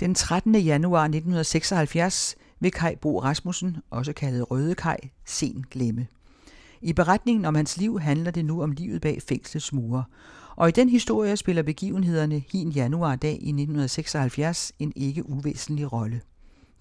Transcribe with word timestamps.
Den 0.00 0.14
13. 0.14 0.54
januar 0.54 1.02
1976 1.02 2.36
vil 2.60 2.70
Kai 2.70 2.96
Bo 2.96 3.20
Rasmussen, 3.20 3.76
også 3.90 4.12
kaldet 4.12 4.50
Røde 4.50 4.74
Kai, 4.74 4.96
sen 5.26 5.64
glemme. 5.70 6.06
I 6.80 6.92
beretningen 6.92 7.44
om 7.44 7.54
hans 7.54 7.76
liv 7.76 8.00
handler 8.00 8.30
det 8.30 8.44
nu 8.44 8.62
om 8.62 8.70
livet 8.70 9.00
bag 9.00 9.22
fængslets 9.28 9.72
mure. 9.72 10.04
Og 10.56 10.68
i 10.68 10.72
den 10.72 10.88
historie 10.88 11.36
spiller 11.36 11.62
begivenhederne 11.62 12.42
hin 12.52 12.70
januardag 12.70 13.32
i 13.32 13.48
1976 13.48 14.72
en 14.78 14.92
ikke 14.96 15.28
uvæsentlig 15.28 15.92
rolle. 15.92 16.20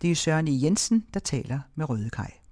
Det 0.02 0.12
er 0.12 0.16
Søren 0.16 0.48
E. 0.48 0.52
Jensen, 0.64 1.06
der 1.14 1.20
taler 1.20 1.60
med 1.76 1.90
Røde 1.90 2.10
Kai. 2.10 2.43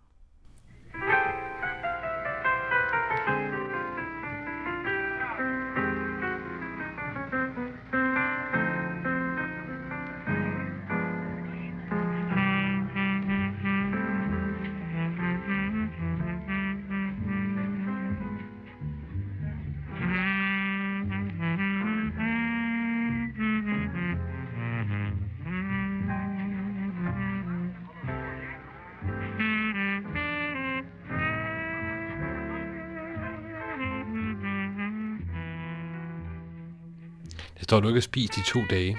Står 37.71 37.79
du 37.79 37.87
ikke 37.87 37.99
og 37.99 38.03
spiser 38.03 38.41
i 38.41 38.43
to 38.45 38.59
dage. 38.69 38.97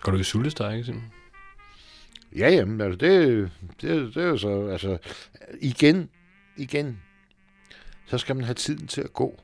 Går 0.00 0.12
du 0.12 0.18
i 0.18 0.22
sultestrække 0.22 0.84
simpelthen? 0.84 1.12
Ja, 2.36 2.50
jamen, 2.50 2.80
altså 2.80 2.96
det, 2.96 3.50
det, 3.80 4.14
det 4.14 4.22
er 4.22 4.26
jo 4.26 4.36
så, 4.36 4.66
altså, 4.66 4.98
igen, 5.60 6.10
igen, 6.56 7.00
så 8.06 8.18
skal 8.18 8.36
man 8.36 8.44
have 8.44 8.54
tiden 8.54 8.86
til 8.86 9.00
at 9.00 9.12
gå. 9.12 9.40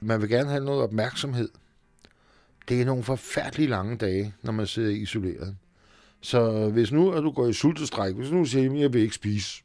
Man 0.00 0.20
vil 0.20 0.28
gerne 0.28 0.50
have 0.50 0.64
noget 0.64 0.82
opmærksomhed. 0.82 1.48
Det 2.68 2.80
er 2.80 2.84
nogle 2.84 3.02
forfærdelige 3.02 3.68
lange 3.68 3.96
dage, 3.96 4.34
når 4.42 4.52
man 4.52 4.66
sidder 4.66 4.90
isoleret. 4.90 5.56
Så 6.20 6.68
hvis 6.68 6.92
nu 6.92 7.12
at 7.12 7.22
du 7.22 7.30
går 7.30 7.48
i 7.48 7.52
sultestræk, 7.52 8.14
hvis 8.14 8.30
nu 8.30 8.44
siger, 8.44 8.72
at 8.72 8.80
jeg 8.80 8.92
vil 8.92 9.02
ikke 9.02 9.14
spise, 9.14 9.62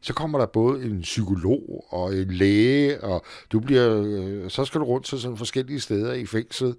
så 0.00 0.14
kommer 0.14 0.38
der 0.38 0.46
både 0.46 0.84
en 0.84 1.00
psykolog 1.00 1.84
og 1.88 2.16
en 2.16 2.30
læge, 2.30 3.04
og 3.04 3.24
du 3.52 3.60
bliver, 3.60 4.02
øh, 4.06 4.50
så 4.50 4.64
skal 4.64 4.80
du 4.80 4.84
rundt 4.84 5.06
til 5.06 5.20
sådan 5.20 5.36
forskellige 5.36 5.80
steder 5.80 6.12
i 6.12 6.26
fængslet, 6.26 6.76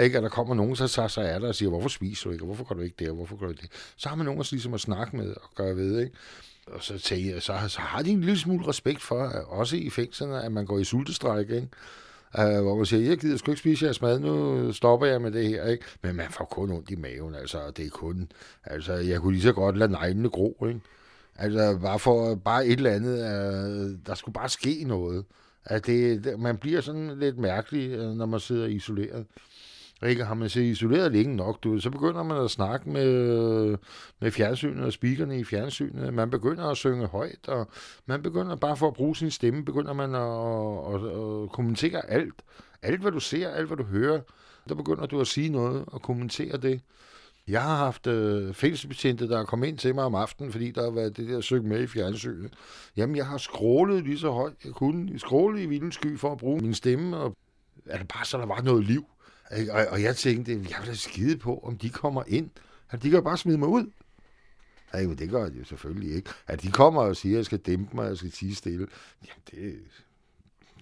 ikke? 0.00 0.18
og 0.18 0.22
der 0.22 0.28
kommer 0.28 0.54
nogen, 0.54 0.74
der 0.74 0.86
tager 0.86 1.08
sig 1.08 1.30
af 1.30 1.40
dig 1.40 1.48
og 1.48 1.54
siger, 1.54 1.68
hvorfor 1.68 1.88
spiser 1.88 2.24
du 2.24 2.32
ikke, 2.32 2.42
og 2.42 2.46
hvorfor 2.46 2.64
går 2.64 2.74
du 2.74 2.80
ikke 2.80 3.04
der, 3.04 3.12
hvorfor 3.12 3.36
går 3.36 3.46
du 3.46 3.52
ikke 3.52 3.62
det? 3.62 3.70
Så 3.96 4.08
har 4.08 4.16
man 4.16 4.24
nogen 4.24 4.40
at, 4.40 4.52
ligesom 4.52 4.74
at 4.74 4.80
snakke 4.80 5.16
med 5.16 5.34
og 5.34 5.50
gøre 5.56 5.76
ved, 5.76 6.00
ikke? 6.00 6.16
Og 6.66 6.82
så, 6.82 6.98
tænker, 6.98 7.40
så, 7.40 7.52
så 7.68 7.80
har 7.80 8.02
de 8.02 8.10
en 8.10 8.20
lille 8.20 8.38
smule 8.38 8.68
respekt 8.68 9.02
for, 9.02 9.24
også 9.48 9.76
i 9.76 9.90
fængslerne, 9.90 10.42
at 10.42 10.52
man 10.52 10.66
går 10.66 10.78
i 10.78 10.84
sultestræk, 10.84 11.50
ikke? 11.50 11.68
Uh, 12.38 12.62
hvor 12.62 12.76
man 12.76 12.86
siger, 12.86 13.08
jeg 13.08 13.18
gider 13.18 13.36
sgu 13.36 13.50
ikke 13.50 13.60
spise 13.60 13.84
jeres 13.84 14.02
mad, 14.02 14.20
nu 14.20 14.72
stopper 14.72 15.06
jeg 15.06 15.20
med 15.22 15.30
det 15.30 15.48
her, 15.48 15.66
ikke? 15.66 15.84
Men 16.02 16.16
man 16.16 16.26
får 16.30 16.44
kun 16.44 16.70
ondt 16.70 16.90
i 16.90 16.96
maven, 16.96 17.34
altså, 17.34 17.70
det 17.76 17.86
er 17.86 17.90
kun, 17.90 18.32
altså, 18.64 18.92
jeg 18.92 19.20
kunne 19.20 19.32
lige 19.32 19.42
så 19.42 19.52
godt 19.52 19.76
lade 19.76 19.92
neglene 19.92 20.28
gro, 20.28 20.66
ikke? 20.68 20.80
Altså 21.36 21.78
bare 21.82 21.98
for 21.98 22.34
bare 22.34 22.66
et 22.66 22.72
eller 22.72 22.90
andet, 22.90 23.18
Øh, 23.18 23.96
der 24.06 24.14
skulle 24.14 24.32
bare 24.32 24.48
ske 24.48 24.84
noget. 24.86 25.24
At 25.64 25.86
det, 25.86 26.38
man 26.38 26.56
bliver 26.56 26.80
sådan 26.80 27.18
lidt 27.18 27.38
mærkelig, 27.38 27.90
øh, 27.90 28.12
når 28.12 28.26
man 28.26 28.40
sidder 28.40 28.66
isoleret. 28.66 29.26
Ikke? 30.06 30.24
Har 30.24 30.34
man 30.34 30.48
siddet 30.48 30.68
isoleret 30.68 31.12
længe 31.12 31.36
nok, 31.36 31.62
du, 31.64 31.78
så 31.78 31.90
begynder 31.90 32.22
man 32.22 32.44
at 32.44 32.50
snakke 32.50 32.90
med, 32.90 33.76
med 34.20 34.30
fjernsynet 34.30 34.84
og 34.84 34.92
speakerne 34.92 35.38
i 35.38 35.44
fjernsynet. 35.44 36.14
Man 36.14 36.30
begynder 36.30 36.64
at 36.64 36.76
synge 36.76 37.06
højt, 37.06 37.48
og 37.48 37.68
man 38.06 38.22
begynder 38.22 38.56
bare 38.56 38.76
for 38.76 38.88
at 38.88 38.94
bruge 38.94 39.16
sin 39.16 39.30
stemme, 39.30 39.64
begynder 39.64 39.92
man 39.92 40.14
at, 40.14 40.94
at, 40.94 41.10
at, 41.10 41.42
at 41.42 41.52
kommentere 41.52 42.10
alt. 42.10 42.34
Alt, 42.82 43.00
hvad 43.00 43.12
du 43.12 43.20
ser, 43.20 43.48
alt, 43.48 43.66
hvad 43.66 43.76
du 43.76 43.82
hører, 43.82 44.20
der 44.68 44.74
begynder 44.74 45.06
du 45.06 45.20
at 45.20 45.26
sige 45.26 45.48
noget 45.48 45.84
og 45.86 46.02
kommentere 46.02 46.56
det. 46.56 46.80
Jeg 47.50 47.62
har 47.62 47.76
haft 47.76 48.06
øh, 48.06 48.54
fængselsbetjente, 48.54 49.28
der 49.28 49.38
er 49.38 49.44
kommet 49.44 49.68
ind 49.68 49.78
til 49.78 49.94
mig 49.94 50.04
om 50.04 50.14
aftenen, 50.14 50.52
fordi 50.52 50.70
der 50.70 50.82
har 50.82 50.90
været 50.90 51.16
det 51.16 51.28
der 51.28 51.40
søg 51.40 51.64
med 51.64 51.82
i 51.82 51.86
fjernsynet. 51.86 52.52
Jamen, 52.96 53.16
jeg 53.16 53.26
har 53.26 53.38
skrålet 53.38 54.04
lige 54.04 54.18
så 54.18 54.30
højt 54.30 54.54
jeg 54.64 54.72
kunne. 54.72 55.18
Skrålet 55.18 55.60
i 55.60 55.66
vildens 55.66 55.94
sky 55.94 56.18
for 56.18 56.32
at 56.32 56.38
bruge 56.38 56.60
min 56.60 56.74
stemme, 56.74 57.16
og 57.16 57.36
er 57.86 57.98
det 57.98 58.08
bare 58.08 58.24
så, 58.24 58.38
der 58.38 58.46
var 58.46 58.60
noget 58.62 58.84
liv. 58.84 59.04
Og, 59.50 59.86
og 59.90 60.02
jeg 60.02 60.16
tænkte, 60.16 60.52
jeg 60.52 60.76
vil 60.80 60.88
da 60.88 60.94
skide 60.94 61.36
på, 61.36 61.58
om 61.58 61.78
de 61.78 61.90
kommer 61.90 62.22
ind. 62.26 62.50
At 62.90 63.02
de 63.02 63.10
kan 63.10 63.24
bare 63.24 63.36
smide 63.36 63.58
mig 63.58 63.68
ud. 63.68 63.90
Nej, 64.92 65.06
men 65.06 65.18
det 65.18 65.30
gør 65.30 65.48
de 65.48 65.58
jo 65.58 65.64
selvfølgelig 65.64 66.14
ikke. 66.16 66.30
At 66.46 66.62
de 66.62 66.72
kommer 66.72 67.02
og 67.02 67.16
siger, 67.16 67.34
at 67.34 67.36
jeg 67.36 67.44
skal 67.44 67.58
dæmpe 67.58 67.96
mig, 67.96 68.04
at 68.04 68.10
jeg 68.10 68.16
skal 68.16 68.30
tige 68.30 68.54
stille. 68.54 68.86
Jamen, 69.26 69.42
det, 69.50 69.80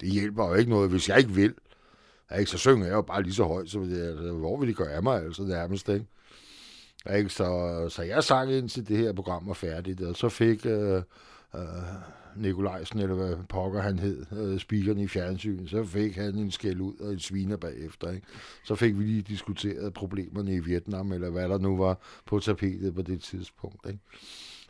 det 0.01 0.09
hjælper 0.09 0.49
jo 0.49 0.55
ikke 0.55 0.71
noget, 0.71 0.91
hvis 0.91 1.09
jeg 1.09 1.19
ikke 1.19 1.31
vil. 1.31 1.55
Ikke, 2.39 2.51
så 2.51 2.59
synger 2.59 2.87
jeg 2.87 2.95
jo 2.95 3.03
bare 3.03 3.23
lige 3.23 3.35
så 3.35 3.45
højt, 3.45 3.71
så 3.71 3.79
det, 3.79 4.03
altså, 4.03 4.33
hvor 4.33 4.61
vil 4.61 4.69
de 4.69 4.75
gøre 4.75 4.93
af 4.93 5.03
mig, 5.03 5.25
altså 5.25 5.43
nærmest, 5.43 5.89
ikke? 5.89 6.07
Ikke? 7.17 7.31
Så, 7.31 7.87
så 7.89 8.03
jeg 8.03 8.25
sang 8.25 8.53
ind 8.53 8.69
til 8.69 8.89
det 8.89 8.97
her 8.97 9.13
program 9.13 9.47
var 9.47 9.55
færdigt, 9.55 10.01
og 10.01 10.17
så 10.17 10.29
fik 10.29 10.67
øh, 10.67 11.03
øh, 11.55 11.63
Nikolajsen, 12.37 13.01
eller 13.01 13.15
hvad 13.15 13.37
pokker 13.49 13.81
han 13.81 13.99
hed, 13.99 14.27
øh, 14.33 14.59
speakeren 14.59 14.99
i 14.99 15.09
fjernsynet, 15.09 15.71
så 15.71 15.85
fik 15.85 16.17
han 16.17 16.35
en 16.35 16.51
skæld 16.51 16.81
ud 16.81 16.95
og 17.01 17.13
en 17.13 17.19
sviner 17.19 17.57
bagefter. 17.57 18.11
Ikke? 18.11 18.27
Så 18.65 18.75
fik 18.75 18.99
vi 18.99 19.05
lige 19.05 19.23
diskuteret 19.23 19.95
problemerne 19.95 20.55
i 20.55 20.59
Vietnam, 20.59 21.13
eller 21.13 21.31
hvad 21.31 21.49
der 21.49 21.59
nu 21.59 21.77
var 21.77 21.99
på 22.27 22.39
tapetet 22.39 22.95
på 22.95 23.03
det 23.03 23.23
tidspunkt. 23.23 23.87
Ikke? 23.87 24.01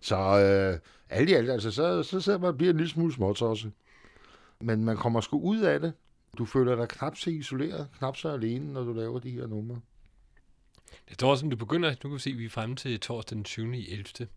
Så 0.00 0.16
øh, 0.16 0.78
alt 1.10 1.30
i 1.30 1.32
alt, 1.32 1.50
altså, 1.50 1.70
så, 1.70 2.02
så 2.02 2.20
sidder 2.20 2.38
man 2.38 2.48
og 2.48 2.56
bliver 2.56 2.72
en 2.72 2.76
lille 2.76 2.90
smule 2.90 3.12
småt 3.12 3.42
også. 3.42 3.70
Men 4.60 4.84
man 4.84 4.96
kommer 4.96 5.20
sgu 5.20 5.40
ud 5.40 5.60
af 5.60 5.80
det. 5.80 5.92
Du 6.38 6.44
føler 6.44 6.76
dig 6.76 6.88
knap 6.88 7.16
så 7.16 7.30
isoleret, 7.30 7.88
knap 7.98 8.16
så 8.16 8.28
alene, 8.28 8.72
når 8.72 8.84
du 8.84 8.92
laver 8.92 9.18
de 9.18 9.30
her 9.30 9.46
numre. 9.46 9.80
Det 11.08 11.14
står 11.14 11.36
som 11.36 11.50
du 11.50 11.56
begynder, 11.56 11.90
nu 11.90 11.96
kan 11.96 12.14
vi 12.14 12.18
se, 12.18 12.30
at 12.30 12.38
vi 12.38 12.44
er 12.44 12.50
fremme 12.50 12.76
til 12.76 13.00
torsdag 13.00 13.36
den 13.36 13.44
20. 13.44 13.78
i 13.78 13.92
11. 13.92 14.28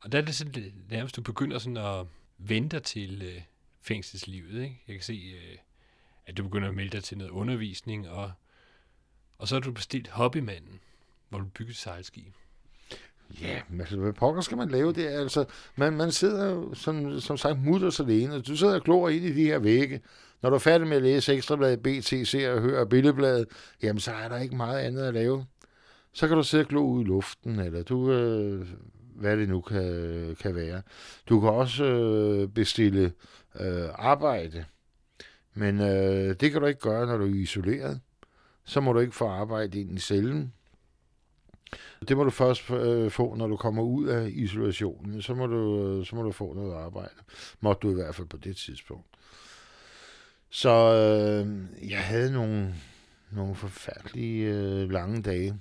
Og 0.00 0.12
der 0.12 0.18
er 0.18 0.22
det 0.22 0.34
sådan 0.34 0.72
nærmest, 0.90 1.16
du 1.16 1.22
begynder 1.22 1.58
sådan 1.58 1.76
at 1.76 2.06
vente 2.38 2.80
til 2.80 3.22
øh, 3.22 3.42
fængselslivet. 3.80 4.62
Ikke? 4.62 4.82
Jeg 4.88 4.94
kan 4.94 5.02
se, 5.02 5.12
øh, 5.12 5.58
at 6.26 6.36
du 6.36 6.42
begynder 6.42 6.68
at 6.68 6.74
melde 6.74 6.90
dig 6.90 7.04
til 7.04 7.18
noget 7.18 7.30
undervisning, 7.30 8.08
og, 8.08 8.32
og 9.38 9.48
så 9.48 9.54
har 9.54 9.60
du 9.60 9.72
bestilt 9.72 10.08
Hobbymanden, 10.08 10.80
hvor 11.28 11.38
du 11.38 11.44
bygger 11.44 11.74
sejlskib. 11.74 12.34
Ja, 13.40 13.62
men 13.68 13.80
altså, 13.80 13.96
hvad 13.96 14.12
pokker 14.12 14.42
skal 14.42 14.56
man 14.56 14.68
lave 14.68 14.92
det? 14.92 15.06
Altså, 15.06 15.44
man, 15.76 15.92
man 15.92 16.12
sidder 16.12 16.50
jo, 16.50 16.74
som, 16.74 17.20
som 17.20 17.36
sagt, 17.36 17.58
mutters 17.58 18.00
alene. 18.00 18.34
og 18.34 18.46
Du 18.46 18.56
sidder 18.56 18.74
og 18.74 18.82
glor 18.82 19.08
ind 19.08 19.24
i 19.24 19.32
de 19.32 19.44
her 19.44 19.58
vægge. 19.58 20.00
Når 20.44 20.50
du 20.50 20.54
er 20.54 20.60
færdig 20.60 20.86
med 20.86 20.96
at 20.96 21.02
læse 21.02 21.34
Ekstrabladet, 21.34 21.82
BT, 21.82 22.28
Se 22.28 22.52
og 22.52 22.60
hører 22.60 22.84
Billedbladet, 22.84 23.48
jamen 23.82 24.00
så 24.00 24.12
er 24.12 24.28
der 24.28 24.38
ikke 24.38 24.56
meget 24.56 24.78
andet 24.78 25.02
at 25.02 25.14
lave 25.14 25.46
så 26.12 26.28
kan 26.28 26.36
du 26.36 26.42
sidde 26.42 26.64
og 26.64 26.68
glo 26.68 26.86
ud 26.86 27.04
i 27.04 27.06
luften, 27.06 27.58
eller 27.58 27.82
du, 27.82 28.12
øh, 28.12 28.68
hvad 29.14 29.36
det 29.36 29.48
nu 29.48 29.60
kan, 29.60 30.36
kan 30.40 30.54
være. 30.54 30.82
Du 31.28 31.40
kan 31.40 31.48
også 31.48 31.84
øh, 31.84 32.48
bestille 32.48 33.12
øh, 33.60 33.88
arbejde, 33.94 34.64
men 35.54 35.80
øh, 35.80 36.34
det 36.40 36.52
kan 36.52 36.60
du 36.60 36.66
ikke 36.66 36.80
gøre, 36.80 37.06
når 37.06 37.16
du 37.16 37.24
er 37.24 37.34
isoleret. 37.34 38.00
Så 38.64 38.80
må 38.80 38.92
du 38.92 38.98
ikke 38.98 39.14
få 39.14 39.28
arbejde 39.28 39.80
ind 39.80 39.96
i 39.96 40.00
cellen. 40.00 40.52
Det 42.08 42.16
må 42.16 42.24
du 42.24 42.30
først 42.30 42.70
øh, 42.70 43.10
få, 43.10 43.34
når 43.34 43.46
du 43.46 43.56
kommer 43.56 43.82
ud 43.82 44.06
af 44.06 44.30
isolationen. 44.34 45.22
Så 45.22 45.34
må 45.34 45.46
du, 45.46 45.86
øh, 45.86 46.06
så 46.06 46.16
må 46.16 46.22
du 46.22 46.32
få 46.32 46.54
noget 46.54 46.74
arbejde. 46.74 47.14
Måtte 47.60 47.80
du 47.80 47.90
i 47.90 47.94
hvert 47.94 48.14
fald 48.14 48.26
på 48.26 48.36
det 48.36 48.56
tidspunkt. 48.56 49.13
Så 50.54 50.70
øh, 50.70 51.48
jeg 51.90 51.98
havde 52.04 52.32
nogle, 52.32 52.74
nogle 53.30 53.54
forfærdelige 53.54 54.46
øh, 54.46 54.90
lange 54.90 55.22
dage 55.22 55.58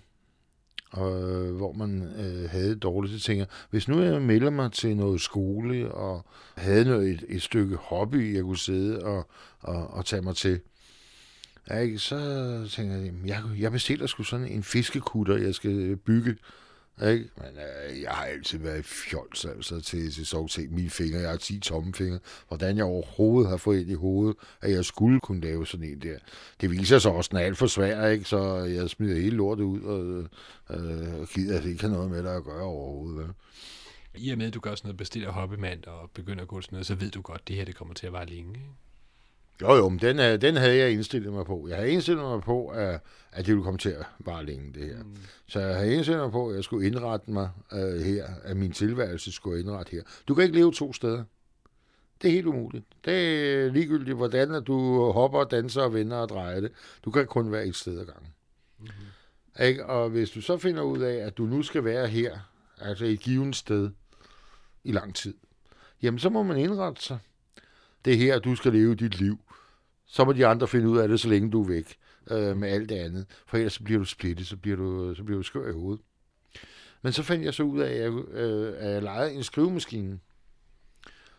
og, 0.91 1.31
øh, 1.31 1.55
hvor 1.55 1.73
man 1.73 2.01
øh, 2.19 2.49
havde 2.49 2.75
dårligt, 2.75 3.13
så 3.13 3.25
tænker 3.25 3.45
hvis 3.69 3.87
nu 3.87 4.01
jeg 4.01 4.21
melder 4.21 4.49
mig 4.49 4.71
til 4.71 4.97
noget 4.97 5.21
skole, 5.21 5.91
og 5.91 6.25
havde 6.55 6.85
noget, 6.85 7.09
et, 7.09 7.25
et 7.29 7.41
stykke 7.41 7.75
hobby, 7.75 8.35
jeg 8.35 8.43
kunne 8.43 8.57
sidde 8.57 9.03
og, 9.03 9.29
og, 9.59 9.87
og 9.87 10.05
tage 10.05 10.21
mig 10.21 10.35
til, 10.35 10.59
ikke, 11.81 11.99
så 11.99 12.17
tænker 12.71 12.95
jeg, 12.95 13.13
jeg, 13.25 13.43
jeg 13.59 13.71
bestiller 13.71 14.07
sgu 14.07 14.23
sådan 14.23 14.47
en 14.47 14.63
fiskekutter, 14.63 15.37
jeg 15.37 15.55
skal 15.55 15.95
bygge 15.95 16.35
ikke? 17.01 17.29
Men 17.37 17.47
øh, 17.47 18.01
jeg 18.01 18.11
har 18.11 18.25
altid 18.25 18.59
været 18.59 18.85
fjols 18.85 19.45
altså, 19.45 19.81
til, 19.81 20.11
til 20.13 20.25
så 20.25 20.47
til 20.47 20.71
mine 20.71 20.89
fingre. 20.89 21.19
Jeg 21.19 21.29
har 21.29 21.37
10 21.37 21.59
tomme 21.59 21.93
fingre. 21.93 22.19
Hvordan 22.47 22.77
jeg 22.77 22.85
overhovedet 22.85 23.49
har 23.49 23.57
fået 23.57 23.79
ind 23.79 23.91
i 23.91 23.93
hovedet, 23.93 24.35
at 24.61 24.71
jeg 24.71 24.85
skulle 24.85 25.19
kunne 25.19 25.41
lave 25.41 25.67
sådan 25.67 25.85
en 25.85 25.99
der. 26.01 26.17
Det 26.61 26.71
viser 26.71 26.99
sig 26.99 27.11
også, 27.11 27.27
at 27.27 27.31
den 27.31 27.39
er 27.39 27.43
alt 27.43 27.57
for 27.57 27.67
svær, 27.67 28.07
ikke? 28.07 28.25
så 28.25 28.55
jeg 28.55 28.89
smider 28.89 29.21
hele 29.21 29.35
lortet 29.35 29.63
ud 29.63 29.81
og 29.81 30.29
øh, 30.77 31.27
gider 31.27 31.57
at 31.57 31.63
det 31.63 31.69
ikke 31.69 31.81
har 31.83 31.89
noget 31.89 32.11
med 32.11 32.23
dig 32.23 32.35
at 32.35 32.43
gøre 32.43 32.63
overhovedet. 32.63 33.17
Vel? 33.17 33.33
I 34.15 34.29
og 34.29 34.37
med, 34.37 34.47
at 34.47 34.53
du 34.53 34.59
gør 34.59 34.75
sådan 34.75 34.87
noget 34.87 34.97
bestiller 34.97 35.31
hobbymand 35.31 35.85
og 35.85 36.11
begynder 36.13 36.41
at 36.41 36.47
gå 36.47 36.61
sådan 36.61 36.75
noget, 36.75 36.87
så 36.87 36.95
ved 36.95 37.11
du 37.11 37.21
godt, 37.21 37.41
at 37.41 37.47
det 37.47 37.55
her 37.55 37.65
det 37.65 37.75
kommer 37.75 37.93
til 37.93 38.07
at 38.07 38.13
vare 38.13 38.25
længe. 38.25 38.53
Ikke? 38.53 38.69
Jo, 39.61 39.75
jo, 39.75 39.89
men 39.89 39.99
den, 39.99 40.41
den 40.41 40.55
havde 40.55 40.77
jeg 40.77 40.91
indstillet 40.91 41.33
mig 41.33 41.45
på. 41.45 41.67
Jeg 41.67 41.77
havde 41.77 41.91
indstillet 41.91 42.23
mig 42.23 42.41
på, 42.41 42.67
at, 42.67 42.99
at 43.31 43.45
det 43.45 43.47
ville 43.47 43.63
komme 43.63 43.77
til 43.77 43.89
at 43.89 44.05
vare 44.19 44.45
længe, 44.45 44.73
det 44.73 44.83
her. 44.83 45.03
Mm. 45.03 45.17
Så 45.47 45.59
jeg 45.59 45.75
havde 45.75 45.93
indstillet 45.93 46.23
mig 46.23 46.31
på, 46.31 46.49
at 46.49 46.55
jeg 46.55 46.63
skulle 46.63 46.87
indrette 46.87 47.31
mig 47.31 47.49
uh, 47.71 47.77
her, 47.79 48.27
at 48.43 48.57
min 48.57 48.71
tilværelse 48.71 49.31
skulle 49.31 49.59
indrette 49.59 49.91
her. 49.91 50.01
Du 50.27 50.35
kan 50.35 50.43
ikke 50.43 50.55
leve 50.55 50.71
to 50.71 50.93
steder. 50.93 51.23
Det 52.21 52.27
er 52.27 52.33
helt 52.33 52.47
umuligt. 52.47 52.85
Det 53.05 53.13
er 53.53 53.71
ligegyldigt, 53.71 54.17
hvordan 54.17 54.63
du 54.63 55.11
hopper, 55.11 55.43
danser 55.43 55.81
og 55.81 55.93
vender 55.93 56.17
og 56.17 56.29
drejer 56.29 56.59
det. 56.59 56.71
Du 57.05 57.11
kan 57.11 57.25
kun 57.25 57.51
være 57.51 57.65
et 57.65 57.75
sted 57.75 57.99
ad 57.99 58.05
gangen. 58.05 58.33
Mm-hmm. 58.79 59.63
Ikke? 59.65 59.85
Og 59.85 60.09
hvis 60.09 60.29
du 60.29 60.41
så 60.41 60.57
finder 60.57 60.81
ud 60.81 60.99
af, 60.99 61.15
at 61.15 61.37
du 61.37 61.43
nu 61.45 61.61
skal 61.61 61.83
være 61.83 62.07
her, 62.07 62.39
altså 62.81 63.05
i 63.05 63.13
et 63.13 63.19
givet 63.19 63.55
sted, 63.55 63.89
i 64.83 64.91
lang 64.91 65.15
tid, 65.15 65.33
jamen 66.01 66.19
så 66.19 66.29
må 66.29 66.43
man 66.43 66.57
indrette 66.57 67.01
sig. 67.01 67.17
Det 68.05 68.13
er 68.13 68.17
her, 68.17 68.39
du 68.39 68.55
skal 68.55 68.71
leve 68.71 68.95
dit 68.95 69.19
liv. 69.19 69.39
Så 70.05 70.25
må 70.25 70.33
de 70.33 70.47
andre 70.47 70.67
finde 70.67 70.89
ud 70.89 70.97
af 70.97 71.07
det, 71.07 71.19
så 71.19 71.29
længe 71.29 71.51
du 71.51 71.63
er 71.63 71.67
væk 71.67 71.97
øh, 72.31 72.57
med 72.57 72.69
alt 72.69 72.89
det 72.89 72.95
andet. 72.95 73.25
For 73.47 73.57
ellers 73.57 73.73
så 73.73 73.83
bliver 73.83 73.99
du 73.99 74.05
splittet, 74.05 74.47
så 74.47 74.57
bliver 74.57 74.77
du, 74.77 75.15
så 75.15 75.23
bliver 75.23 75.37
du 75.37 75.43
skør 75.43 75.69
i 75.69 75.73
hovedet. 75.73 76.01
Men 77.01 77.13
så 77.13 77.23
fandt 77.23 77.45
jeg 77.45 77.53
så 77.53 77.63
ud 77.63 77.79
af, 77.79 77.91
at 77.91 78.01
jeg, 78.01 78.11
øh, 78.11 78.73
at 78.77 78.93
jeg 78.93 79.03
lejede 79.03 79.33
en 79.33 79.43
skrivemaskine. 79.43 80.19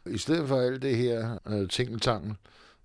I 0.07 0.19
stedet 0.19 0.49
for 0.49 0.61
alt 0.61 0.83
det 0.83 0.97
her 0.97 1.39
øh, 1.47 1.69
tingeltangel 1.69 2.35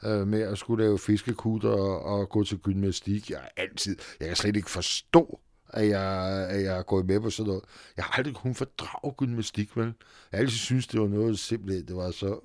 øh, 0.05 0.27
med 0.27 0.41
at 0.41 0.57
skulle 0.57 0.83
lave 0.83 0.99
fiskekutter 0.99 1.69
og, 1.69 2.01
og 2.01 2.29
gå 2.29 2.43
til 2.43 2.57
gymnastik, 2.57 3.29
jeg 3.29 3.49
altid, 3.57 3.97
jeg 4.19 4.27
kan 4.27 4.35
slet 4.35 4.55
ikke 4.55 4.69
forstå, 4.69 5.39
at 5.69 5.87
jeg, 5.87 6.47
at 6.49 6.63
jeg 6.63 6.77
er 6.77 6.83
gået 6.83 7.05
med 7.05 7.19
på 7.19 7.29
sådan 7.29 7.47
noget. 7.47 7.63
Jeg 7.97 8.05
har 8.05 8.17
aldrig 8.17 8.35
kunnet 8.35 8.57
fordrage 8.57 9.13
gymnastik, 9.17 9.77
vel? 9.77 9.93
Jeg 10.31 10.39
altid 10.39 10.57
synes, 10.57 10.87
det 10.87 11.01
var 11.01 11.07
noget 11.07 11.39
simpelthen, 11.39 11.87
det 11.87 11.95
var 11.95 12.11
så 12.11 12.39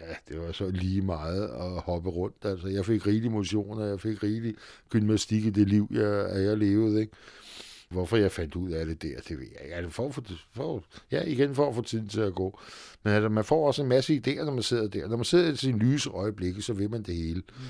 ja, 0.00 0.14
det 0.28 0.40
var 0.40 0.52
så 0.52 0.70
lige 0.70 1.02
meget 1.02 1.42
at 1.42 1.80
hoppe 1.80 2.10
rundt. 2.10 2.36
Altså, 2.44 2.68
jeg 2.68 2.86
fik 2.86 3.06
rigelig 3.06 3.30
motion, 3.30 3.78
og 3.78 3.88
jeg 3.88 4.00
fik 4.00 4.22
rigelig 4.22 4.54
gymnastik 4.88 5.44
i 5.44 5.50
det 5.50 5.68
liv, 5.68 5.88
jeg, 5.90 6.30
jeg 6.34 6.56
levede. 6.56 7.00
Ikke? 7.00 7.12
Hvorfor 7.90 8.16
jeg 8.16 8.32
fandt 8.32 8.56
ud 8.56 8.70
af 8.70 8.86
det 8.86 9.02
der, 9.02 9.20
det 9.28 9.38
ved 9.38 9.46
jeg 9.52 9.64
ikke. 9.64 9.74
Altså, 9.74 9.90
for, 9.90 10.10
for, 10.10 10.22
for, 10.54 10.84
ja, 11.10 11.22
igen 11.22 11.54
for 11.54 11.68
at 11.68 11.74
få 11.74 11.82
tiden 11.82 12.08
til 12.08 12.20
at 12.20 12.34
gå. 12.34 12.60
Men 13.04 13.12
altså, 13.12 13.28
man 13.28 13.44
får 13.44 13.66
også 13.66 13.82
en 13.82 13.88
masse 13.88 14.22
idéer, 14.26 14.44
når 14.44 14.52
man 14.52 14.62
sidder 14.62 14.88
der. 14.88 15.08
Når 15.08 15.16
man 15.16 15.24
sidder 15.24 15.52
i 15.52 15.56
sin 15.56 15.78
lyse 15.78 16.10
øjeblikke, 16.10 16.62
så 16.62 16.72
vil 16.72 16.90
man 16.90 17.02
det 17.02 17.14
hele. 17.14 17.42
Mm. 17.48 17.62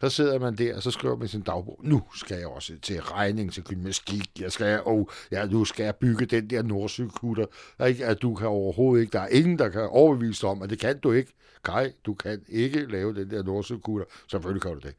Så 0.00 0.08
sidder 0.08 0.38
man 0.38 0.54
der, 0.54 0.76
og 0.76 0.82
så 0.82 0.90
skriver 0.90 1.16
man 1.16 1.28
sin 1.28 1.40
dagbog. 1.40 1.80
Nu 1.82 2.02
skal 2.14 2.36
jeg 2.36 2.46
også 2.46 2.72
til 2.82 3.02
regning, 3.02 3.52
til 3.52 3.62
gymnastik. 3.62 4.40
Jeg 4.40 4.52
skal, 4.52 4.80
oh, 4.84 5.06
ja, 5.30 5.46
nu 5.46 5.64
skal 5.64 5.84
jeg 5.84 5.96
bygge 5.96 6.26
den 6.26 6.50
der 6.50 6.62
nordsøkutter. 6.62 7.46
Ikke, 7.86 8.06
at 8.06 8.22
du 8.22 8.34
kan 8.34 8.46
overhovedet 8.46 9.02
ikke. 9.02 9.12
Der 9.12 9.20
er 9.20 9.28
ingen, 9.28 9.58
der 9.58 9.68
kan 9.68 9.88
overbevise 9.88 10.46
om, 10.46 10.62
at 10.62 10.70
det 10.70 10.78
kan 10.78 10.98
du 10.98 11.12
ikke. 11.12 11.32
Kai, 11.64 11.90
du 12.06 12.14
kan 12.14 12.40
ikke 12.48 12.86
lave 12.86 13.14
den 13.14 13.30
der 13.30 13.42
nordsøkutter. 13.42 14.06
Selvfølgelig 14.30 14.62
kan 14.62 14.72
du 14.72 14.78
det. 14.78 14.94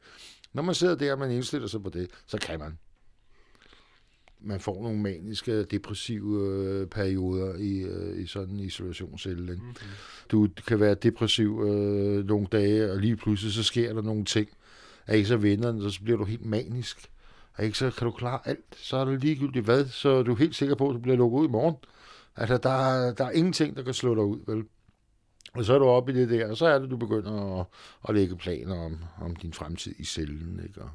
Når 0.52 0.62
man 0.62 0.74
sidder 0.74 0.94
der, 0.94 1.12
og 1.12 1.18
man 1.18 1.30
indstiller 1.30 1.68
sig 1.68 1.82
på 1.82 1.90
det, 1.90 2.10
så 2.26 2.38
kan 2.38 2.58
man. 2.58 2.78
Man 4.42 4.60
får 4.60 4.82
nogle 4.82 4.98
maniske, 4.98 5.64
depressive 5.64 6.48
øh, 6.48 6.86
perioder 6.86 7.54
i, 7.56 7.78
øh, 7.78 8.22
i 8.22 8.26
sådan 8.26 8.54
en 8.54 8.60
isolationscelle. 8.60 9.52
Ikke? 9.52 9.62
Mm-hmm. 9.64 9.74
Du 10.30 10.48
kan 10.66 10.80
være 10.80 10.94
depressiv 10.94 11.62
øh, 11.66 12.26
nogle 12.26 12.46
dage, 12.52 12.92
og 12.92 12.98
lige 12.98 13.16
pludselig 13.16 13.52
så 13.52 13.62
sker 13.62 13.94
der 13.94 14.02
nogle 14.02 14.24
ting, 14.24 14.48
er 15.10 15.14
ikke 15.14 15.28
så 15.28 15.36
vinderen, 15.36 15.90
så 15.90 16.00
bliver 16.02 16.18
du 16.18 16.24
helt 16.24 16.46
manisk. 16.46 17.10
Er 17.58 17.62
ikke 17.62 17.78
så 17.78 17.90
kan 17.90 18.04
du 18.04 18.10
klare 18.10 18.40
alt, 18.44 18.76
så 18.76 18.96
er 18.96 19.04
det 19.04 19.20
ligegyldigt 19.20 19.64
hvad, 19.64 19.86
så 19.86 20.08
er 20.08 20.22
du 20.22 20.34
helt 20.34 20.56
sikker 20.56 20.74
på, 20.74 20.88
at 20.88 20.94
du 20.94 20.98
bliver 20.98 21.16
lukket 21.16 21.38
ud 21.38 21.46
i 21.46 21.50
morgen. 21.50 21.76
Altså, 22.36 22.56
der, 22.56 23.12
der 23.14 23.24
er 23.24 23.30
ingenting, 23.30 23.76
der 23.76 23.82
kan 23.82 23.94
slå 23.94 24.14
dig 24.14 24.24
ud, 24.24 24.40
vel? 24.46 24.64
Og 25.52 25.64
så 25.64 25.74
er 25.74 25.78
du 25.78 25.84
oppe 25.84 26.12
i 26.12 26.14
det 26.14 26.30
der, 26.30 26.50
og 26.50 26.56
så 26.56 26.66
er 26.66 26.78
det, 26.78 26.90
du 26.90 26.96
begynder 26.96 27.60
at, 27.60 27.66
at 28.08 28.14
lægge 28.14 28.36
planer 28.36 28.76
om, 28.76 28.98
om 29.20 29.36
din 29.36 29.52
fremtid 29.52 29.94
i 29.98 30.04
cellen, 30.04 30.60
ikke? 30.68 30.82
Og, 30.82 30.90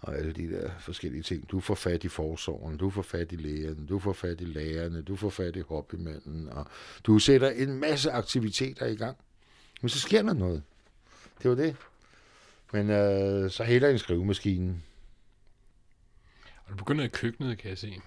og 0.00 0.18
alle 0.18 0.32
de 0.32 0.50
der 0.50 0.70
forskellige 0.78 1.22
ting. 1.22 1.50
Du 1.50 1.60
får 1.60 1.74
fat 1.74 2.04
i 2.04 2.08
forsorgen, 2.08 2.76
du 2.76 2.90
får 2.90 3.02
fat 3.02 3.32
i 3.32 3.36
lægerne, 3.36 3.86
du 3.86 3.98
får 3.98 4.12
fat 4.12 4.40
i 4.40 4.44
lærerne, 4.44 5.02
du 5.02 5.16
får 5.16 5.30
fat 5.30 5.56
i 5.56 5.60
hobbymanden, 5.60 6.48
og 6.48 6.66
du 7.06 7.18
sætter 7.18 7.50
en 7.50 7.80
masse 7.80 8.10
aktiviteter 8.10 8.86
i 8.86 8.94
gang. 8.94 9.16
Men 9.82 9.88
så 9.88 10.00
sker 10.00 10.22
der 10.22 10.34
noget. 10.34 10.62
Det 11.42 11.50
var 11.50 11.56
det. 11.56 11.76
Men 12.72 12.90
øh, 12.90 13.50
så 13.50 13.64
hælder 13.64 13.88
en 13.88 13.98
skrivemaskine. 13.98 14.82
Og 16.64 16.70
du 16.72 16.76
begynder 16.76 17.04
i 17.04 17.08
køkkenet, 17.08 17.58
kan 17.58 17.70
jeg 17.70 17.78
se. 17.78 18.00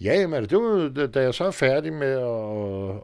Ja, 0.00 0.20
jamen, 0.20 0.42
det 0.42 0.58
var, 0.58 1.06
da 1.06 1.22
jeg 1.22 1.34
så 1.34 1.44
er 1.44 1.50
færdig 1.50 1.92
med 1.92 2.08
at, 2.08 2.22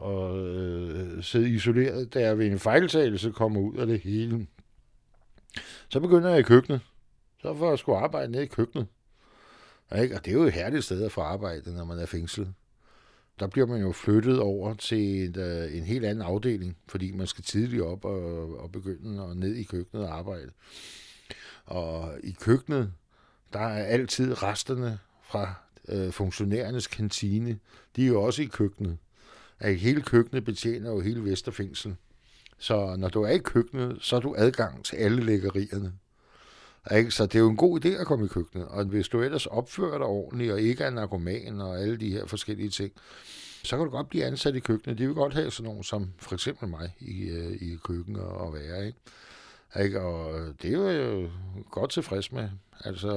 at, 0.09 0.19
at 0.19 1.17
øh, 1.17 1.23
sidde 1.23 1.49
isoleret, 1.49 2.13
da 2.13 2.19
jeg 2.19 2.37
ved 2.37 2.45
en 2.45 2.59
fejltagelse 2.59 3.31
kommer 3.31 3.61
ud 3.61 3.77
af 3.77 3.87
det 3.87 3.99
hele, 3.99 4.47
så 5.89 5.99
begynder 5.99 6.29
jeg 6.29 6.39
i 6.39 6.43
køkkenet. 6.43 6.81
Så 7.41 7.55
får 7.55 7.69
jeg 7.69 7.79
sgu 7.79 7.95
arbejde 7.95 8.31
nede 8.31 8.43
i 8.43 8.47
køkkenet. 8.47 8.87
Ikke? 10.01 10.15
Og 10.15 10.25
det 10.25 10.31
er 10.31 10.35
jo 10.35 10.43
et 10.43 10.53
herligt 10.53 10.83
sted 10.83 11.05
at 11.05 11.11
få 11.11 11.21
arbejde, 11.21 11.75
når 11.75 11.85
man 11.85 11.99
er 11.99 12.05
fængslet. 12.05 12.53
Der 13.39 13.47
bliver 13.47 13.67
man 13.67 13.81
jo 13.81 13.91
flyttet 13.91 14.39
over 14.39 14.73
til 14.73 15.25
en, 15.25 15.39
øh, 15.39 15.77
en 15.77 15.83
helt 15.83 16.05
anden 16.05 16.21
afdeling, 16.21 16.77
fordi 16.87 17.11
man 17.11 17.27
skal 17.27 17.43
tidligt 17.43 17.81
op 17.81 18.05
og, 18.05 18.59
og 18.59 18.71
begynde 18.71 19.23
at 19.23 19.37
ned 19.37 19.55
i 19.55 19.63
køkkenet 19.63 20.05
og 20.05 20.17
arbejde. 20.17 20.51
Og 21.65 22.17
i 22.23 22.31
køkkenet, 22.31 22.91
der 23.53 23.59
er 23.59 23.85
altid 23.85 24.43
resterne 24.43 24.99
fra 25.23 25.53
øh, 25.89 26.11
funktionærernes 26.11 26.87
kantine. 26.87 27.59
De 27.95 28.03
er 28.03 28.07
jo 28.07 28.21
også 28.21 28.41
i 28.41 28.45
køkkenet. 28.45 28.97
At 29.59 29.75
hele 29.75 30.01
køkkenet 30.01 30.45
betjener 30.45 30.91
jo 30.91 30.99
hele 30.99 31.23
Vesterfængsel. 31.23 31.95
Så 32.57 32.95
når 32.95 33.09
du 33.09 33.23
er 33.23 33.29
i 33.29 33.37
køkkenet, 33.37 33.97
så 34.01 34.15
er 34.15 34.19
du 34.19 34.35
adgang 34.37 34.85
til 34.85 34.95
alle 34.95 35.21
lækkerierne. 35.21 35.93
Ikke? 36.97 37.11
Så 37.11 37.25
det 37.25 37.35
er 37.35 37.39
jo 37.39 37.49
en 37.49 37.57
god 37.57 37.85
idé 37.85 37.89
at 37.89 38.07
komme 38.07 38.25
i 38.25 38.27
køkkenet. 38.27 38.67
Og 38.67 38.85
hvis 38.85 39.07
du 39.07 39.21
ellers 39.21 39.45
opfører 39.45 39.97
dig 39.97 40.07
ordentligt, 40.07 40.51
og 40.51 40.61
ikke 40.61 40.83
er 40.83 40.89
narkoman 40.89 41.61
og 41.61 41.81
alle 41.81 41.97
de 41.97 42.11
her 42.11 42.25
forskellige 42.25 42.69
ting, 42.69 42.91
så 43.63 43.77
kan 43.77 43.85
du 43.85 43.91
godt 43.91 44.09
blive 44.09 44.25
ansat 44.25 44.55
i 44.55 44.59
køkkenet. 44.59 44.97
De 44.97 45.05
vil 45.05 45.15
godt 45.15 45.33
have 45.33 45.51
sådan 45.51 45.69
nogen 45.69 45.83
som 45.83 46.09
for 46.17 46.33
eksempel 46.33 46.69
mig 46.69 46.95
i, 46.99 47.29
øh, 47.29 47.51
i 47.51 47.77
køkkenet 47.83 48.21
og, 48.21 48.37
og 48.37 48.53
være. 48.53 48.87
Ikke? 48.87 48.97
Ikke? 49.83 50.01
Og 50.01 50.39
øh, 50.39 50.53
det 50.61 50.73
er 50.73 50.77
jo 50.77 50.89
øh, 50.89 51.29
godt 51.71 51.91
tilfreds 51.91 52.31
med. 52.31 52.49
Altså, 52.85 53.11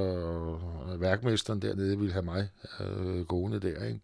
værkmesteren 0.99 1.63
dernede 1.63 1.99
ville 1.99 2.13
have 2.13 2.25
mig 2.25 2.49
øh, 2.81 3.21
gående 3.27 3.61
der. 3.61 3.85
Ikke? 3.85 4.01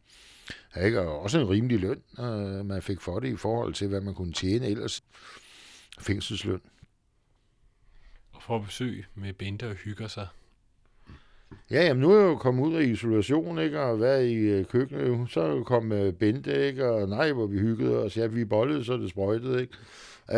Ikke? 0.85 1.01
Og 1.01 1.21
også 1.21 1.39
en 1.39 1.49
rimelig 1.49 1.79
løn, 1.79 2.03
øh, 2.19 2.67
man 2.67 2.83
fik 2.83 3.01
for 3.01 3.21
det 3.21 3.29
i 3.29 3.37
forhold 3.37 3.75
til, 3.75 3.89
hvad 3.89 4.01
man 4.01 4.15
kunne 4.15 4.33
tjene 4.33 4.67
ellers. 4.67 5.03
Fængselsløn 6.01 6.61
får 8.43 8.59
besøg 8.59 9.05
med 9.15 9.33
Bente 9.33 9.69
og 9.69 9.75
hygger 9.75 10.09
sig. 10.09 10.27
Ja, 11.71 11.85
jamen 11.85 12.01
nu 12.01 12.11
er 12.11 12.21
jeg 12.21 12.27
jo 12.27 12.37
kommet 12.37 12.67
ud 12.67 12.75
af 12.75 12.83
isolation, 12.83 13.59
ikke, 13.59 13.81
og 13.81 14.01
været 14.01 14.27
i 14.27 14.35
øh, 14.35 14.65
køkkenet. 14.65 15.31
Så 15.31 15.63
kom 15.67 15.93
Bente, 16.19 16.67
ikke, 16.67 16.91
og 16.91 17.09
nej, 17.09 17.33
hvor 17.33 17.47
vi 17.47 17.59
hyggede 17.59 18.05
os. 18.05 18.17
Ja, 18.17 18.27
vi 18.27 18.45
bollede, 18.45 18.85
så 18.85 18.97
det 18.97 19.11
sprøjtede, 19.11 19.61
ikke. 19.61 19.75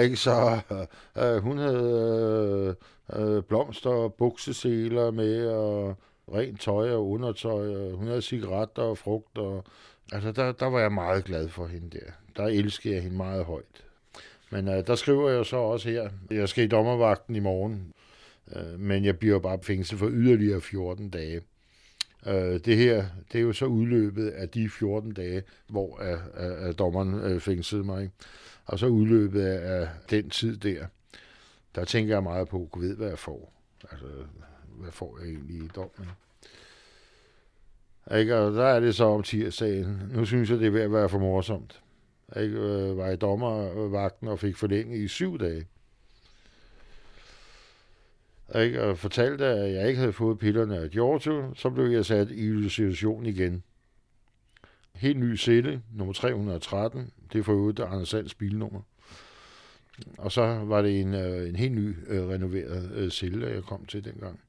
Ikke, 0.03 0.17
så 0.17 0.61
øh, 0.71 1.35
øh, 1.35 1.43
hun 1.43 1.59
havde 1.59 2.77
øh, 3.17 3.37
øh, 3.37 3.43
blomster 3.43 3.91
og 3.91 4.15
bukseseler 4.15 5.11
med, 5.11 5.47
og 5.47 5.97
rent 6.35 6.61
tøj 6.61 6.91
og 6.91 7.11
undertøj, 7.11 7.77
og 7.77 7.97
hun 7.97 8.07
havde 8.07 8.23
cigaretter 8.23 8.83
og 8.83 8.99
frugt, 8.99 9.39
og 9.39 9.65
altså, 10.13 10.33
der, 10.33 10.53
der 10.53 10.67
var 10.67 10.81
jeg 10.81 10.93
meget 10.93 11.25
glad 11.25 11.49
for 11.49 11.67
hende 11.67 11.99
der. 11.99 12.13
Der 12.37 12.47
elskede 12.47 12.95
jeg 12.95 13.03
hende 13.03 13.17
meget 13.17 13.45
højt. 13.45 13.85
Men 14.51 14.69
øh, 14.69 14.87
der 14.87 14.95
skriver 14.95 15.31
jeg 15.31 15.47
så 15.47 15.57
også 15.57 15.91
her, 15.91 16.09
jeg 16.31 16.49
skal 16.49 16.65
i 16.65 16.69
dommervagten 16.69 17.37
i 17.37 17.41
morgen, 17.41 17.93
øh, 18.57 18.81
men 18.81 19.05
jeg 19.05 19.19
bliver 19.19 19.39
bare 19.39 19.59
fængslet 19.63 19.99
for 19.99 20.09
yderligere 20.11 20.61
14 20.61 21.11
dage. 21.11 21.41
Øh, 22.27 22.61
det 22.65 22.77
her, 22.77 23.07
det 23.33 23.39
er 23.39 23.43
jo 23.43 23.53
så 23.53 23.65
udløbet 23.65 24.29
af 24.29 24.49
de 24.49 24.69
14 24.69 25.13
dage, 25.13 25.43
hvor 25.69 25.97
at, 25.97 26.19
af, 26.35 26.67
af 26.69 26.75
dommeren 26.75 27.15
øh, 27.15 27.41
fængslede 27.41 27.85
mig. 27.85 28.03
Ikke? 28.03 28.15
Og 28.65 28.79
så 28.79 28.87
udløbet 28.87 29.43
af, 29.43 29.81
af 29.81 29.89
den 30.11 30.31
tid 30.31 30.57
der, 30.57 30.87
der 31.75 31.85
tænker 31.85 32.15
jeg 32.15 32.23
meget 32.23 32.49
på, 32.49 32.69
at 32.75 32.81
ved, 32.81 32.97
hvad 32.97 33.09
jeg 33.09 33.19
får. 33.19 33.53
Altså, 33.91 34.07
hvad 34.79 34.93
får 34.93 35.19
jeg 35.21 35.29
egentlig 35.29 35.57
i 35.57 35.69
dommen? 35.75 36.09
Ikke? 38.17 38.37
Og 38.37 38.53
der 38.53 38.65
er 38.65 38.81
det 38.81 38.95
så 38.95 39.05
om 39.05 39.23
tirsdagen. 39.23 40.03
Nu 40.13 40.25
synes 40.25 40.51
jeg, 40.51 40.59
det 40.59 40.67
er 40.67 40.71
ved 40.71 40.81
at 40.81 40.93
være 40.93 41.09
for 41.09 41.19
morsomt. 41.19 41.83
Jeg 42.35 42.45
øh, 42.45 42.97
var 42.97 43.11
i 43.11 43.17
dommervagten 43.17 44.29
og 44.29 44.39
fik 44.39 44.57
forlænget 44.57 44.99
i 44.99 45.09
syv 45.09 45.39
dage. 45.39 45.67
Ikke? 48.55 48.83
Og 48.83 48.99
fortalte, 48.99 49.47
at 49.47 49.73
jeg 49.73 49.89
ikke 49.89 49.99
havde 49.99 50.13
fået 50.13 50.39
pillerne 50.39 50.77
af 50.77 50.91
Giorgio, 50.91 51.55
så 51.55 51.71
blev 51.71 51.87
jeg 51.87 52.05
sat 52.05 52.31
i 52.31 52.69
situation 52.69 53.27
igen. 53.27 53.63
Helt 54.95 55.19
ny 55.19 55.39
celle, 55.39 55.83
nummer 55.95 56.13
313. 56.13 57.11
Det 57.33 57.39
er 57.39 57.43
for 57.43 57.53
øvrigt 57.53 57.81
Anders 57.81 58.09
Sands 58.09 58.35
bilnummer. 58.35 58.81
Og 60.19 60.33
så 60.33 60.43
var 60.47 60.83
det 60.83 61.01
en, 61.01 61.15
øh, 61.15 61.49
en 61.49 61.57
helt 61.57 61.75
ny 61.75 61.97
øh, 62.07 62.29
renoveret 62.29 62.91
øh, 62.95 63.11
celle, 63.11 63.47
jeg 63.47 63.63
kom 63.63 63.87
til 63.87 64.05
dengang. 64.05 64.41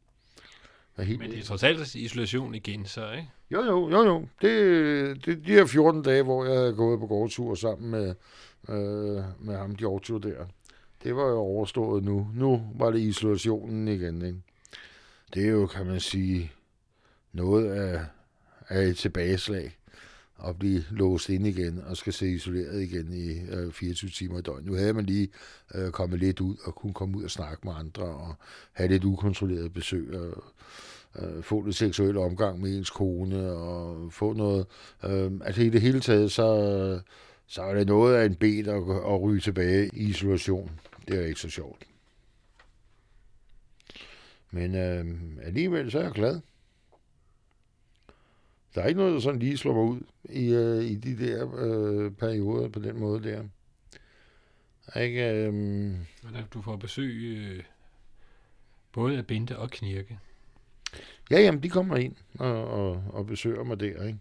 Helt 0.98 1.20
Men 1.20 1.32
det 1.32 1.40
er 1.40 1.44
trods 1.44 1.64
alt 1.64 1.96
isolation 1.96 2.56
igen, 2.56 2.86
så, 2.86 3.12
ikke? 3.12 3.30
Jo, 3.52 3.64
jo, 3.64 3.90
jo, 3.90 4.04
jo. 4.04 4.28
Det, 4.42 5.26
det, 5.26 5.46
de 5.46 5.52
her 5.52 5.66
14 5.66 6.04
dage, 6.04 6.24
hvor 6.24 6.46
jeg 6.46 6.58
havde 6.58 6.74
gået 6.74 7.00
på 7.00 7.08
gårdtur 7.08 7.56
sammen 7.56 7.92
med, 7.92 8.16
øh, 8.70 9.24
med 9.40 9.58
ham, 9.58 9.76
Giorgio 9.76 10.18
der 10.18 10.46
det 11.04 11.16
var 11.16 11.28
jo 11.28 11.38
overstået 11.38 12.04
nu. 12.04 12.28
Nu 12.36 12.62
var 12.76 12.92
det 12.92 13.00
isolationen 13.00 13.88
igen, 13.88 14.22
ikke? 14.26 14.40
Det 15.34 15.46
er 15.46 15.52
jo, 15.52 15.68
kan 15.68 15.86
man 15.86 16.00
sige, 16.00 16.52
noget 17.34 17.72
af, 17.72 18.06
af 18.70 18.84
et 18.84 18.98
tilbageslag 18.98 19.78
at 20.48 20.60
blive 20.60 20.84
låst 20.92 21.30
ind 21.30 21.48
igen 21.48 21.84
og 21.88 21.98
skal 21.98 22.14
se 22.14 22.32
isoleret 22.32 22.82
igen 22.82 23.14
i 23.14 23.40
øh, 23.52 23.72
24 23.72 24.10
timer 24.10 24.40
i 24.40 24.42
døgnet. 24.42 24.66
Nu 24.66 24.74
havde 24.74 24.94
man 24.94 25.06
lige 25.06 25.30
øh, 25.76 25.92
kommet 25.92 26.20
lidt 26.20 26.42
ud 26.42 26.56
og 26.64 26.76
kunne 26.76 26.94
komme 26.94 27.18
ud 27.18 27.24
og 27.24 27.32
snakke 27.32 27.62
med 27.64 27.74
andre 27.80 28.04
og 28.04 28.36
have 28.74 28.90
lidt 28.90 29.04
ukontrolleret 29.04 29.74
besøg 29.74 30.16
og 30.16 30.44
øh, 31.20 31.44
få 31.44 31.62
lidt 31.62 31.76
seksuel 31.76 32.18
omgang 32.18 32.62
med 32.62 32.78
ens 32.78 32.90
kone 32.90 33.52
og 33.52 34.14
få 34.14 34.34
noget. 34.34 34.66
Øh, 35.04 35.32
altså 35.42 35.62
i 35.62 35.70
det 35.70 35.82
hele 35.82 36.00
taget, 36.00 36.32
så, 36.32 37.00
så 37.48 37.62
er 37.62 37.74
det 37.74 37.88
noget 37.88 38.16
af 38.16 38.26
en 38.26 38.36
bed 38.36 38.68
at, 38.68 39.14
at 39.14 39.22
ryge 39.22 39.40
tilbage 39.40 39.90
i 39.94 40.04
isolation. 40.04 40.72
Det 41.12 41.20
er 41.20 41.26
ikke 41.26 41.40
så 41.40 41.50
sjovt. 41.50 41.88
Men 44.52 44.76
øh, 44.76 45.06
alligevel 45.42 45.92
så 45.92 46.00
er 46.00 46.04
jeg 46.04 46.12
glad. 46.12 46.42
Der 48.76 48.82
er 48.82 48.88
ikke 48.88 49.00
noget, 49.00 49.14
der 49.14 49.20
sådan 49.20 49.40
lige 49.40 49.58
slår 49.58 49.74
mig 49.74 49.84
ud 49.84 50.02
i, 50.24 50.54
øh, 50.54 50.84
i 50.84 50.96
de 50.96 51.28
der 51.28 51.56
øh, 51.58 52.12
perioder 52.12 52.70
på 52.70 52.80
den 52.80 53.00
måde 53.00 53.24
der. 53.24 53.44
Ikke, 55.02 55.30
øh, 55.30 55.94
du 56.54 56.62
får 56.62 56.76
besøg 56.76 57.14
øh, 57.14 57.64
både 58.92 59.18
af 59.18 59.28
Bente 59.28 59.58
og 59.58 59.72
Knirke. 59.72 60.20
Ja, 61.32 61.40
jamen, 61.40 61.64
de 61.64 61.70
kommer 61.70 61.96
ind 61.96 62.16
og, 62.40 62.68
og, 62.68 63.04
og 63.10 63.26
besøger 63.28 63.64
mig 63.64 63.80
der, 63.80 64.06
ikke? 64.06 64.20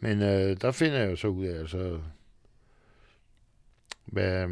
Men 0.00 0.22
øh, 0.22 0.56
der 0.60 0.72
finder 0.72 0.98
jeg 0.98 1.10
jo 1.10 1.16
så 1.16 1.28
ud 1.28 1.46
af, 1.46 1.58
altså, 1.58 2.00
hvad, 4.04 4.48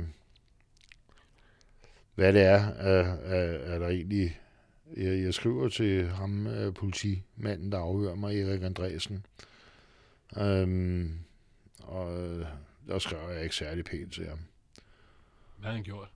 hvad 2.14 2.32
det 2.32 2.42
er, 2.42 2.68
er, 2.68 3.16
er, 3.24 3.74
er 3.74 3.78
der 3.78 3.88
egentlig... 3.88 4.40
Jeg, 4.96 5.22
jeg 5.24 5.34
skriver 5.34 5.68
til 5.68 6.08
ham, 6.08 6.46
øh, 6.46 6.74
politimanden, 6.74 7.72
der 7.72 7.78
afhører 7.78 8.14
mig, 8.14 8.40
Erik 8.40 8.62
Andresen. 8.62 9.26
Øhm, 10.38 11.12
og 11.78 12.22
øh, 12.22 12.46
der 12.88 12.98
skriver 12.98 13.30
jeg 13.30 13.42
ikke 13.42 13.54
særlig 13.54 13.84
pænt 13.84 14.12
til 14.12 14.26
ham. 14.28 14.38
Hvad 15.58 15.68
har 15.68 15.74
han 15.74 15.84
gjort? 15.84 16.08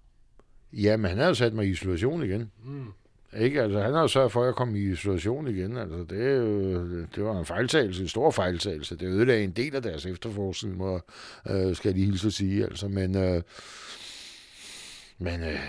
Jamen, 0.73 1.09
han 1.09 1.19
har 1.19 1.27
jo 1.27 1.35
sat 1.35 1.53
mig 1.53 1.67
i 1.67 1.71
isolation 1.71 2.23
igen. 2.23 2.51
Mm. 2.65 2.93
Ikke? 3.37 3.63
Altså, 3.63 3.81
han 3.81 3.93
har 3.93 4.01
jo 4.01 4.09
sørget 4.09 4.33
for, 4.33 4.43
at 4.43 4.47
jeg 4.47 4.55
kom 4.55 4.77
i 4.77 4.81
isolation 4.81 5.49
igen. 5.49 5.77
Altså, 5.77 5.99
det, 5.99 7.09
det 7.15 7.25
var 7.25 7.39
en 7.39 7.47
fejltagelse, 7.47 8.03
en 8.03 8.09
stor 8.09 8.31
fejltagelse. 8.31 8.97
Det 8.97 9.07
ødelagde 9.07 9.45
en 9.45 9.51
del 9.51 9.77
af 9.77 9.83
deres 9.83 10.07
efterforskning, 10.07 10.77
må, 10.77 11.01
øh, 11.51 11.77
skal 11.77 11.89
jeg 11.89 11.95
lige 11.95 12.07
hilse 12.07 12.27
at 12.27 12.33
sige. 12.33 12.65
Altså, 12.65 12.89
men 12.89 13.17
øh, 13.17 13.43
men 15.19 15.43
øh, 15.43 15.61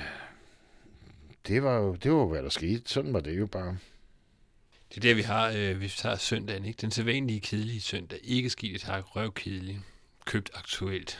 det, 1.47 1.63
var 1.63 1.77
jo, 1.77 1.95
det 1.95 2.11
var 2.11 2.25
hvad 2.25 2.43
der 2.43 2.49
skete. 2.49 2.81
Sådan 2.85 3.13
var 3.13 3.19
det 3.19 3.39
jo 3.39 3.45
bare. 3.45 3.77
Det 4.89 4.97
er 4.97 5.01
der, 5.01 5.13
vi 5.13 5.21
har, 5.21 5.53
øh, 5.55 5.77
hvis 5.77 5.97
vi 5.97 5.97
tager 6.01 6.15
søndagen, 6.15 6.65
ikke? 6.65 6.77
Den 6.81 6.91
sædvanlige 6.91 7.39
kedelige 7.39 7.81
søndag. 7.81 8.19
Ikke 8.23 8.49
skidt 8.49 8.75
et 8.75 8.83
hak, 8.83 9.15
røv 9.15 9.33
kedelig. 9.33 9.79
Købt 10.25 10.49
aktuelt. 10.53 11.19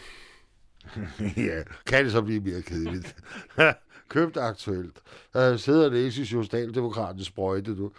ja, 1.38 1.64
kan 1.86 2.04
det 2.04 2.12
så 2.12 2.22
blive 2.22 2.40
mere 2.40 2.62
kedeligt? 2.62 3.16
Købt 4.10 4.38
aktuelt. 4.38 5.00
Der 5.34 5.58
sidder 5.58 5.86
og 5.86 5.92
læser 5.92 6.22
i 6.22 6.26
Socialdemokratisk 6.26 7.28
sprøjte, 7.28 7.78
du. 7.78 7.92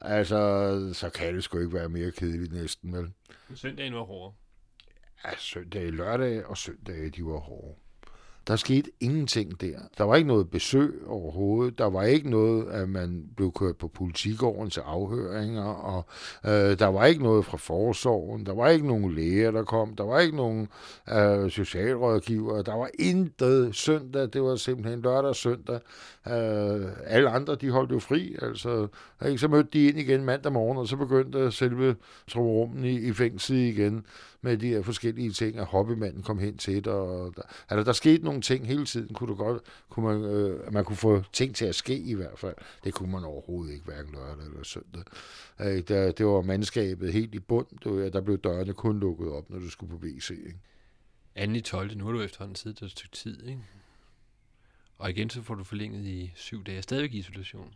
Altså, 0.00 0.90
så 0.94 1.10
kan 1.10 1.34
det 1.34 1.44
sgu 1.44 1.58
ikke 1.58 1.72
være 1.72 1.88
mere 1.88 2.10
kedeligt 2.10 2.52
næsten, 2.52 2.92
vel? 2.92 3.12
Søndagen 3.54 3.94
var 3.94 4.02
hård. 4.02 4.34
Ja, 5.24 5.30
søndag, 5.38 5.92
lørdag 5.92 6.46
og 6.46 6.58
søndag, 6.58 7.10
de 7.16 7.24
var 7.24 7.38
hårde. 7.38 7.74
Der 8.48 8.56
skete 8.56 8.90
ingenting 9.00 9.60
der. 9.60 9.78
Der 9.98 10.04
var 10.04 10.16
ikke 10.16 10.28
noget 10.28 10.50
besøg 10.50 11.02
overhovedet. 11.06 11.78
Der 11.78 11.84
var 11.84 12.02
ikke 12.02 12.30
noget, 12.30 12.70
at 12.70 12.88
man 12.88 13.24
blev 13.36 13.52
kørt 13.52 13.76
på 13.76 13.88
politigården 13.88 14.70
til 14.70 14.80
afhøringer, 14.80 15.64
og 15.64 16.06
øh, 16.44 16.78
der 16.78 16.86
var 16.86 17.04
ikke 17.04 17.22
noget 17.22 17.44
fra 17.44 17.56
forsorgen. 17.56 18.46
Der 18.46 18.54
var 18.54 18.68
ikke 18.68 18.86
nogen 18.86 19.14
læger, 19.14 19.50
der 19.50 19.64
kom. 19.64 19.96
Der 19.96 20.04
var 20.04 20.20
ikke 20.20 20.36
nogen 20.36 20.68
øh, 21.12 21.50
socialrådgiver. 21.50 22.62
Der 22.62 22.74
var 22.74 22.90
intet 22.98 23.74
søndag. 23.76 24.28
Det 24.32 24.42
var 24.42 24.56
simpelthen 24.56 25.00
lørdag 25.00 25.28
og 25.28 25.36
søndag. 25.36 25.80
Øh, 26.26 26.86
alle 27.06 27.30
andre, 27.30 27.54
de 27.54 27.70
holdt 27.70 27.92
jo 27.92 27.98
fri. 27.98 28.36
Altså, 28.42 28.86
ikke? 29.26 29.38
Så 29.38 29.48
mødte 29.48 29.70
de 29.72 29.86
ind 29.88 29.98
igen 29.98 30.24
mandag 30.24 30.52
morgen, 30.52 30.78
og 30.78 30.88
så 30.88 30.96
begyndte 30.96 31.52
selve 31.52 31.96
trumrummen 32.28 32.84
i, 32.84 33.08
i 33.08 33.12
fængslet 33.12 33.56
igen 33.56 34.04
med 34.46 34.58
de 34.58 34.68
her 34.68 34.82
forskellige 34.82 35.32
ting, 35.32 35.58
at 35.58 35.66
hobbymanden 35.66 36.22
kom 36.22 36.38
hen 36.38 36.58
til 36.58 36.74
det. 36.74 36.86
Og 36.86 37.32
der, 37.36 37.42
altså, 37.68 37.84
der 37.84 37.92
skete 37.92 38.24
nogle 38.24 38.40
ting 38.40 38.66
hele 38.66 38.84
tiden, 38.86 39.14
kunne, 39.14 39.28
du 39.28 39.34
godt, 39.34 39.62
kunne 39.88 40.06
man, 40.06 40.24
øh, 40.30 40.72
man 40.72 40.84
kunne 40.84 40.96
få 40.96 41.22
ting 41.32 41.54
til 41.54 41.64
at 41.64 41.74
ske 41.74 41.98
i 41.98 42.14
hvert 42.14 42.38
fald. 42.38 42.54
Det 42.84 42.94
kunne 42.94 43.12
man 43.12 43.24
overhovedet 43.24 43.72
ikke, 43.72 43.84
hverken 43.84 44.12
lørdag 44.12 44.44
eller 44.44 44.64
søndag. 44.64 45.02
Øh, 45.60 45.82
der, 45.88 46.12
det 46.12 46.26
var 46.26 46.42
mandskabet 46.42 47.12
helt 47.12 47.34
i 47.34 47.38
bund. 47.38 47.66
Det 47.84 47.92
var, 47.92 48.08
der 48.08 48.20
blev 48.20 48.38
dørene 48.38 48.72
kun 48.72 49.00
lukket 49.00 49.28
op, 49.28 49.50
når 49.50 49.58
du 49.58 49.70
skulle 49.70 49.90
på 49.90 50.06
WC. 50.06 50.30
Ikke? 50.30 50.58
Anden 51.34 51.56
i 51.56 51.60
12. 51.60 51.96
Nu 51.96 52.04
har 52.04 52.12
du 52.12 52.20
efterhånden 52.20 52.56
siddet 52.56 52.80
der 52.80 52.86
et 52.86 52.92
stykke 52.92 53.16
tid, 53.16 53.46
ikke? 53.48 53.60
Og 54.98 55.10
igen 55.10 55.30
så 55.30 55.42
får 55.42 55.54
du 55.54 55.64
forlænget 55.64 56.04
i 56.04 56.32
syv 56.34 56.64
dage. 56.64 56.82
Stadigvæk 56.82 57.14
i 57.14 57.18
isolation. 57.18 57.74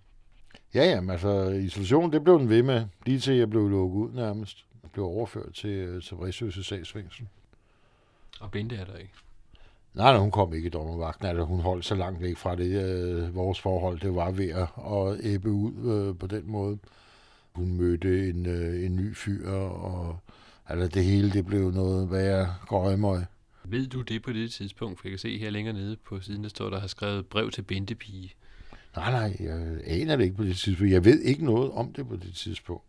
Ja, 0.74 0.84
jamen 0.84 1.10
altså, 1.10 1.48
isolation, 1.48 2.12
det 2.12 2.24
blev 2.24 2.38
den 2.38 2.48
ved 2.48 2.62
med, 2.62 2.86
lige 3.06 3.18
til 3.18 3.34
jeg 3.34 3.50
blev 3.50 3.68
lukket 3.68 3.96
ud 3.96 4.12
nærmest. 4.12 4.66
Jeg 4.82 4.90
blev 4.90 5.04
overført 5.04 5.54
til, 5.54 6.02
til 6.02 6.16
Vræsøse 6.16 6.64
sagsfængsel. 6.64 7.26
Og 8.40 8.50
Bente 8.50 8.76
er 8.76 8.84
der 8.84 8.96
ikke. 8.96 9.12
Nej, 9.94 10.12
nej, 10.12 10.20
hun 10.20 10.30
kom 10.30 10.54
ikke 10.54 10.66
i 10.66 10.70
dommervagten. 10.70 11.26
Altså, 11.26 11.44
hun 11.44 11.60
holdt 11.60 11.84
så 11.84 11.94
langt 11.94 12.20
væk 12.22 12.36
fra 12.36 12.56
det. 12.56 12.82
Øh, 12.84 13.34
vores 13.34 13.60
forhold, 13.60 14.00
det 14.00 14.14
var 14.14 14.30
ved 14.30 14.48
at, 14.48 14.68
at 14.92 15.24
æbbe 15.32 15.50
ud 15.50 15.72
øh, 15.92 16.18
på 16.18 16.26
den 16.26 16.50
måde. 16.50 16.78
Hun 17.52 17.72
mødte 17.72 18.28
en, 18.28 18.46
øh, 18.46 18.84
en 18.84 18.96
ny 18.96 19.16
fyr, 19.16 19.50
og 19.50 20.18
altså, 20.66 20.88
det 20.88 21.04
hele 21.04 21.32
det 21.32 21.46
blev 21.46 21.70
noget 21.70 22.10
værre 22.10 22.54
grøgmøg. 22.66 23.24
Ved 23.64 23.86
du 23.86 24.02
det 24.02 24.22
på 24.22 24.32
det 24.32 24.52
tidspunkt? 24.52 25.00
For 25.00 25.08
jeg 25.08 25.10
kan 25.10 25.18
se 25.18 25.38
her 25.38 25.50
længere 25.50 25.74
nede 25.74 25.96
på 25.96 26.20
siden, 26.20 26.42
der 26.42 26.48
står, 26.48 26.70
der 26.70 26.80
har 26.80 26.86
skrevet 26.86 27.26
brev 27.26 27.50
til 27.50 27.62
Bentepige. 27.62 28.32
Nej, 28.96 29.10
nej, 29.10 29.36
jeg 29.40 29.80
aner 29.86 30.16
det 30.16 30.24
ikke 30.24 30.36
på 30.36 30.44
det 30.44 30.56
tidspunkt. 30.56 30.92
Jeg 30.92 31.04
ved 31.04 31.20
ikke 31.20 31.44
noget 31.44 31.72
om 31.72 31.92
det 31.92 32.08
på 32.08 32.16
det 32.16 32.34
tidspunkt. 32.34 32.84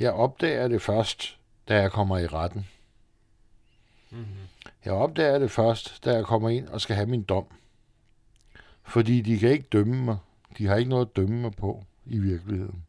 Jeg 0.00 0.12
opdager 0.12 0.68
det 0.68 0.82
først, 0.82 1.38
da 1.68 1.80
jeg 1.80 1.92
kommer 1.92 2.18
i 2.18 2.26
retten. 2.26 2.66
Mm-hmm. 4.10 4.26
Jeg 4.84 4.92
opdager 4.92 5.38
det 5.38 5.50
først, 5.50 6.04
da 6.04 6.14
jeg 6.14 6.24
kommer 6.24 6.48
ind 6.48 6.68
og 6.68 6.80
skal 6.80 6.96
have 6.96 7.08
min 7.08 7.22
dom. 7.22 7.44
Fordi 8.82 9.20
de 9.20 9.38
kan 9.38 9.50
ikke 9.50 9.68
dømme 9.72 10.04
mig. 10.04 10.16
De 10.58 10.66
har 10.66 10.76
ikke 10.76 10.90
noget 10.90 11.06
at 11.06 11.16
dømme 11.16 11.40
mig 11.40 11.52
på 11.52 11.84
i 12.06 12.18
virkeligheden. 12.18 12.84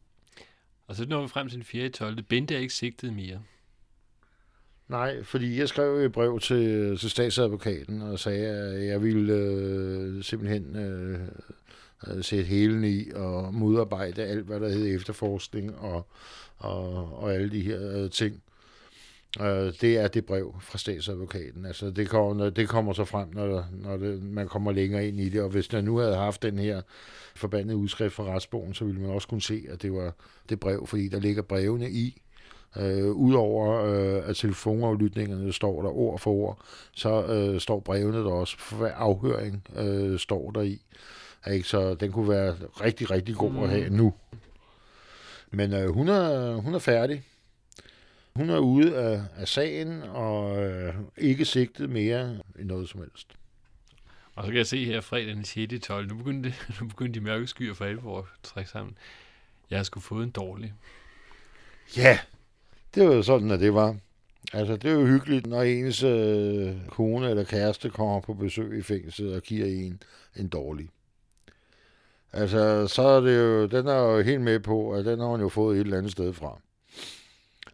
Og 0.86 0.96
så 0.96 1.06
når 1.06 1.22
vi 1.22 1.28
frem 1.28 1.48
til 1.48 1.56
den 1.56 1.64
4. 1.64 1.88
12. 1.88 2.22
Bente 2.22 2.54
er 2.54 2.58
ikke 2.58 2.74
sigtet 2.74 3.12
mere. 3.12 3.42
Nej, 4.88 5.22
fordi 5.22 5.58
jeg 5.58 5.68
skrev 5.68 5.94
et 5.94 6.12
brev 6.12 6.40
til, 6.40 6.98
til 6.98 7.10
statsadvokaten 7.10 8.02
og 8.02 8.18
sagde, 8.18 8.46
at 8.46 8.86
jeg 8.86 9.02
ville 9.02 9.32
øh, 9.32 10.22
simpelthen 10.22 10.76
øh, 10.76 11.28
Øh, 12.06 12.24
sætte 12.24 12.44
helen 12.44 12.84
i 12.84 13.10
og 13.14 13.54
modarbejde 13.54 14.22
alt, 14.22 14.46
hvad 14.46 14.60
der 14.60 14.68
hed 14.68 14.96
efterforskning 14.96 15.78
og, 15.78 16.06
og, 16.56 17.18
og 17.18 17.34
alle 17.34 17.50
de 17.50 17.60
her 17.60 18.02
øh, 18.02 18.10
ting. 18.10 18.42
Øh, 19.40 19.72
det 19.80 19.98
er 19.98 20.08
det 20.08 20.26
brev 20.26 20.54
fra 20.60 20.78
statsadvokaten. 20.78 21.66
Altså, 21.66 21.90
det, 21.90 22.08
kommer, 22.08 22.50
det 22.50 22.68
kommer 22.68 22.92
så 22.92 23.04
frem, 23.04 23.28
når, 23.34 23.66
når 23.72 23.96
det, 23.96 24.22
man 24.22 24.48
kommer 24.48 24.72
længere 24.72 25.08
ind 25.08 25.20
i 25.20 25.28
det. 25.28 25.42
Og 25.42 25.48
hvis 25.48 25.68
der 25.68 25.80
nu 25.80 25.96
havde 25.96 26.16
haft 26.16 26.42
den 26.42 26.58
her 26.58 26.82
forbandede 27.34 27.76
udskrift 27.76 28.14
fra 28.14 28.24
retsbogen, 28.24 28.74
så 28.74 28.84
ville 28.84 29.00
man 29.00 29.10
også 29.10 29.28
kunne 29.28 29.42
se, 29.42 29.64
at 29.68 29.82
det 29.82 29.92
var 29.92 30.14
det 30.48 30.60
brev, 30.60 30.86
fordi 30.86 31.08
der 31.08 31.20
ligger 31.20 31.42
brevene 31.42 31.90
i. 31.90 32.22
Øh, 32.76 33.10
Udover 33.10 33.84
øh, 33.84 34.28
at 34.28 34.36
telefonaflytningerne 34.36 35.52
står 35.52 35.82
der 35.82 35.88
ord 35.88 36.18
for 36.18 36.30
ord, 36.30 36.58
så 36.92 37.26
øh, 37.26 37.60
står 37.60 37.80
brevene 37.80 38.18
der 38.18 38.30
også 38.30 38.58
for 38.58 38.76
hver 38.76 38.92
afhøring 38.92 39.66
øh, 39.76 40.18
står 40.18 40.50
der 40.50 40.60
i. 40.60 40.80
Ikke? 41.50 41.68
Så 41.68 41.94
den 41.94 42.12
kunne 42.12 42.28
være 42.28 42.56
rigtig, 42.80 43.10
rigtig 43.10 43.34
god 43.34 43.62
at 43.62 43.70
have 43.70 43.90
nu. 43.90 44.14
Men 45.50 45.72
øh, 45.72 45.88
hun, 45.88 46.08
er, 46.08 46.54
hun 46.54 46.74
er 46.74 46.78
færdig. 46.78 47.22
Hun 48.36 48.50
er 48.50 48.58
ude 48.58 48.96
af, 48.96 49.22
af 49.36 49.48
sagen 49.48 50.02
og 50.02 50.62
øh, 50.62 50.94
ikke 51.18 51.44
sigtet 51.44 51.90
mere 51.90 52.38
end 52.58 52.68
noget 52.68 52.88
som 52.88 53.00
helst. 53.00 53.26
Og 54.34 54.44
så 54.44 54.50
kan 54.50 54.58
jeg 54.58 54.66
se 54.66 54.84
her 54.84 55.00
fredag 55.00 55.34
den 55.34 55.44
6. 55.44 55.74
12. 55.82 56.08
Nu 56.08 56.16
begyndte, 56.16 56.54
nu 56.80 56.88
begyndte 56.88 57.20
de 57.20 57.24
mørke 57.24 57.46
skyer 57.46 57.74
for 57.74 57.84
alvor 57.84 58.18
at 58.18 58.24
trække 58.42 58.70
sammen. 58.70 58.96
Jeg 59.70 59.78
har 59.78 59.84
sgu 59.84 60.00
fået 60.00 60.24
en 60.24 60.30
dårlig. 60.30 60.74
Ja, 61.96 62.18
det 62.94 63.08
var 63.08 63.14
jo 63.14 63.22
sådan, 63.22 63.50
at 63.50 63.60
det 63.60 63.74
var. 63.74 63.96
Altså, 64.52 64.76
det 64.76 64.90
er 64.90 64.94
jo 64.94 65.06
hyggeligt, 65.06 65.46
når 65.46 65.62
ens 65.62 66.02
øh, 66.02 66.76
kone 66.88 67.30
eller 67.30 67.44
kæreste 67.44 67.90
kommer 67.90 68.20
på 68.20 68.34
besøg 68.34 68.78
i 68.78 68.82
fængslet 68.82 69.34
og 69.34 69.42
giver 69.42 69.66
en 69.66 70.02
en 70.36 70.48
dårlig. 70.48 70.88
Altså, 72.32 72.86
så 72.88 73.02
er 73.02 73.20
det 73.20 73.38
jo, 73.38 73.66
den 73.66 73.86
er 73.86 73.98
jo 73.98 74.20
helt 74.20 74.40
med 74.40 74.60
på, 74.60 74.92
at 74.92 75.04
den 75.04 75.20
har 75.20 75.26
hun 75.26 75.40
jo 75.40 75.48
fået 75.48 75.76
et 75.76 75.80
eller 75.80 75.98
andet 75.98 76.12
sted 76.12 76.32
fra. 76.32 76.58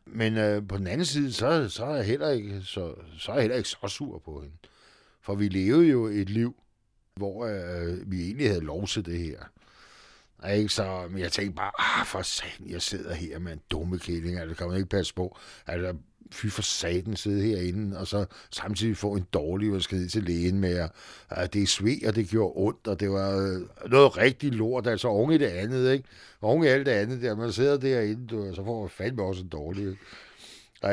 Men 0.07 0.37
øh, 0.37 0.69
på 0.69 0.77
den 0.77 0.87
anden 0.87 1.05
side, 1.05 1.33
så, 1.33 1.69
så, 1.69 1.85
er 1.85 1.95
jeg 1.95 2.05
heller 2.05 2.31
ikke, 2.31 2.62
så, 2.65 2.95
så 3.19 3.33
er 3.33 3.37
jeg 3.37 3.43
heller 3.43 3.57
ikke 3.57 3.69
så 3.69 3.88
sur 3.88 4.19
på 4.19 4.41
hende. 4.41 4.57
For 5.21 5.35
vi 5.35 5.49
levede 5.49 5.87
jo 5.87 6.07
et 6.07 6.31
liv 6.31 6.57
hvor 7.19 7.47
øh, 7.47 8.11
vi 8.11 8.25
egentlig 8.25 8.49
havde 8.49 8.61
lov 8.61 8.87
til 8.87 9.07
det 9.07 9.19
her. 9.19 9.38
Ikke? 10.55 10.69
Så, 10.69 11.09
men 11.11 11.19
jeg 11.19 11.33
tænkte 11.33 11.57
bare, 11.57 11.73
ah, 11.79 12.07
for 12.07 12.23
satan, 12.23 12.71
jeg 12.71 12.83
sidder 12.83 13.15
her 13.15 13.38
med 13.38 13.53
en 13.53 13.61
dumme 13.71 13.99
kælling, 13.99 14.38
altså, 14.38 14.57
kan 14.57 14.69
man 14.69 14.77
ikke 14.77 14.88
passe 14.88 15.15
på. 15.15 15.37
Altså, 15.67 15.95
fy 16.33 16.47
for 16.47 16.63
satan 16.63 17.17
sidde 17.17 17.43
herinde, 17.43 17.99
og 17.99 18.07
så 18.07 18.27
samtidig 18.51 18.97
få 18.97 19.13
en 19.13 19.27
dårlig, 19.33 19.73
og 19.73 19.83
skal 19.83 20.09
til 20.09 20.23
lægen 20.23 20.61
med, 20.61 20.89
at 21.31 21.53
det 21.55 21.63
er 21.63 21.67
sved, 21.67 22.07
og 22.07 22.15
det 22.17 22.29
gjorde 22.29 22.53
ondt, 22.57 22.87
og 22.87 23.01
det 23.01 23.11
var 23.11 23.37
øh, 23.37 23.91
noget 23.91 24.17
rigtig 24.17 24.53
lort, 24.53 24.87
altså 24.87 25.09
unge 25.09 25.35
i 25.35 25.39
det 25.39 25.47
andet, 25.47 25.93
ikke? 25.93 26.05
Unge 26.43 26.67
i 26.67 26.71
alt 26.71 26.87
det 26.87 26.93
andet 26.93 27.23
der, 27.23 27.37
man 27.37 27.53
sidder 27.53 27.77
derinde, 27.77 28.27
du, 28.27 28.55
så 28.55 28.65
får 28.65 28.81
man 28.81 28.91
fandme 28.91 29.23
også 29.23 29.43
en 29.43 29.49
dårlig, 29.49 29.87
ikke? 29.87 29.99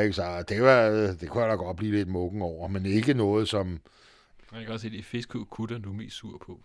Ikke, 0.02 0.14
så 0.14 0.44
det, 0.50 0.62
var, 0.62 0.90
det 1.22 1.30
kunne 1.30 1.44
jeg 1.44 1.52
da 1.52 1.56
godt 1.56 1.78
blive 1.78 1.96
lidt 1.96 2.10
mukken 2.10 2.42
over, 2.42 2.68
men 2.68 2.86
ikke 2.86 3.14
noget, 3.14 3.50
som... 3.50 3.80
Jeg 4.54 4.64
kan 4.64 4.74
også 4.74 4.82
se, 4.82 4.88
at 4.88 4.92
det 4.92 5.00
er 5.00 5.04
fiskekutter, 5.04 5.78
du 5.78 5.90
er 5.90 5.94
mest 5.94 6.16
sur 6.16 6.38
på. 6.46 6.60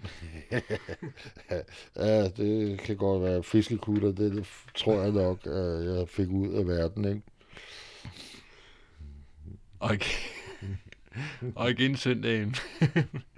ja, 1.96 2.28
det 2.28 2.80
kan 2.80 2.96
godt 2.96 3.22
være 3.22 3.42
fiskekutter, 3.42 4.12
det, 4.12 4.32
det 4.32 4.46
tror 4.76 5.02
jeg 5.02 5.12
nok, 5.12 5.46
at 5.46 5.96
jeg 5.96 6.08
fik 6.08 6.28
ud 6.28 6.48
af 6.48 6.66
verden, 6.66 7.04
ikke? 7.04 7.22
Og, 9.82 9.96
og 11.56 11.70
igen 11.70 11.96
søndagen. 11.96 12.54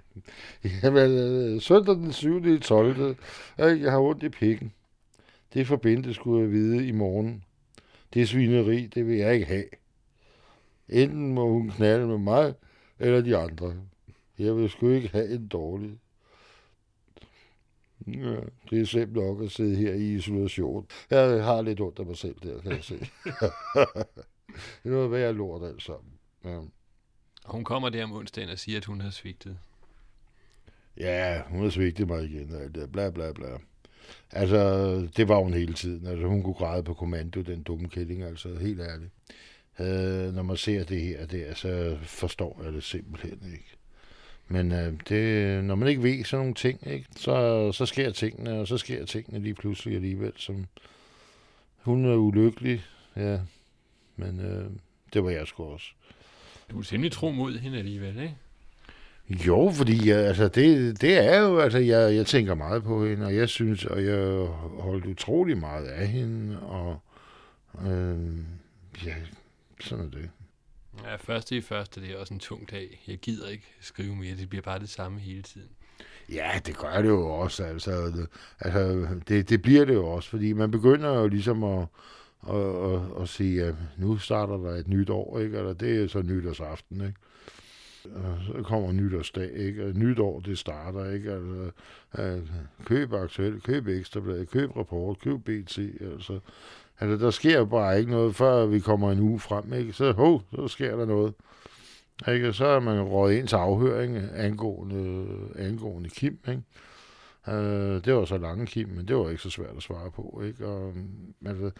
Jamen, 0.83 1.11
øh, 1.11 1.61
søndag 1.61 1.95
den 1.95 2.13
7. 2.13 2.59
12. 2.59 3.17
Jeg 3.57 3.91
har 3.91 3.99
ondt 3.99 4.23
i 4.23 4.29
pikken. 4.29 4.73
Det 5.53 5.67
forbindte 5.67 6.13
skulle 6.13 6.41
jeg 6.43 6.51
vide 6.51 6.87
i 6.87 6.91
morgen. 6.91 7.43
Det 8.13 8.21
er 8.21 8.25
svineri, 8.25 8.87
det 8.87 9.07
vil 9.07 9.17
jeg 9.17 9.33
ikke 9.33 9.45
have. 9.45 9.65
Enten 10.89 11.33
må 11.33 11.49
hun 11.49 11.71
knalde 11.71 12.07
med 12.07 12.17
mig, 12.17 12.53
eller 12.99 13.21
de 13.21 13.37
andre. 13.37 13.75
Jeg 14.39 14.55
vil 14.55 14.69
sgu 14.69 14.89
ikke 14.89 15.09
have 15.09 15.29
en 15.29 15.47
dårlig. 15.47 15.99
Ja, 18.07 18.35
det 18.69 18.81
er 18.81 18.85
slemt 18.85 19.13
nok 19.13 19.41
at 19.41 19.51
sidde 19.51 19.75
her 19.75 19.93
i 19.93 20.13
isolation. 20.13 20.87
Jeg 21.09 21.43
har 21.43 21.61
lidt 21.61 21.81
ondt 21.81 21.99
af 21.99 22.05
mig 22.05 22.17
selv 22.17 22.35
der, 22.43 22.61
kan 22.61 22.71
jeg 22.71 22.83
se. 22.83 22.99
det 24.83 24.85
er 24.85 24.89
noget 24.89 25.11
værd 25.11 25.35
lort 25.35 25.63
alt 25.63 25.83
sammen. 25.83 26.14
Ja. 26.45 26.59
Hun 27.45 27.63
kommer 27.63 27.89
der 27.89 28.03
om 28.03 28.13
onsdagen 28.13 28.49
og 28.49 28.59
siger, 28.59 28.77
at 28.77 28.85
hun 28.85 29.01
har 29.01 29.09
svigtet. 29.09 29.57
Ja, 30.97 31.41
hun 31.47 31.63
har 31.63 31.69
svigtet 31.69 32.07
mig 32.07 32.23
igen. 32.23 32.55
Og 32.55 32.61
alt 32.61 32.75
det, 32.75 32.91
bla 32.91 33.09
bla 33.09 33.31
bla. 33.31 33.57
Altså, 34.31 34.59
det 35.17 35.27
var 35.27 35.39
hun 35.39 35.53
hele 35.53 35.73
tiden. 35.73 36.07
Altså, 36.07 36.27
hun 36.27 36.43
kunne 36.43 36.53
græde 36.53 36.83
på 36.83 36.93
kommando, 36.93 37.41
den 37.41 37.63
dumme 37.63 37.89
kælling, 37.89 38.23
altså, 38.23 38.55
helt 38.55 38.81
ærligt. 38.81 39.11
Øh, 39.79 40.33
når 40.35 40.43
man 40.43 40.57
ser 40.57 40.83
det 40.83 41.01
her, 41.01 41.25
det, 41.25 41.57
så 41.57 41.97
forstår 42.03 42.61
jeg 42.63 42.73
det 42.73 42.83
simpelthen 42.83 43.39
ikke. 43.53 43.75
Men 44.47 44.71
øh, 44.71 44.93
det, 45.09 45.63
når 45.63 45.75
man 45.75 45.87
ikke 45.87 46.03
ved 46.03 46.23
sådan 46.23 46.41
nogle 46.41 46.53
ting, 46.53 46.87
ikke, 46.87 47.05
så, 47.15 47.71
så 47.71 47.85
sker 47.85 48.11
tingene, 48.11 48.59
og 48.59 48.67
så 48.67 48.77
sker 48.77 49.05
tingene 49.05 49.39
lige 49.39 49.53
pludselig 49.53 49.95
alligevel. 49.95 50.33
Som, 50.37 50.65
hun 51.77 52.05
er 52.05 52.15
ulykkelig, 52.15 52.83
ja, 53.15 53.39
men 54.15 54.39
øh, 54.39 54.69
det 55.13 55.23
var 55.23 55.29
jeg 55.29 55.47
sgu 55.47 55.63
også. 55.63 55.87
Du 56.71 56.79
er 56.79 56.83
simpelthen 56.83 57.19
tro 57.19 57.31
mod 57.31 57.57
hende 57.57 57.77
alligevel, 57.77 58.19
ikke? 58.19 58.35
Jo, 59.29 59.71
fordi 59.73 60.09
altså, 60.09 60.47
det, 60.47 61.01
det 61.01 61.17
er 61.17 61.39
jo, 61.39 61.59
altså, 61.59 61.77
jeg, 61.77 62.15
jeg 62.15 62.25
tænker 62.25 62.55
meget 62.55 62.83
på 62.83 63.05
hende, 63.05 63.25
og 63.25 63.35
jeg 63.35 63.49
synes, 63.49 63.85
og 63.85 64.05
jeg 64.05 64.47
holdt 64.79 65.05
utrolig 65.05 65.57
meget 65.57 65.87
af 65.87 66.07
hende, 66.07 66.59
og 66.59 66.99
øh, 67.87 68.17
ja, 69.05 69.15
sådan 69.79 70.05
er 70.05 70.09
det. 70.09 70.29
Ja, 71.03 71.15
første 71.15 71.57
i 71.57 71.61
første, 71.61 72.01
det 72.01 72.11
er 72.11 72.17
også 72.17 72.33
en 72.33 72.39
tung 72.39 72.71
dag. 72.71 73.03
Jeg 73.07 73.17
gider 73.17 73.49
ikke 73.49 73.65
skrive 73.81 74.15
mere, 74.15 74.35
det 74.35 74.49
bliver 74.49 74.61
bare 74.61 74.79
det 74.79 74.89
samme 74.89 75.19
hele 75.19 75.41
tiden. 75.41 75.69
Ja, 76.29 76.59
det 76.65 76.77
gør 76.77 77.01
det 77.01 77.09
jo 77.09 77.29
også, 77.29 77.63
altså, 77.63 77.91
det, 77.91 78.27
altså 78.59 79.07
det, 79.27 79.49
det 79.49 79.61
bliver 79.61 79.85
det 79.85 79.93
jo 79.93 80.07
også, 80.07 80.29
fordi 80.29 80.53
man 80.53 80.71
begynder 80.71 81.13
jo 81.13 81.27
ligesom 81.27 81.63
at, 81.63 81.87
og, 82.45 82.81
og, 82.81 83.11
og 83.15 83.27
sige, 83.27 83.63
at 83.63 83.75
nu 83.97 84.17
starter 84.17 84.57
der 84.57 84.71
et 84.71 84.87
nyt 84.87 85.09
år, 85.09 85.39
ikke? 85.39 85.57
eller 85.57 85.73
det 85.73 86.03
er 86.03 86.07
så 86.07 86.21
nytårsaften, 86.21 87.01
ikke? 87.01 87.15
Og 88.15 88.37
så 88.45 88.63
kommer 88.63 88.91
nytårsdag, 88.91 89.51
ikke? 89.53 89.85
Og 89.85 89.93
nytår, 89.93 90.39
det 90.39 90.57
starter, 90.57 91.11
ikke? 91.11 91.31
Altså, 91.31 91.71
køb 92.85 93.13
aktuelt, 93.13 93.63
køb 93.63 93.87
ekstrabladet, 93.87 94.49
køb 94.49 94.77
rapport, 94.77 95.19
køb 95.19 95.39
BT, 95.39 95.77
altså. 96.01 96.39
Altså, 96.99 97.25
der 97.25 97.31
sker 97.31 97.65
bare 97.65 97.99
ikke 97.99 98.11
noget, 98.11 98.35
før 98.35 98.65
vi 98.65 98.79
kommer 98.79 99.11
en 99.11 99.19
uge 99.19 99.39
frem, 99.39 99.73
ikke? 99.73 99.93
Så, 99.93 100.11
ho, 100.11 100.39
så 100.55 100.67
sker 100.67 100.95
der 100.95 101.05
noget. 101.05 101.33
Ikke? 102.27 102.53
Så 102.53 102.65
er 102.65 102.79
man 102.79 103.01
råd 103.01 103.31
ind 103.31 103.47
til 103.47 103.55
afhøring 103.55 104.17
angående, 104.33 105.27
angående 105.55 106.09
Kim, 106.09 106.39
ikke? 106.47 106.61
Uh, 107.47 108.03
det 108.05 108.13
var 108.13 108.25
så 108.25 108.37
lange 108.37 108.65
Kim, 108.65 108.89
men 108.89 109.07
det 109.07 109.15
var 109.15 109.29
ikke 109.29 109.41
så 109.41 109.49
svært 109.49 109.75
at 109.77 109.83
svare 109.83 110.11
på, 110.11 110.41
ikke? 110.45 110.67
Og, 110.67 110.93
altså, 111.45 111.71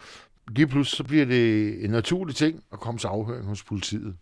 lige 0.48 0.66
pludselig 0.66 0.96
så 0.96 1.04
bliver 1.04 1.24
det 1.24 1.84
en 1.84 1.90
naturlig 1.90 2.36
ting 2.36 2.62
at 2.72 2.80
komme 2.80 2.98
til 2.98 3.06
afhøring 3.06 3.44
hos 3.46 3.62
politiet. 3.62 4.14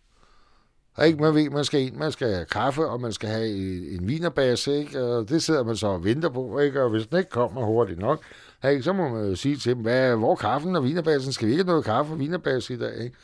Og 0.95 1.07
ikke, 1.07 1.21
man 1.21 1.35
ved, 1.35 1.49
man 1.49 1.65
skal 1.65 1.81
ind, 1.81 1.95
man 1.95 2.11
skal 2.11 2.33
have 2.33 2.45
kaffe, 2.45 2.87
og 2.87 3.01
man 3.01 3.11
skal 3.11 3.29
have 3.29 3.47
en, 3.47 4.01
en 4.01 4.07
vinerbase, 4.07 4.77
ikke? 4.77 5.03
Og 5.03 5.29
det 5.29 5.43
sidder 5.43 5.63
man 5.63 5.75
så 5.75 5.87
og 5.87 6.03
venter 6.03 6.29
på, 6.29 6.59
ikke? 6.59 6.83
Og 6.83 6.89
hvis 6.89 7.07
den 7.07 7.17
ikke 7.17 7.29
kommer 7.29 7.65
hurtigt 7.65 7.99
nok, 7.99 8.21
ikke? 8.69 8.83
så 8.83 8.93
må 8.93 9.09
man 9.09 9.29
jo 9.29 9.35
sige 9.35 9.57
til 9.57 9.75
dem, 9.75 9.81
hvad, 9.81 10.15
hvor 10.15 10.35
kaffen 10.35 10.75
og 10.75 10.83
vinerbasen? 10.83 11.33
Skal 11.33 11.47
vi 11.47 11.51
ikke 11.51 11.63
have 11.63 11.71
noget 11.71 11.85
kaffe 11.85 12.13
og 12.13 12.19
vinerbase 12.19 12.73
i 12.73 12.77
dag, 12.77 13.03
ikke? 13.03 13.15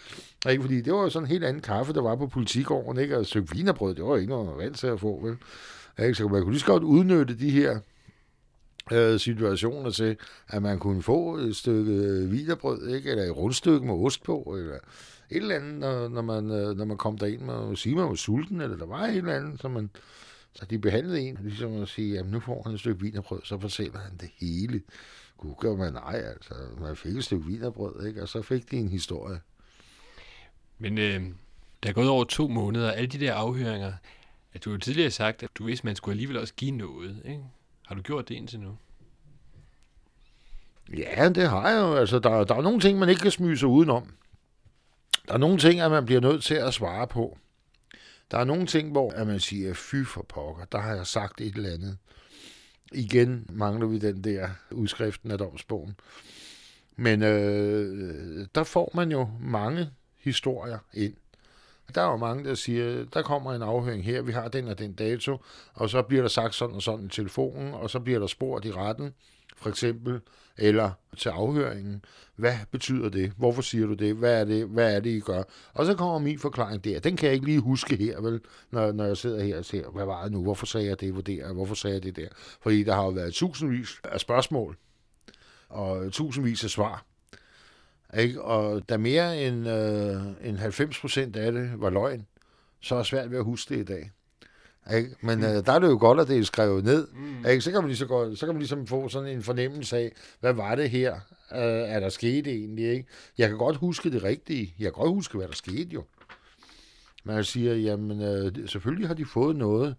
Ikke? 0.49 0.61
Fordi 0.61 0.81
det 0.81 0.93
var 0.93 1.01
jo 1.01 1.09
sådan 1.09 1.25
en 1.25 1.31
helt 1.31 1.43
anden 1.43 1.61
kaffe, 1.61 1.93
der 1.93 2.01
var 2.01 2.15
på 2.15 2.27
politigården, 2.27 3.01
ikke? 3.01 3.15
Og 3.15 3.21
et 3.21 3.27
stykke 3.27 3.55
vinerbrød, 3.55 3.95
det 3.95 4.03
var 4.03 4.17
ikke 4.17 4.29
noget 4.29 4.57
vant 4.57 4.77
til 4.77 4.87
at 4.87 4.99
få, 4.99 5.19
vel? 5.23 5.37
Ikke? 6.05 6.15
Så 6.15 6.27
man 6.27 6.41
kunne 6.41 6.51
lige 6.51 6.59
så 6.59 6.65
godt 6.65 6.83
udnytte 6.83 7.39
de 7.39 7.49
her 7.49 7.79
øh, 8.91 9.19
situationer 9.19 9.89
til, 9.89 10.17
at 10.47 10.61
man 10.61 10.79
kunne 10.79 11.03
få 11.03 11.35
et 11.35 11.55
stykke 11.55 11.91
vinerbrød, 12.29 12.87
ikke? 12.87 13.09
Eller 13.11 13.23
et 13.23 13.37
rundstykke 13.37 13.85
med 13.85 13.93
ost 13.93 14.23
på, 14.23 14.55
eller 14.59 14.75
et 15.31 15.37
eller 15.37 15.55
andet, 15.55 15.73
når, 15.73 16.07
når, 16.07 16.21
man, 16.21 16.51
øh, 16.51 16.77
når 16.77 16.85
man 16.85 16.97
kom 16.97 17.17
derind, 17.17 17.41
man 17.41 17.75
sige, 17.75 17.95
man 17.95 18.09
var 18.09 18.15
sulten, 18.15 18.61
eller 18.61 18.77
der 18.77 18.85
var 18.85 19.03
et 19.03 19.17
eller 19.17 19.35
andet, 19.35 19.61
så 19.61 19.67
man, 19.67 19.89
så 20.53 20.65
de 20.65 20.79
behandlede 20.79 21.21
en, 21.21 21.37
ligesom 21.41 21.81
at 21.81 21.87
sige, 21.87 22.19
at 22.19 22.25
nu 22.25 22.39
får 22.39 22.63
han 22.63 22.73
et 22.73 22.79
stykke 22.79 23.01
vinerbrød, 23.01 23.39
så 23.43 23.59
fortæller 23.59 23.99
han 23.99 24.17
det 24.17 24.29
hele. 24.39 24.81
Gud 25.37 25.53
gør 25.59 25.75
man 25.75 25.93
nej, 25.93 26.15
altså. 26.15 26.53
Man 26.81 26.95
fik 26.95 27.15
et 27.15 27.23
stykke 27.23 27.45
vinerbrød, 27.45 28.05
ikke? 28.05 28.21
Og 28.21 28.29
så 28.29 28.41
fik 28.41 28.71
de 28.71 28.77
en 28.77 28.89
historie. 28.89 29.39
Men 30.79 30.97
øh, 30.97 31.21
der 31.83 31.89
er 31.89 31.93
gået 31.93 32.09
over 32.09 32.23
to 32.23 32.47
måneder, 32.47 32.91
alle 32.91 33.07
de 33.07 33.19
der 33.19 33.33
afhøringer, 33.33 33.93
at 34.53 34.65
du 34.65 34.71
jo 34.71 34.77
tidligere 34.77 35.11
sagt, 35.11 35.43
at 35.43 35.49
du 35.55 35.63
vidste, 35.63 35.81
at 35.81 35.85
man 35.85 35.95
skulle 35.95 36.13
alligevel 36.13 36.37
også 36.37 36.53
give 36.53 36.71
noget, 36.71 37.21
ikke? 37.25 37.43
Har 37.87 37.95
du 37.95 38.01
gjort 38.01 38.29
det 38.29 38.35
indtil 38.35 38.59
nu? 38.59 38.77
Ja, 40.97 41.29
det 41.29 41.49
har 41.49 41.69
jeg 41.69 41.79
jo. 41.79 41.95
Altså, 41.95 42.19
der, 42.19 42.43
der 42.43 42.55
er 42.55 42.61
nogle 42.61 42.79
ting, 42.79 42.99
man 42.99 43.09
ikke 43.09 43.21
kan 43.21 43.31
smyge 43.31 43.57
sig 43.57 43.67
udenom. 43.67 44.13
Der 45.27 45.33
er 45.33 45.37
nogle 45.37 45.57
ting, 45.57 45.79
at 45.79 45.91
man 45.91 46.05
bliver 46.05 46.21
nødt 46.21 46.43
til 46.43 46.55
at 46.55 46.73
svare 46.73 47.07
på. 47.07 47.37
Der 48.31 48.37
er 48.37 48.43
nogle 48.43 48.65
ting, 48.65 48.91
hvor 48.91 49.11
at 49.11 49.27
man 49.27 49.39
siger, 49.39 49.73
fy 49.73 50.03
for 50.05 50.25
pokker, 50.29 50.65
der 50.65 50.77
har 50.77 50.95
jeg 50.95 51.07
sagt 51.07 51.41
et 51.41 51.55
eller 51.55 51.73
andet. 51.73 51.97
Igen 52.91 53.45
mangler 53.49 53.87
vi 53.87 53.99
den 53.99 54.23
der 54.23 54.49
udskriften 54.71 55.31
af 55.31 55.37
domsbogen. 55.37 55.95
Men 56.95 57.23
øh, 57.23 58.47
der 58.55 58.63
får 58.63 58.91
man 58.93 59.11
jo 59.11 59.29
mange 59.39 59.89
historier 60.17 60.77
ind. 60.93 61.13
Der 61.95 62.01
er 62.01 62.11
jo 62.11 62.17
mange, 62.17 62.43
der 62.43 62.55
siger, 62.55 63.05
der 63.13 63.21
kommer 63.21 63.53
en 63.53 63.61
afhøring 63.61 64.03
her, 64.03 64.21
vi 64.21 64.31
har 64.31 64.47
den 64.47 64.67
og 64.67 64.79
den 64.79 64.93
dato, 64.93 65.37
og 65.73 65.89
så 65.89 66.01
bliver 66.01 66.21
der 66.21 66.29
sagt 66.29 66.55
sådan 66.55 66.75
og 66.75 66.81
sådan 66.81 67.05
i 67.05 67.09
telefonen, 67.09 67.73
og 67.73 67.89
så 67.89 67.99
bliver 67.99 68.19
der 68.19 68.27
spurgt 68.27 68.65
i 68.65 68.71
retten, 68.71 69.13
for 69.57 69.69
eksempel, 69.69 70.19
eller 70.57 70.91
til 71.17 71.29
afhøringen. 71.29 72.05
Hvad 72.35 72.53
betyder 72.71 73.09
det? 73.09 73.31
Hvorfor 73.37 73.61
siger 73.61 73.87
du 73.87 73.93
det? 73.93 74.15
Hvad 74.15 74.41
er 74.41 74.45
det, 74.45 74.67
Hvad 74.67 74.95
er 74.95 74.99
det 74.99 75.09
I 75.09 75.19
gør? 75.19 75.43
Og 75.73 75.85
så 75.85 75.95
kommer 75.95 76.19
min 76.19 76.39
forklaring 76.39 76.83
der. 76.83 76.99
Den 76.99 77.17
kan 77.17 77.25
jeg 77.27 77.33
ikke 77.33 77.45
lige 77.45 77.59
huske 77.59 77.95
her, 77.95 78.21
vel, 78.21 78.41
når, 78.71 78.91
når 78.91 79.05
jeg 79.05 79.17
sidder 79.17 79.43
her 79.43 79.57
og 79.57 79.65
ser, 79.65 79.89
hvad 79.89 80.05
var 80.05 80.23
det 80.23 80.31
nu? 80.31 80.43
Hvorfor 80.43 80.65
sagde 80.65 80.87
jeg 80.87 81.01
det 81.01 81.15
vurderer? 81.15 81.53
Hvorfor 81.53 81.75
sagde 81.75 81.93
jeg 81.93 82.03
det 82.03 82.15
der? 82.15 82.27
Fordi 82.61 82.83
der 82.83 82.95
har 82.95 83.03
jo 83.03 83.09
været 83.09 83.33
tusindvis 83.33 83.89
af 84.03 84.19
spørgsmål, 84.19 84.77
og 85.69 86.11
tusindvis 86.11 86.63
af 86.63 86.69
svar. 86.69 87.05
Ikke? 88.17 88.41
Og 88.41 88.89
da 88.89 88.97
mere 88.97 89.43
end, 89.43 89.67
øh, 89.67 90.49
end 90.49 90.57
90 90.57 90.99
procent 90.99 91.35
af 91.35 91.51
det 91.51 91.71
var 91.75 91.89
løgn, 91.89 92.25
så 92.81 92.95
er 92.95 92.99
det 92.99 93.07
svært 93.07 93.31
ved 93.31 93.37
at 93.37 93.43
huske 93.43 93.75
det 93.75 93.81
i 93.81 93.83
dag. 93.83 94.11
Ikke? 94.95 95.15
Men 95.21 95.37
mm. 95.37 95.43
øh, 95.43 95.65
der 95.65 95.71
er 95.71 95.79
det 95.79 95.87
jo 95.87 95.97
godt, 95.99 96.19
at 96.19 96.27
det 96.27 96.39
er 96.39 96.43
skrevet 96.43 96.83
ned. 96.83 97.07
Mm. 97.13 97.45
Ikke? 97.49 97.61
Så, 97.61 97.71
kan 97.71 97.79
man 97.81 97.87
lige 97.87 97.97
så, 97.97 98.05
godt, 98.05 98.39
så 98.39 98.45
kan 98.45 98.55
man 98.55 98.59
ligesom 98.59 98.87
få 98.87 99.09
sådan 99.09 99.29
en 99.29 99.43
fornemmelse 99.43 99.97
af, 99.97 100.11
hvad 100.39 100.53
var 100.53 100.75
det 100.75 100.89
her, 100.89 101.13
øh, 101.51 101.59
er 101.61 101.99
der 101.99 102.09
skete 102.09 102.51
egentlig. 102.51 102.91
Ikke? 102.91 103.05
Jeg 103.37 103.49
kan 103.49 103.57
godt 103.57 103.75
huske 103.75 104.11
det 104.11 104.23
rigtige. 104.23 104.73
Jeg 104.79 104.85
kan 104.85 105.03
godt 105.03 105.09
huske, 105.09 105.37
hvad 105.37 105.47
der 105.47 105.53
skete 105.53 105.89
jo. 105.93 106.03
Man 107.23 107.43
siger, 107.43 107.75
jamen 107.75 108.21
øh, 108.21 108.67
selvfølgelig 108.67 109.07
har 109.07 109.15
de 109.15 109.25
fået 109.25 109.55
noget. 109.55 109.95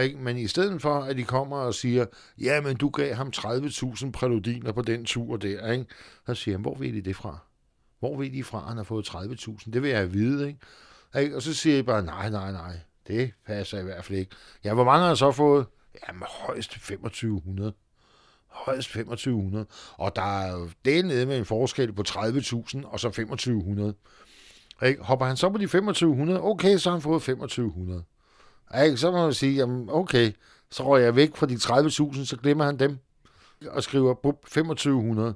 Ikke? 0.00 0.18
Men 0.18 0.36
i 0.36 0.46
stedet 0.46 0.82
for, 0.82 0.94
at 0.94 1.16
de 1.16 1.24
kommer 1.24 1.56
og 1.56 1.74
siger, 1.74 2.06
ja, 2.40 2.60
men 2.60 2.76
du 2.76 2.88
gav 2.88 3.14
ham 3.14 3.32
30.000 3.36 4.10
præludiner 4.10 4.72
på 4.72 4.82
den 4.82 5.04
tur 5.04 5.36
der, 5.36 5.72
ikke? 5.72 5.86
så 6.26 6.34
siger 6.34 6.54
han, 6.54 6.62
hvor 6.62 6.74
ved 6.74 6.92
de 6.92 7.00
det 7.00 7.16
fra? 7.16 7.38
Hvor 7.98 8.18
ved 8.18 8.30
de 8.30 8.44
fra, 8.44 8.58
at 8.58 8.64
han 8.64 8.76
har 8.76 8.84
fået 8.84 9.08
30.000? 9.08 9.70
Det 9.70 9.82
vil 9.82 9.90
jeg 9.90 10.12
vide, 10.12 10.46
ikke? 10.48 10.60
ikke? 11.18 11.36
Og 11.36 11.42
så 11.42 11.54
siger 11.54 11.76
jeg 11.76 11.86
bare, 11.86 12.02
nej, 12.02 12.30
nej, 12.30 12.52
nej 12.52 12.72
Det 13.08 13.32
passer 13.46 13.78
i 13.78 13.82
hvert 13.82 14.04
fald 14.04 14.18
ikke. 14.18 14.36
Ja, 14.64 14.74
hvor 14.74 14.84
mange 14.84 15.00
har 15.00 15.08
jeg 15.08 15.16
så 15.16 15.32
fået? 15.32 15.66
Jamen, 16.08 16.22
højst 16.46 16.70
2500. 16.70 17.72
Højst 18.48 18.88
2500. 18.88 19.66
Og 19.92 20.16
der 20.16 20.40
er 20.40 20.52
jo 20.52 20.68
det 20.84 21.04
nede 21.04 21.26
med 21.26 21.38
en 21.38 21.44
forskel 21.44 21.92
på 21.92 22.02
30.000 22.08 22.86
og 22.86 23.00
så 23.00 23.08
2500. 23.08 23.94
Ikke? 24.82 25.02
Hopper 25.02 25.26
han 25.26 25.36
så 25.36 25.50
på 25.50 25.58
de 25.58 25.64
2500, 25.64 26.42
okay, 26.42 26.76
så 26.76 26.90
har 26.90 26.96
han 26.96 27.02
fået 27.02 27.22
2500. 27.22 28.04
Ikke? 28.84 28.96
Så 28.96 29.10
må 29.10 29.24
man 29.24 29.34
sige, 29.34 29.54
jamen 29.54 29.88
okay, 29.90 30.32
så 30.70 30.84
røg 30.84 31.02
jeg 31.02 31.16
væk 31.16 31.36
fra 31.36 31.46
de 31.46 31.54
30.000, 31.54 32.24
så 32.24 32.36
glemmer 32.36 32.64
han 32.64 32.78
dem 32.78 32.98
og 33.66 33.82
skriver 33.82 34.14
bup, 34.14 34.42
2500. 34.42 35.34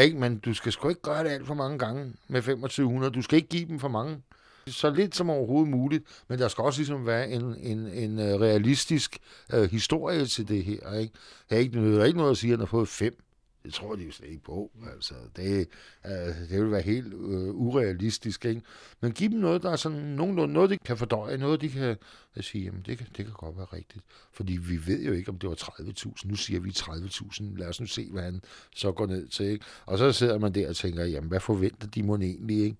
Ikke? 0.00 0.18
Men 0.18 0.38
du 0.38 0.54
skal 0.54 0.72
sgu 0.72 0.88
ikke 0.88 1.02
gøre 1.02 1.24
det 1.24 1.30
alt 1.30 1.46
for 1.46 1.54
mange 1.54 1.78
gange 1.78 2.12
med 2.28 2.42
2500. 2.42 3.12
Du 3.12 3.22
skal 3.22 3.36
ikke 3.36 3.48
give 3.48 3.68
dem 3.68 3.78
for 3.78 3.88
mange. 3.88 4.22
Så 4.66 4.90
lidt 4.90 5.16
som 5.16 5.30
overhovedet 5.30 5.70
muligt, 5.70 6.04
men 6.28 6.38
der 6.38 6.48
skal 6.48 6.64
også 6.64 6.80
ligesom 6.80 7.06
være 7.06 7.30
en, 7.30 7.56
en, 7.58 7.86
en 7.86 8.18
øh, 8.18 8.40
realistisk 8.40 9.18
øh, 9.52 9.70
historie 9.70 10.26
til 10.26 10.48
det 10.48 10.64
her. 10.64 10.92
Ikke? 10.98 11.14
Der 11.50 11.56
er 11.56 11.60
ikke, 11.60 11.94
der 11.94 12.00
er 12.00 12.04
ikke 12.04 12.18
noget 12.18 12.30
at 12.30 12.36
sige, 12.36 12.52
at 12.52 12.58
han 12.58 12.60
har 12.60 12.66
fået 12.66 12.88
fem. 12.88 13.22
Det 13.64 13.74
tror 13.74 13.96
de 13.96 14.04
jo 14.04 14.12
slet 14.12 14.28
ikke 14.28 14.42
på. 14.42 14.70
Altså, 14.94 15.14
det, 15.36 15.68
uh, 16.04 16.48
det 16.50 16.62
vil 16.62 16.70
være 16.70 16.82
helt 16.82 17.14
uh, 17.14 17.54
urealistisk. 17.54 18.44
Ikke? 18.44 18.62
Men 19.00 19.12
giv 19.12 19.30
dem 19.30 19.38
noget, 19.38 19.62
der 19.62 19.70
er 19.70 19.76
sådan 19.76 19.98
nogenlunde 19.98 20.54
noget, 20.54 20.70
de 20.70 20.78
kan 20.78 20.96
fordøje, 20.96 21.36
noget, 21.36 21.60
de 21.60 21.68
kan 21.68 21.96
at 22.34 22.44
sige, 22.44 22.64
jamen 22.64 22.82
det 22.86 22.98
kan, 22.98 23.06
det 23.16 23.24
kan 23.24 23.34
godt 23.34 23.56
være 23.56 23.66
rigtigt. 23.72 24.04
Fordi 24.32 24.56
vi 24.56 24.86
ved 24.86 25.04
jo 25.04 25.12
ikke, 25.12 25.28
om 25.28 25.38
det 25.38 25.48
var 25.48 25.54
30.000. 25.54 26.28
Nu 26.28 26.34
siger 26.36 26.60
vi 26.60 26.70
30.000. 26.70 27.58
Lad 27.58 27.68
os 27.68 27.80
nu 27.80 27.86
se, 27.86 28.08
hvad 28.10 28.22
han 28.22 28.42
så 28.76 28.92
går 28.92 29.06
ned 29.06 29.28
til. 29.28 29.46
Ikke? 29.46 29.64
Og 29.86 29.98
så 29.98 30.12
sidder 30.12 30.38
man 30.38 30.54
der 30.54 30.68
og 30.68 30.76
tænker, 30.76 31.04
jamen 31.04 31.28
hvad 31.28 31.40
forventer 31.40 31.86
de 31.86 32.02
må 32.02 32.16
egentlig? 32.16 32.64
Ikke? 32.64 32.76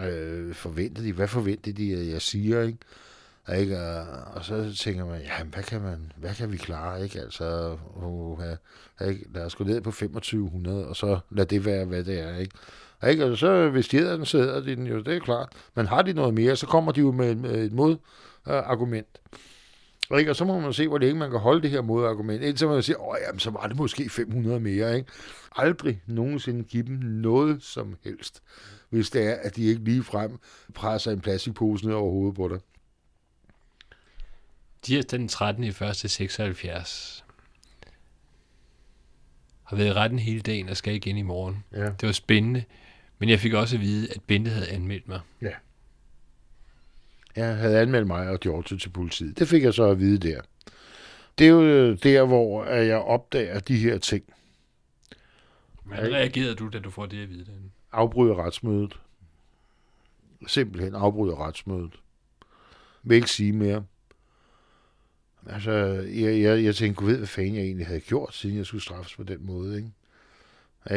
Øh, 0.00 0.54
forventer 0.54 1.02
de? 1.02 1.12
Hvad 1.12 1.28
forventer 1.28 1.72
de, 1.72 1.96
at 1.96 2.06
jeg 2.06 2.22
siger? 2.22 2.62
Ikke? 2.62 2.78
Ikke? 3.56 3.80
Og, 3.80 4.06
og 4.34 4.44
så 4.44 4.76
tænker 4.76 5.04
man, 5.04 5.20
ja, 5.20 5.44
hvad 5.44 5.62
kan, 5.62 5.80
man, 5.80 6.12
hvad 6.16 6.34
kan 6.34 6.52
vi 6.52 6.56
klare? 6.56 7.02
Ikke? 7.02 7.20
Altså, 7.20 7.76
uh, 7.96 8.40
ikke? 9.08 9.26
lad 9.34 9.44
os 9.44 9.54
gå 9.54 9.64
ned 9.64 9.80
på 9.80 9.90
2500, 9.90 10.88
og 10.88 10.96
så 10.96 11.18
lad 11.30 11.46
det 11.46 11.64
være, 11.64 11.84
hvad 11.84 12.04
det 12.04 12.20
er. 12.20 12.36
Ikke? 12.36 12.56
Ikke? 13.08 13.24
Og 13.24 13.38
så 13.38 13.68
hvis 13.68 13.88
de 13.88 14.12
den, 14.12 14.26
så 14.26 14.38
hedder 14.38 14.60
de 14.60 14.76
den 14.76 14.86
jo, 14.86 15.00
det 15.00 15.16
er 15.16 15.20
klart. 15.20 15.52
Men 15.74 15.86
har 15.86 16.02
de 16.02 16.12
noget 16.12 16.34
mere, 16.34 16.56
så 16.56 16.66
kommer 16.66 16.92
de 16.92 17.00
jo 17.00 17.12
med, 17.12 17.34
med 17.34 17.64
et 17.64 17.72
modargument. 17.72 19.20
Ikke? 20.18 20.30
Og 20.30 20.36
så 20.36 20.44
må 20.44 20.60
man 20.60 20.72
se, 20.72 20.88
hvor 20.88 20.98
længe 20.98 21.18
man 21.18 21.30
kan 21.30 21.40
holde 21.40 21.62
det 21.62 21.70
her 21.70 21.80
modargument. 21.80 22.42
Indtil 22.42 22.68
man 22.68 22.82
siger, 22.82 23.08
åh, 23.08 23.16
jamen, 23.26 23.38
så 23.40 23.50
var 23.50 23.66
det 23.66 23.76
måske 23.76 24.08
500 24.08 24.60
mere. 24.60 24.96
Ikke? 24.96 25.10
Aldrig 25.56 26.02
nogensinde 26.06 26.64
give 26.64 26.82
dem 26.82 26.96
noget 27.02 27.62
som 27.62 27.96
helst, 28.04 28.42
hvis 28.90 29.10
det 29.10 29.22
er, 29.22 29.34
at 29.34 29.56
de 29.56 29.64
ikke 29.64 29.84
lige 29.84 30.02
frem 30.02 30.38
presser 30.74 31.10
en 31.10 31.20
plastikpose 31.20 31.86
ned 31.86 31.94
over 31.94 32.10
hovedet 32.10 32.34
på 32.34 32.48
dig. 32.48 32.58
Tirsdag 34.88 35.18
den 35.18 35.28
13. 35.28 35.64
i 35.64 35.68
1. 35.68 35.74
76 35.96 37.24
har 39.62 39.76
været 39.76 39.88
i 39.88 39.92
retten 39.92 40.18
hele 40.18 40.40
dagen 40.40 40.68
og 40.68 40.76
skal 40.76 40.94
igen 40.94 41.16
i 41.16 41.22
morgen. 41.22 41.64
Ja. 41.72 41.84
Det 41.84 42.02
var 42.02 42.12
spændende, 42.12 42.64
men 43.18 43.28
jeg 43.28 43.40
fik 43.40 43.52
også 43.52 43.76
at 43.76 43.80
vide, 43.80 44.10
at 44.10 44.22
Bente 44.26 44.50
havde 44.50 44.68
anmeldt 44.68 45.08
mig. 45.08 45.20
Ja. 45.42 45.50
Jeg 47.36 47.56
havde 47.56 47.80
anmeldt 47.80 48.06
mig 48.06 48.28
og 48.28 48.40
George 48.40 48.78
til 48.78 48.88
politiet. 48.88 49.38
Det 49.38 49.48
fik 49.48 49.62
jeg 49.62 49.74
så 49.74 49.84
at 49.84 49.98
vide 49.98 50.28
der. 50.28 50.40
Det 51.38 51.46
er 51.46 51.50
jo 51.50 51.94
der, 51.94 52.24
hvor 52.24 52.64
jeg 52.64 52.98
opdager 52.98 53.60
de 53.60 53.76
her 53.76 53.98
ting. 53.98 54.24
Hvordan 55.84 56.12
reagerede 56.12 56.54
du, 56.54 56.68
da 56.68 56.78
du 56.78 56.90
får 56.90 57.06
det 57.06 57.22
at 57.22 57.28
vide? 57.28 57.44
Den? 57.44 57.72
Afbryder 57.92 58.46
retsmødet. 58.46 59.00
Simpelthen 60.46 60.94
afbryder 60.94 61.46
retsmødet. 61.46 61.92
Vil 63.02 63.16
ikke 63.16 63.30
sige 63.30 63.52
mere. 63.52 63.84
Altså, 65.46 65.72
jeg, 66.14 66.40
jeg, 66.40 66.64
jeg 66.64 66.74
tænkte, 66.74 66.98
gud 66.98 67.10
ved, 67.10 67.16
hvad 67.16 67.26
fanden 67.26 67.54
jeg 67.54 67.64
egentlig 67.64 67.86
havde 67.86 68.00
gjort, 68.00 68.34
siden 68.34 68.56
jeg 68.56 68.66
skulle 68.66 68.82
straffes 68.82 69.16
på 69.16 69.22
den 69.22 69.46
måde, 69.46 69.76
ikke? 69.76 69.90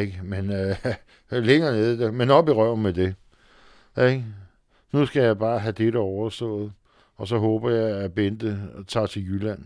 ikke? 0.00 0.20
Men 0.22 0.50
øh, 0.50 0.76
længere 1.48 1.72
nede, 1.72 2.12
men 2.12 2.30
op 2.30 2.48
i 2.48 2.52
røven 2.52 2.82
med 2.82 2.92
det. 2.92 3.14
Ikke? 3.98 4.24
Nu 4.92 5.06
skal 5.06 5.22
jeg 5.22 5.38
bare 5.38 5.58
have 5.58 5.72
det 5.72 5.92
der 5.92 5.98
overstået, 5.98 6.72
og 7.16 7.28
så 7.28 7.38
håber 7.38 7.70
jeg, 7.70 7.96
at 7.96 8.14
Bente 8.14 8.58
tager 8.88 9.06
til 9.06 9.26
Jylland, 9.26 9.62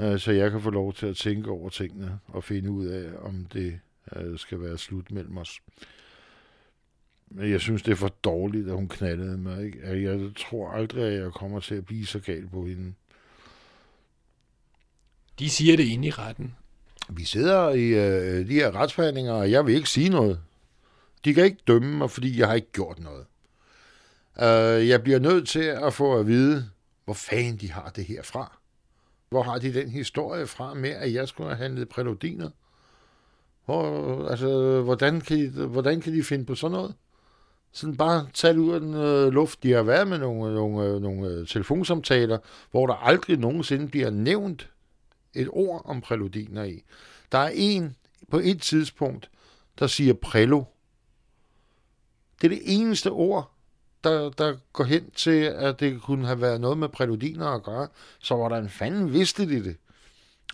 øh, 0.00 0.18
så 0.18 0.32
jeg 0.32 0.50
kan 0.50 0.60
få 0.60 0.70
lov 0.70 0.92
til 0.92 1.06
at 1.06 1.16
tænke 1.16 1.50
over 1.50 1.68
tingene 1.68 2.18
og 2.26 2.44
finde 2.44 2.70
ud 2.70 2.86
af, 2.86 3.10
om 3.22 3.46
det 3.52 3.80
øh, 4.16 4.38
skal 4.38 4.60
være 4.60 4.78
slut 4.78 5.10
mellem 5.10 5.38
os. 5.38 5.60
Men 7.30 7.50
jeg 7.50 7.60
synes, 7.60 7.82
det 7.82 7.92
er 7.92 7.96
for 7.96 8.08
dårligt, 8.08 8.68
at 8.68 8.74
hun 8.74 8.88
knaldede 8.88 9.38
mig. 9.38 9.64
Ikke? 9.64 9.78
Altså, 9.82 10.10
jeg 10.10 10.30
tror 10.36 10.70
aldrig, 10.70 11.04
at 11.04 11.22
jeg 11.22 11.32
kommer 11.32 11.60
til 11.60 11.74
at 11.74 11.86
blive 11.86 12.06
så 12.06 12.20
gal 12.20 12.48
på 12.48 12.66
hende. 12.66 12.94
De 15.38 15.50
siger 15.50 15.76
det 15.76 15.84
inde 15.84 16.08
i 16.08 16.10
retten. 16.10 16.54
Vi 17.08 17.24
sidder 17.24 17.70
i 17.70 17.84
øh, 17.84 18.48
de 18.48 18.54
her 18.54 18.74
retsforhandlinger, 18.74 19.32
og 19.32 19.50
jeg 19.50 19.66
vil 19.66 19.74
ikke 19.74 19.90
sige 19.90 20.08
noget. 20.08 20.40
De 21.24 21.34
kan 21.34 21.44
ikke 21.44 21.62
dømme 21.66 21.96
mig, 21.96 22.10
fordi 22.10 22.38
jeg 22.38 22.46
har 22.46 22.54
ikke 22.54 22.72
gjort 22.72 22.98
noget. 22.98 23.26
Øh, 24.40 24.88
jeg 24.88 25.02
bliver 25.02 25.18
nødt 25.18 25.48
til 25.48 25.64
at 25.64 25.94
få 25.94 26.18
at 26.18 26.26
vide, 26.26 26.70
hvor 27.04 27.14
fanden 27.14 27.56
de 27.56 27.72
har 27.72 27.92
det 27.96 28.04
her 28.04 28.22
fra. 28.22 28.58
Hvor 29.28 29.42
har 29.42 29.58
de 29.58 29.74
den 29.74 29.88
historie 29.88 30.46
fra 30.46 30.74
med, 30.74 30.90
at 30.90 31.12
jeg 31.12 31.28
skulle 31.28 31.48
have 31.48 31.58
handlet 31.58 31.88
præludiner? 31.88 32.50
Hvor, 33.64 34.28
altså, 34.28 34.80
hvordan 34.82 35.20
kan, 35.20 35.38
de, 35.38 35.66
hvordan 35.66 36.00
kan 36.00 36.12
de 36.12 36.22
finde 36.22 36.44
på 36.44 36.54
sådan 36.54 36.72
noget? 36.72 36.94
Sådan 37.72 37.96
bare 37.96 38.28
talt 38.34 38.58
ud 38.58 38.74
af 38.74 38.80
den 38.80 38.94
øh, 38.94 39.32
luft. 39.32 39.62
De 39.62 39.72
har 39.72 39.82
været 39.82 40.08
med 40.08 40.18
nogle, 40.18 40.54
nogle, 40.54 40.86
øh, 40.86 41.02
nogle 41.02 41.28
øh, 41.28 41.46
telefonsamtaler, 41.46 42.38
hvor 42.70 42.86
der 42.86 42.94
aldrig 42.94 43.38
nogensinde 43.38 43.88
bliver 43.88 44.10
nævnt 44.10 44.70
et 45.36 45.48
ord 45.50 45.82
om 45.84 46.00
præludiner 46.00 46.64
i. 46.64 46.84
Der 47.32 47.38
er 47.38 47.50
en 47.54 47.96
på 48.30 48.38
et 48.38 48.62
tidspunkt, 48.62 49.30
der 49.78 49.86
siger 49.86 50.14
prælo. 50.14 50.64
Det 52.40 52.44
er 52.44 52.48
det 52.48 52.62
eneste 52.64 53.10
ord, 53.10 53.52
der, 54.04 54.30
der 54.30 54.56
går 54.72 54.84
hen 54.84 55.10
til, 55.10 55.40
at 55.40 55.80
det 55.80 56.02
kunne 56.02 56.26
have 56.26 56.40
været 56.40 56.60
noget 56.60 56.78
med 56.78 56.88
præludiner 56.88 57.46
at 57.46 57.62
gøre. 57.62 57.88
Så 58.18 58.36
hvordan 58.36 58.68
fanden 58.68 59.12
vidste 59.12 59.48
de 59.48 59.64
det. 59.64 59.76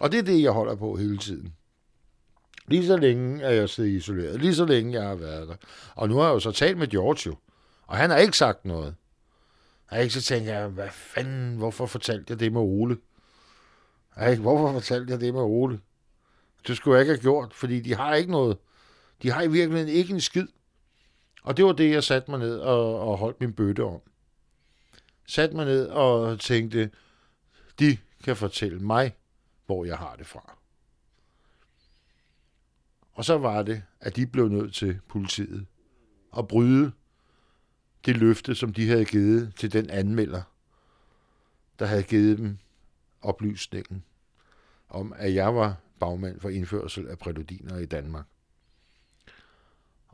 Og 0.01 0.13
det 0.13 0.19
er 0.19 0.23
det, 0.23 0.43
jeg 0.43 0.53
holder 0.53 0.75
på 0.75 0.97
hele 0.97 1.19
tiden. 1.19 1.55
Lige 2.67 2.87
så 2.87 2.97
længe 2.97 3.43
er 3.43 3.51
jeg 3.51 3.69
siddet 3.69 3.91
isoleret. 3.91 4.41
Lige 4.41 4.55
så 4.55 4.65
længe 4.65 4.93
jeg 4.93 5.09
har 5.09 5.15
været 5.15 5.49
der. 5.49 5.57
Og 5.95 6.09
nu 6.09 6.17
har 6.17 6.25
jeg 6.25 6.35
jo 6.35 6.41
så 6.41 6.53
talt 6.53 6.79
med 6.79 6.87
Giorgio. 6.87 7.37
Og 7.87 7.97
han 7.97 8.11
har 8.11 8.17
ikke 8.17 8.37
sagt 8.37 8.65
noget. 8.65 8.95
Og 9.89 10.03
ikke 10.03 10.15
så 10.15 10.23
tænker 10.23 10.59
jeg, 10.59 10.69
hvad 10.69 10.89
fanden, 10.91 11.57
hvorfor 11.57 11.87
fortalte 11.87 12.25
jeg 12.29 12.41
det 12.41 12.53
med 12.53 12.61
Ole? 12.61 12.97
Ej, 14.17 14.35
hvorfor 14.35 14.73
fortalte 14.73 15.13
jeg 15.13 15.21
det 15.21 15.35
med 15.35 15.43
Ole? 15.43 15.81
Det 16.67 16.77
skulle 16.77 16.95
jeg 16.95 17.03
ikke 17.03 17.13
have 17.13 17.23
gjort, 17.23 17.55
fordi 17.55 17.81
de 17.81 17.95
har 17.95 18.15
ikke 18.15 18.31
noget. 18.31 18.59
De 19.23 19.31
har 19.31 19.43
i 19.43 19.51
virkeligheden 19.51 19.95
ikke 19.95 20.15
en 20.15 20.21
skid. 20.21 20.47
Og 21.43 21.57
det 21.57 21.65
var 21.65 21.73
det, 21.73 21.91
jeg 21.91 22.05
satte 22.05 22.31
mig 22.31 22.41
ned 22.41 22.59
og, 22.59 23.01
og 23.01 23.19
holdt 23.19 23.41
min 23.41 23.53
bøtte 23.53 23.85
om. 23.85 24.01
Satte 25.27 25.57
mig 25.57 25.65
ned 25.65 25.87
og 25.87 26.41
tænkte, 26.41 26.91
de 27.79 27.99
kan 28.25 28.37
fortælle 28.37 28.81
mig, 28.81 29.17
hvor 29.67 29.85
jeg 29.85 29.99
har 29.99 30.17
det 30.17 30.27
fra. 30.27 30.57
Og 33.13 33.25
så 33.25 33.39
var 33.39 33.63
det, 33.63 33.83
at 34.01 34.17
de 34.17 34.27
blev 34.27 34.49
nødt 34.49 34.75
til 34.75 35.01
politiet 35.09 35.67
at 36.39 36.49
bryde 36.49 36.93
det 38.07 38.17
løfte, 38.17 38.55
som 38.55 38.73
de 38.73 38.89
havde 38.89 39.05
givet 39.05 39.55
til 39.57 39.73
den 39.73 39.91
anmelder, 39.91 40.43
der 41.79 41.87
havde 41.87 42.03
givet 42.03 42.39
dem 42.39 42.59
oplysningen 43.23 44.05
om, 44.89 45.13
at 45.17 45.35
jeg 45.35 45.55
var 45.55 45.77
bagmand 46.01 46.41
for 46.41 46.49
indførsel 46.49 47.09
af 47.09 47.19
præludiner 47.19 47.79
i 47.79 47.87
Danmark. 47.87 48.27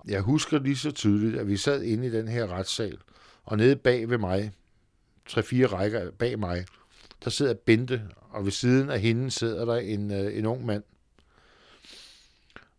Jeg 0.08 0.20
husker 0.20 0.58
lige 0.58 0.76
så 0.76 0.90
tydeligt, 0.90 1.40
at 1.40 1.48
vi 1.48 1.56
sad 1.56 1.82
inde 1.82 2.06
i 2.06 2.10
den 2.10 2.28
her 2.28 2.46
retssal, 2.46 2.98
og 3.44 3.56
nede 3.56 3.76
bag 3.76 4.10
ved 4.10 4.18
mig, 4.18 4.52
tre-fire 5.26 5.66
rækker 5.66 6.10
bag 6.10 6.38
mig, 6.38 6.66
der 7.24 7.30
sidder 7.30 7.54
Bente, 7.54 8.08
og 8.30 8.44
ved 8.44 8.52
siden 8.52 8.90
af 8.90 9.00
hende 9.00 9.30
sidder 9.30 9.64
der 9.64 9.76
en, 9.76 10.10
øh, 10.10 10.38
en 10.38 10.46
ung 10.46 10.66
mand. 10.66 10.82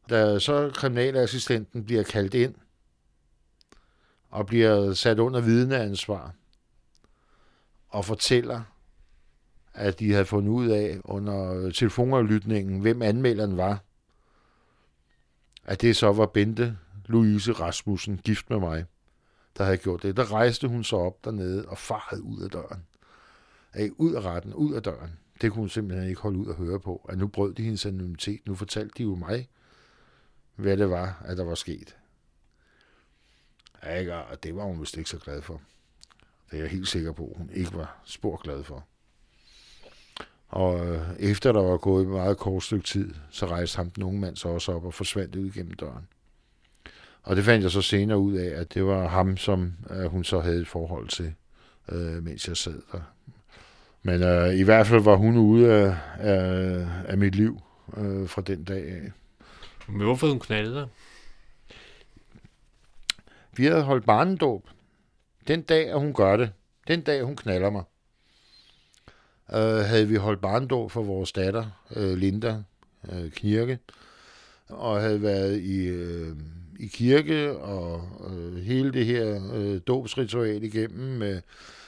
Da 0.09 0.39
så 0.39 0.71
kriminalassistenten 0.73 1.85
bliver 1.85 2.03
kaldt 2.03 2.33
ind, 2.33 2.55
og 4.29 4.45
bliver 4.45 4.93
sat 4.93 5.19
under 5.19 5.41
vidneansvar, 5.41 6.33
og 7.89 8.05
fortæller, 8.05 8.63
at 9.73 9.99
de 9.99 10.11
havde 10.11 10.25
fundet 10.25 10.51
ud 10.51 10.67
af 10.67 10.99
under 11.03 11.71
telefonaflytningen, 11.71 12.79
hvem 12.79 13.01
anmelderen 13.01 13.57
var, 13.57 13.83
at 15.65 15.81
det 15.81 15.95
så 15.95 16.11
var 16.11 16.25
Bente 16.25 16.77
Louise 17.05 17.51
Rasmussen, 17.51 18.17
gift 18.17 18.49
med 18.49 18.59
mig, 18.59 18.85
der 19.57 19.63
havde 19.63 19.77
gjort 19.77 20.03
det. 20.03 20.17
Der 20.17 20.33
rejste 20.33 20.67
hun 20.67 20.83
så 20.83 20.95
op 20.95 21.25
dernede 21.25 21.65
og 21.65 21.77
farede 21.77 22.23
ud 22.23 22.41
af 22.41 22.49
døren. 22.49 22.85
Af, 23.73 23.89
ud 23.97 24.13
af 24.13 24.21
retten, 24.21 24.53
ud 24.53 24.73
af 24.73 24.83
døren. 24.83 25.11
Det 25.41 25.51
kunne 25.51 25.59
hun 25.59 25.69
simpelthen 25.69 26.09
ikke 26.09 26.21
holde 26.21 26.39
ud 26.39 26.49
at 26.49 26.55
høre 26.55 26.79
på. 26.79 27.05
At 27.09 27.17
nu 27.17 27.27
brød 27.27 27.53
de 27.53 27.63
hendes 27.63 27.85
anonymitet. 27.85 28.47
Nu 28.47 28.55
fortalte 28.55 28.93
de 28.97 29.03
jo 29.03 29.15
mig, 29.15 29.49
hvad 30.55 30.77
det 30.77 30.89
var, 30.89 31.21
at 31.25 31.37
der 31.37 31.43
var 31.43 31.55
sket. 31.55 31.97
Ikke? 33.97 34.15
Og 34.15 34.43
det 34.43 34.55
var 34.55 34.63
hun 34.63 34.81
vist 34.81 34.97
ikke 34.97 35.09
så 35.09 35.17
glad 35.17 35.41
for. 35.41 35.61
Det 36.51 36.57
er 36.57 36.61
jeg 36.61 36.71
helt 36.71 36.87
sikker 36.87 37.11
på, 37.11 37.33
hun 37.37 37.49
ikke 37.53 37.73
var 37.73 38.01
spor 38.05 38.37
glad 38.37 38.63
for. 38.63 38.87
Og 40.49 40.87
øh, 40.87 41.01
efter 41.19 41.51
der 41.51 41.61
var 41.61 41.77
gået 41.77 42.03
et 42.03 42.09
meget 42.09 42.37
kort 42.37 42.63
stykke 42.63 42.85
tid, 42.85 43.13
så 43.29 43.45
rejste 43.45 43.77
ham 43.77 43.89
den 43.89 44.03
unge 44.03 44.19
mand 44.19 44.35
så 44.35 44.47
også 44.47 44.71
op 44.71 44.85
og 44.85 44.93
forsvandt 44.93 45.35
ud 45.35 45.51
gennem 45.51 45.73
døren. 45.73 46.07
Og 47.23 47.35
det 47.35 47.45
fandt 47.45 47.63
jeg 47.63 47.71
så 47.71 47.81
senere 47.81 48.17
ud 48.17 48.33
af, 48.33 48.59
at 48.61 48.73
det 48.73 48.85
var 48.85 49.07
ham, 49.07 49.37
som 49.37 49.73
øh, 49.89 50.05
hun 50.05 50.23
så 50.23 50.39
havde 50.39 50.61
et 50.61 50.67
forhold 50.67 51.07
til, 51.07 51.33
øh, 51.91 52.23
mens 52.23 52.47
jeg 52.47 52.57
sad 52.57 52.81
der. 52.91 53.01
Men 54.03 54.23
øh, 54.23 54.55
i 54.55 54.63
hvert 54.63 54.87
fald 54.87 55.01
var 55.01 55.15
hun 55.15 55.37
ude 55.37 55.73
af, 55.73 55.97
af, 56.19 56.87
af 57.07 57.17
mit 57.17 57.35
liv 57.35 57.61
øh, 57.97 58.27
fra 58.27 58.41
den 58.41 58.63
dag 58.63 58.91
af. 58.91 59.11
Men 59.87 60.01
hvorfor 60.01 60.27
hun 60.27 60.39
knaldede 60.39 60.75
dig? 60.75 60.87
Vi 63.55 63.65
havde 63.65 63.83
holdt 63.83 64.05
barnedåb. 64.05 64.69
Den 65.47 65.61
dag, 65.61 65.89
at 65.89 65.99
hun 65.99 66.13
gør 66.13 66.37
det, 66.37 66.51
den 66.87 67.01
dag, 67.01 67.23
hun 67.23 67.35
knaller 67.35 67.69
mig, 67.69 67.83
øh, 69.53 69.85
havde 69.85 70.07
vi 70.07 70.15
holdt 70.15 70.41
barndåb 70.41 70.91
for 70.91 71.03
vores 71.03 71.31
datter, 71.31 71.65
øh, 71.95 72.17
Linda 72.17 72.63
øh, 73.11 73.31
Knirke, 73.31 73.79
og 74.67 75.01
havde 75.01 75.21
været 75.21 75.59
i, 75.59 75.87
øh, 75.87 76.35
i 76.79 76.87
kirke 76.87 77.57
og 77.57 78.01
øh, 78.29 78.55
hele 78.55 78.93
det 78.93 79.05
her 79.05 79.53
øh, 79.53 79.81
dåbsritual 79.87 80.63
igennem 80.63 81.17
med, 81.17 81.41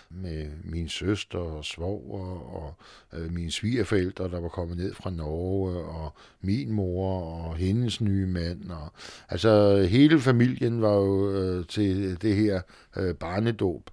med 0.10 0.48
min 0.64 0.90
søster 0.90 1.40
og 1.40 1.66
svoger 1.66 2.56
og 2.56 2.74
øh, 3.14 3.34
mine 3.34 3.52
svigerforældre, 3.52 4.30
der 4.30 4.40
var 4.40 4.50
kommet 4.50 4.78
ned 4.78 4.94
fra 4.94 5.10
Norge, 5.10 5.84
og 5.84 6.14
min 6.42 6.72
mor 6.72 7.22
og 7.22 7.56
hendes 7.56 8.02
nye 8.02 8.26
mand. 8.26 8.72
Og, 8.72 8.92
altså 9.30 9.82
hele 9.90 10.20
familien 10.20 10.82
var 10.82 10.94
jo 10.94 11.32
øh, 11.32 11.66
til 11.68 12.22
det 12.22 12.36
her 12.36 12.62
øh, 12.98 13.16
barnedåb. 13.16 13.90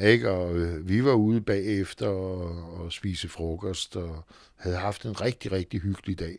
Ikke? 0.00 0.30
Og 0.30 0.56
øh, 0.56 0.88
vi 0.88 1.04
var 1.04 1.12
ude 1.12 1.40
bagefter 1.40 2.08
og, 2.08 2.80
og 2.80 2.92
spise 2.92 3.28
frokost, 3.28 3.96
og 3.96 4.24
havde 4.56 4.76
haft 4.76 5.04
en 5.04 5.20
rigtig, 5.20 5.52
rigtig 5.52 5.80
hyggelig 5.80 6.18
dag. 6.18 6.36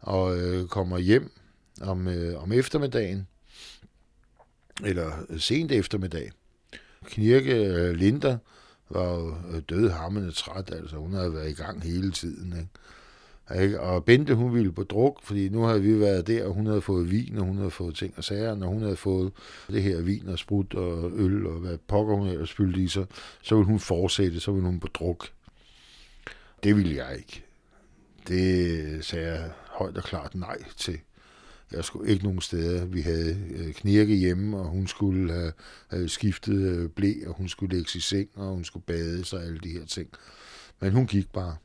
Og 0.00 0.38
øh, 0.38 0.68
kommer 0.68 0.98
hjem 0.98 1.32
om, 1.80 2.08
øh, 2.08 2.42
om 2.42 2.52
eftermiddagen, 2.52 3.26
eller 4.84 5.12
øh, 5.28 5.40
sent 5.40 5.72
eftermiddag. 5.72 6.32
Knirke 7.04 7.54
øh, 7.54 7.94
Linda 7.94 8.38
var 8.90 9.14
jo 9.14 9.36
øh, 9.50 9.62
død 9.68 9.90
hammende 9.90 10.32
træt, 10.32 10.70
altså 10.72 10.96
hun 10.96 11.12
havde 11.12 11.34
været 11.34 11.50
i 11.50 11.54
gang 11.54 11.82
hele 11.82 12.12
tiden. 12.12 12.52
Ikke? 12.52 12.68
Ikke? 13.54 13.80
Og 13.80 14.04
Bente, 14.04 14.34
hun 14.34 14.54
ville 14.54 14.72
på 14.72 14.82
druk, 14.82 15.22
fordi 15.22 15.48
nu 15.48 15.62
havde 15.62 15.82
vi 15.82 16.00
været 16.00 16.26
der, 16.26 16.44
og 16.44 16.54
hun 16.54 16.66
havde 16.66 16.80
fået 16.80 17.10
vin, 17.10 17.38
og 17.38 17.44
hun 17.44 17.56
havde 17.56 17.70
fået 17.70 17.94
ting 17.94 18.14
og 18.16 18.24
sager, 18.24 18.50
og 18.50 18.58
når 18.58 18.66
hun 18.66 18.82
havde 18.82 18.96
fået 18.96 19.32
det 19.68 19.82
her 19.82 20.00
vin 20.00 20.28
og 20.28 20.38
sprut 20.38 20.74
og 20.74 21.12
øl, 21.14 21.46
og 21.46 21.58
hvad 21.58 21.78
pokker 21.88 22.14
hun 22.14 22.28
ellers 22.28 22.52
fyldte 22.52 22.80
i 22.80 22.88
sig, 22.88 23.06
så 23.42 23.54
ville 23.54 23.66
hun 23.66 23.80
fortsætte, 23.80 24.40
så 24.40 24.52
ville 24.52 24.66
hun 24.66 24.80
på 24.80 24.88
druk. 24.88 25.28
Det 26.62 26.76
ville 26.76 26.96
jeg 26.96 27.16
ikke. 27.16 27.44
Det 28.28 29.04
sagde 29.04 29.32
jeg 29.32 29.50
højt 29.66 29.96
og 29.96 30.04
klart 30.04 30.34
nej 30.34 30.58
til. 30.76 30.98
Jeg 31.72 31.84
skulle 31.84 32.10
ikke 32.10 32.24
nogen 32.24 32.40
steder. 32.40 32.84
Vi 32.84 33.00
havde 33.00 33.36
øh, 33.50 33.72
knirke 33.72 34.14
hjemme, 34.14 34.58
og 34.58 34.64
hun 34.64 34.86
skulle 34.86 35.32
have, 35.32 35.52
have 35.88 36.08
skiftet 36.08 36.54
øh, 36.54 36.88
blæ, 36.88 37.12
og 37.26 37.34
hun 37.34 37.48
skulle 37.48 37.76
lægge 37.76 37.90
i 37.94 38.00
seng, 38.00 38.28
og 38.34 38.48
hun 38.48 38.64
skulle 38.64 38.84
bade 38.86 39.24
sig 39.24 39.38
og 39.38 39.44
alle 39.44 39.58
de 39.58 39.68
her 39.68 39.84
ting. 39.84 40.08
Men 40.80 40.92
hun 40.92 41.06
gik 41.06 41.32
bare. 41.32 41.56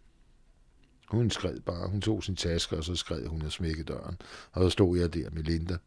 Hun 1.12 1.30
skred 1.30 1.60
bare. 1.60 1.89
Hun 1.89 2.02
tog 2.02 2.24
sin 2.24 2.36
taske, 2.36 2.78
og 2.78 2.84
så 2.84 2.95
skred 2.95 3.28
hun 3.28 3.41
og 3.41 3.52
smækkede 3.52 3.84
døren. 3.84 4.17
Og 4.52 4.63
så 4.63 4.69
stod 4.69 4.97
jeg 4.97 5.13
der 5.13 5.30
med 5.32 5.43
Linda. 5.43 5.78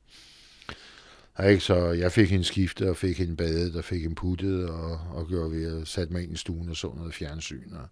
Og 1.34 1.50
ikke, 1.50 1.64
så 1.64 1.76
jeg 1.76 2.12
fik 2.12 2.30
hende 2.30 2.44
skiftet, 2.44 2.88
og 2.88 2.96
fik 2.96 3.18
hende 3.18 3.36
badet, 3.36 3.76
og 3.76 3.84
fik 3.84 4.02
hende 4.02 4.14
puttet, 4.14 4.68
og, 4.68 5.00
og 5.14 5.28
gjorde 5.28 5.50
ved 5.50 5.80
at 5.80 5.88
sætte 5.88 6.12
mig 6.12 6.22
ind 6.22 6.32
i 6.32 6.36
stuen 6.36 6.68
og 6.68 6.76
så 6.76 6.92
noget 6.96 7.14
fjernsyn. 7.14 7.72
Og 7.72 7.88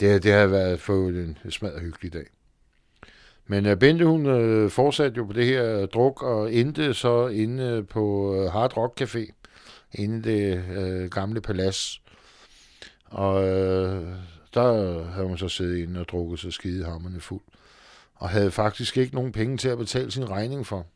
det, 0.00 0.22
det 0.22 0.32
har 0.32 0.46
været 0.46 0.80
for 0.80 1.08
en 1.08 1.38
smadret 1.50 1.80
hyggelig 1.80 2.12
dag. 2.12 2.26
Men 3.46 3.66
uh, 3.66 3.78
Bente, 3.78 4.04
hun 4.04 4.26
uh, 4.26 4.70
fortsatte 4.70 5.16
jo 5.16 5.24
på 5.24 5.32
det 5.32 5.46
her 5.46 5.86
druk, 5.86 6.22
og 6.22 6.54
endte 6.54 6.94
så 6.94 7.26
inde 7.26 7.84
på 7.84 8.34
uh, 8.36 8.52
Hard 8.52 8.76
Rock 8.76 9.00
Café, 9.00 9.32
inde 9.94 10.18
i 10.18 10.22
det 10.22 10.64
uh, 10.78 11.10
gamle 11.10 11.40
palads. 11.40 12.02
Og 13.04 13.34
uh, 13.34 14.08
der 14.54 15.04
havde 15.04 15.28
man 15.28 15.38
så 15.38 15.48
siddet 15.48 15.78
inde 15.78 16.00
og 16.00 16.08
drukket 16.08 16.38
sig 16.38 16.52
skide 16.52 16.84
hammerne 16.84 17.20
fuld. 17.20 17.42
Og 18.14 18.28
havde 18.28 18.50
faktisk 18.50 18.96
ikke 18.96 19.14
nogen 19.14 19.32
penge 19.32 19.56
til 19.56 19.68
at 19.68 19.78
betale 19.78 20.10
sin 20.10 20.30
regning 20.30 20.66
for. 20.66 20.86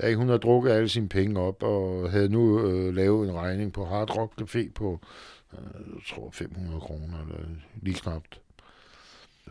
Da 0.00 0.14
hun 0.14 0.26
havde 0.26 0.38
drukket 0.38 0.70
alle 0.70 0.88
sine 0.88 1.08
penge 1.08 1.40
op, 1.40 1.62
og 1.62 2.10
havde 2.10 2.28
nu 2.28 2.66
øh, 2.66 2.94
lavet 2.94 3.28
en 3.28 3.34
regning 3.34 3.72
på 3.72 3.84
Hard 3.84 4.16
Rock 4.16 4.32
Café 4.40 4.72
på, 4.72 5.00
øh, 5.52 5.94
jeg 5.94 6.02
tror 6.08 6.30
500 6.32 6.80
kroner, 6.80 7.20
eller 7.20 7.38
lige 7.82 7.94
knapt. 7.94 8.40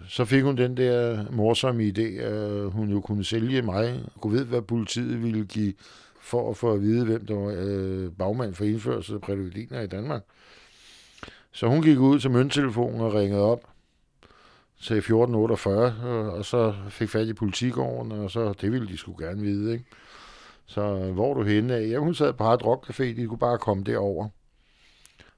Så 0.08 0.26
fik 0.26 0.44
hun 0.44 0.58
den 0.58 0.78
der 0.78 1.26
morsomme 1.32 1.84
idé, 1.84 2.22
at 2.22 2.72
hun 2.72 2.90
jo 2.90 3.02
kunne 3.02 3.24
sælge 3.24 3.62
mig. 3.62 4.04
Kunne 4.22 4.34
ved, 4.34 4.46
hvad 4.46 4.62
politiet 4.62 5.24
ville 5.24 5.46
give 5.46 5.74
for 6.22 6.50
at 6.50 6.58
få 6.58 6.74
at 6.74 6.82
vide, 6.82 7.06
hvem 7.06 7.26
der 7.26 7.36
var 7.36 7.54
øh, 7.58 8.12
bagmand 8.12 8.54
for 8.54 8.66
indførelse 8.66 9.14
af 9.14 9.22
præludiner 9.22 9.82
i 9.82 9.88
Danmark. 9.88 10.24
Så 11.52 11.68
hun 11.68 11.82
gik 11.82 12.00
ud 12.00 12.20
til 12.20 12.32
mønttelefonen 12.32 13.02
og 13.02 13.14
ringede 13.14 13.42
op 13.42 13.70
til 14.82 14.98
1448, 14.98 15.96
øh, 16.06 16.28
og 16.28 16.46
så 16.46 16.76
fik 16.90 17.10
fat 17.10 17.28
i 17.28 17.34
politigården, 17.34 18.12
og 18.12 18.32
så, 18.32 18.54
det 18.54 18.72
ville 18.72 18.88
de 18.88 18.98
skulle 18.98 19.28
gerne 19.28 19.42
vide, 19.42 19.74
ikke? 19.74 19.86
Så 20.66 20.82
øh, 20.82 21.14
hvor 21.14 21.30
er 21.30 21.34
du 21.34 21.44
henne 21.44 21.76
af? 21.76 21.82
Jamen, 21.82 22.04
hun 22.04 22.16
sad 22.16 22.34
på 22.34 22.44
Hard 22.44 22.66
Rock 22.66 22.90
Café, 22.90 23.04
de 23.04 23.28
kunne 23.28 23.38
bare 23.38 23.58
komme 23.58 23.84
derover. 23.84 24.30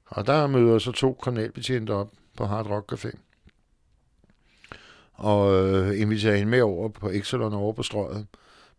Og 0.06 0.28
der 0.28 0.48
møder 0.48 0.80
så 0.80 0.92
to 0.92 1.14
kriminalbetjente 1.22 1.92
op 1.92 2.12
på 2.38 2.46
Hard 2.46 2.70
Rock 2.70 2.94
Café. 2.94 3.18
Og 5.14 5.54
øh, 5.54 6.02
inviterer 6.02 6.36
hende 6.36 6.52
med 6.52 6.62
over 6.62 6.90
på 6.90 7.10
Exelon 7.10 7.54
over 7.54 7.74
på 7.74 7.84
strøget. 7.84 8.28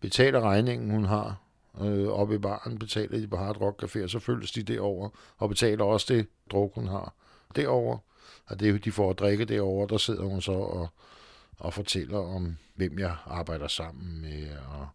Betaler 0.01 0.41
regningen, 0.41 0.91
hun 0.91 1.05
har 1.05 1.43
øh, 1.81 2.09
oppe 2.09 2.35
i 2.35 2.39
baren, 2.39 2.79
betaler 2.79 3.19
de 3.19 3.29
på 3.29 3.37
Hard 3.37 3.61
Rock 3.61 3.83
Café, 3.83 4.03
og 4.03 4.11
så 4.11 4.19
følges 4.19 4.53
de 4.53 4.63
derover 4.63 5.09
og 5.39 5.49
betaler 5.49 5.85
også 5.85 6.15
det 6.15 6.27
druk, 6.51 6.75
hun 6.75 6.87
har 6.87 7.15
derover. 7.57 7.99
Og 8.47 8.61
det, 8.61 8.85
de 8.85 8.93
får 8.93 9.11
at 9.11 9.19
drikke 9.19 9.45
derover, 9.45 9.87
der 9.87 9.99
sidder 9.99 10.25
hun 10.25 10.43
så 10.43 10.53
og, 10.53 10.89
og 11.59 11.75
fortæller 11.75 12.19
om, 12.19 12.57
hvem 12.75 12.99
jeg 12.99 13.17
arbejder 13.27 13.69
sammen 13.69 14.21
med, 14.21 14.49
og 14.69 14.89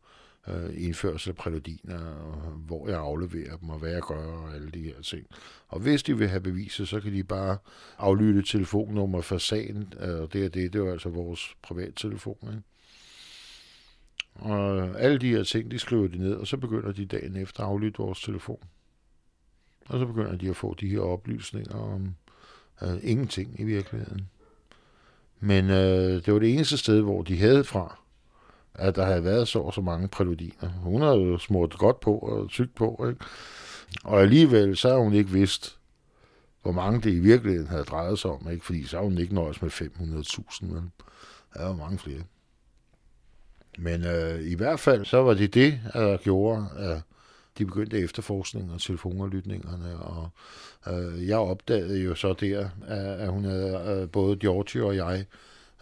øh, 0.48 0.86
indførsel 0.86 1.30
af 1.30 1.36
præludiner, 1.36 2.00
og 2.00 2.52
hvor 2.52 2.90
jeg 2.90 3.00
afleverer 3.00 3.58
dem, 3.58 3.70
og 3.70 3.80
hvad 3.80 3.92
jeg 3.92 4.02
gør, 4.02 4.26
og 4.26 4.56
alle 4.56 4.72
de 4.72 4.82
her 4.82 5.02
ting. 5.02 5.28
Og 5.68 5.80
hvis 5.80 6.04
de 6.04 6.18
vil 6.18 6.28
have 6.28 6.42
beviser, 6.42 6.86
så 6.86 7.00
kan 7.00 7.14
de 7.14 7.24
bare 7.24 7.58
aflytte 7.98 8.42
telefonnummer 8.42 9.22
for 9.22 9.38
sagen, 9.38 9.94
øh, 10.00 10.22
og 10.22 10.34
det 10.34 10.46
er 10.46 10.50
det, 10.50 10.74
det 10.74 10.88
er 10.88 10.92
altså 10.92 11.10
vores 11.10 11.56
privattelefon. 11.62 12.38
Ikke? 12.42 12.64
Og 14.36 15.00
alle 15.00 15.18
de 15.18 15.30
her 15.30 15.44
ting, 15.44 15.72
de 15.72 15.80
skriver 15.80 16.08
de 16.08 16.18
ned, 16.18 16.34
og 16.34 16.48
så 16.48 16.58
begynder 16.58 16.92
de 16.92 17.06
dagen 17.06 17.36
efter 17.36 17.64
at 17.64 17.70
aflytte 17.70 17.98
vores 17.98 18.22
telefon. 18.22 18.60
Og 19.90 20.00
så 20.00 20.06
begynder 20.06 20.36
de 20.36 20.50
at 20.50 20.56
få 20.56 20.74
de 20.74 20.90
her 20.90 21.00
oplysninger 21.00 21.76
om 21.76 22.16
øh, 22.82 22.98
ingenting 23.04 23.60
i 23.60 23.64
virkeligheden. 23.64 24.30
Men 25.40 25.70
øh, 25.70 26.26
det 26.26 26.34
var 26.34 26.40
det 26.40 26.54
eneste 26.54 26.78
sted, 26.78 27.02
hvor 27.02 27.22
de 27.22 27.38
havde 27.38 27.64
fra, 27.64 27.98
at 28.74 28.96
der 28.96 29.06
havde 29.06 29.24
været 29.24 29.48
så 29.48 29.60
og 29.60 29.74
så 29.74 29.82
mange 29.82 30.08
præludiner. 30.08 30.70
Hun 30.70 31.02
havde 31.02 31.18
jo 31.18 31.38
smurt 31.38 31.78
godt 31.78 32.00
på 32.00 32.18
og 32.18 32.50
tygt 32.50 32.76
på, 32.76 33.06
ikke? 33.10 33.26
Og 34.04 34.22
alligevel, 34.22 34.78
så 34.78 34.90
har 34.90 34.98
hun 34.98 35.14
ikke 35.14 35.30
vidst, 35.30 35.78
hvor 36.62 36.72
mange 36.72 37.02
det 37.02 37.14
i 37.14 37.20
virkeligheden 37.20 37.68
havde 37.68 37.84
drejet 37.84 38.20
sig 38.20 38.32
om, 38.32 38.52
ikke? 38.52 38.66
Fordi 38.66 38.84
så 38.84 38.98
har 38.98 39.04
hun 39.04 39.18
ikke 39.18 39.36
nøjes 39.36 39.62
med 39.62 39.70
500.000, 39.72 40.66
men 40.66 40.92
der 41.54 41.66
var 41.66 41.76
mange 41.76 41.98
flere. 41.98 42.22
Men 43.78 44.06
øh, 44.06 44.42
i 44.42 44.56
hvert 44.56 44.80
fald, 44.80 45.06
så 45.06 45.18
var 45.18 45.34
det 45.34 45.54
det, 45.54 45.80
der 45.94 46.18
gjorde, 46.18 46.68
at 46.78 47.02
de 47.58 47.66
begyndte 47.66 48.00
efterforskningen 48.00 48.74
og 48.74 48.82
telefonaflytningerne, 48.82 50.00
og 50.00 50.30
øh, 50.88 51.28
jeg 51.28 51.38
opdagede 51.38 52.00
jo 52.00 52.16
så 52.16 52.34
der, 52.34 52.70
at, 52.88 53.30
hun 53.30 53.46
havde, 53.46 54.00
øh, 54.02 54.10
både 54.10 54.36
Giorgio 54.36 54.88
og 54.88 54.96
jeg, 54.96 55.26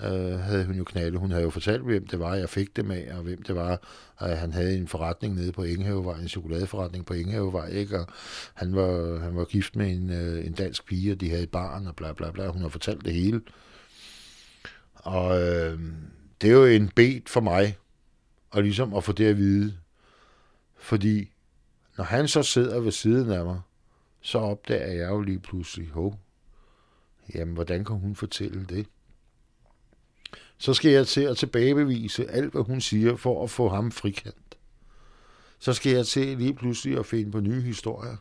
øh, 0.03 0.39
havde 0.39 0.65
hun 0.65 0.75
jo 0.75 0.83
knaldet. 0.83 1.19
Hun 1.19 1.31
havde 1.31 1.43
jo 1.43 1.49
fortalt, 1.49 1.83
hvem 1.83 2.07
det 2.07 2.19
var, 2.19 2.35
jeg 2.35 2.49
fik 2.49 2.75
det 2.75 2.85
med, 2.85 3.11
og 3.11 3.23
hvem 3.23 3.41
det 3.41 3.55
var, 3.55 3.81
at 4.19 4.37
han 4.37 4.53
havde 4.53 4.77
en 4.77 4.87
forretning 4.87 5.35
nede 5.35 5.51
på 5.51 5.63
Ingehavevej, 5.63 6.19
en 6.19 6.27
chokoladeforretning 6.27 7.05
på 7.05 7.13
Ingehavevej, 7.13 7.69
ikke? 7.69 7.99
og 7.99 8.07
han 8.53 8.75
var, 8.75 9.19
han 9.19 9.35
var 9.35 9.45
gift 9.45 9.75
med 9.75 9.91
en, 9.91 10.09
øh, 10.09 10.45
en 10.45 10.53
dansk 10.53 10.85
pige, 10.85 11.11
og 11.11 11.21
de 11.21 11.29
havde 11.29 11.43
et 11.43 11.51
barn, 11.51 11.87
og 11.87 11.95
bla 11.95 12.13
bla 12.13 12.31
bla. 12.31 12.47
Hun 12.47 12.61
har 12.61 12.69
fortalt 12.69 13.05
det 13.05 13.13
hele. 13.13 13.41
Og 14.93 15.41
øh, 15.41 15.79
det 16.41 16.49
er 16.49 16.53
jo 16.53 16.65
en 16.65 16.89
bed 16.95 17.21
for 17.27 17.41
mig, 17.41 17.77
og 18.51 18.63
ligesom 18.63 18.93
at 18.93 19.03
få 19.03 19.11
det 19.11 19.25
at 19.25 19.37
vide. 19.37 19.73
Fordi 20.77 21.31
når 21.97 22.03
han 22.03 22.27
så 22.27 22.43
sidder 22.43 22.79
ved 22.79 22.91
siden 22.91 23.31
af 23.31 23.45
mig, 23.45 23.61
så 24.21 24.37
opdager 24.37 24.91
jeg 24.91 25.09
jo 25.09 25.21
lige 25.21 25.39
pludselig, 25.39 25.89
hov, 25.89 26.19
jamen 27.35 27.53
hvordan 27.53 27.85
kan 27.85 27.95
hun 27.95 28.15
fortælle 28.15 28.65
det? 28.65 28.87
Så 30.57 30.73
skal 30.73 30.91
jeg 30.91 31.07
til 31.07 31.21
at 31.21 31.37
tilbagebevise 31.37 32.31
alt, 32.31 32.51
hvad 32.51 32.63
hun 32.63 32.81
siger, 32.81 33.15
for 33.15 33.43
at 33.43 33.49
få 33.49 33.69
ham 33.69 33.91
frikendt. 33.91 34.57
Så 35.59 35.73
skal 35.73 35.91
jeg 35.91 36.05
til 36.05 36.37
lige 36.37 36.53
pludselig 36.53 36.99
at 36.99 37.05
finde 37.05 37.31
på 37.31 37.39
nye 37.39 37.61
historier. 37.61 38.15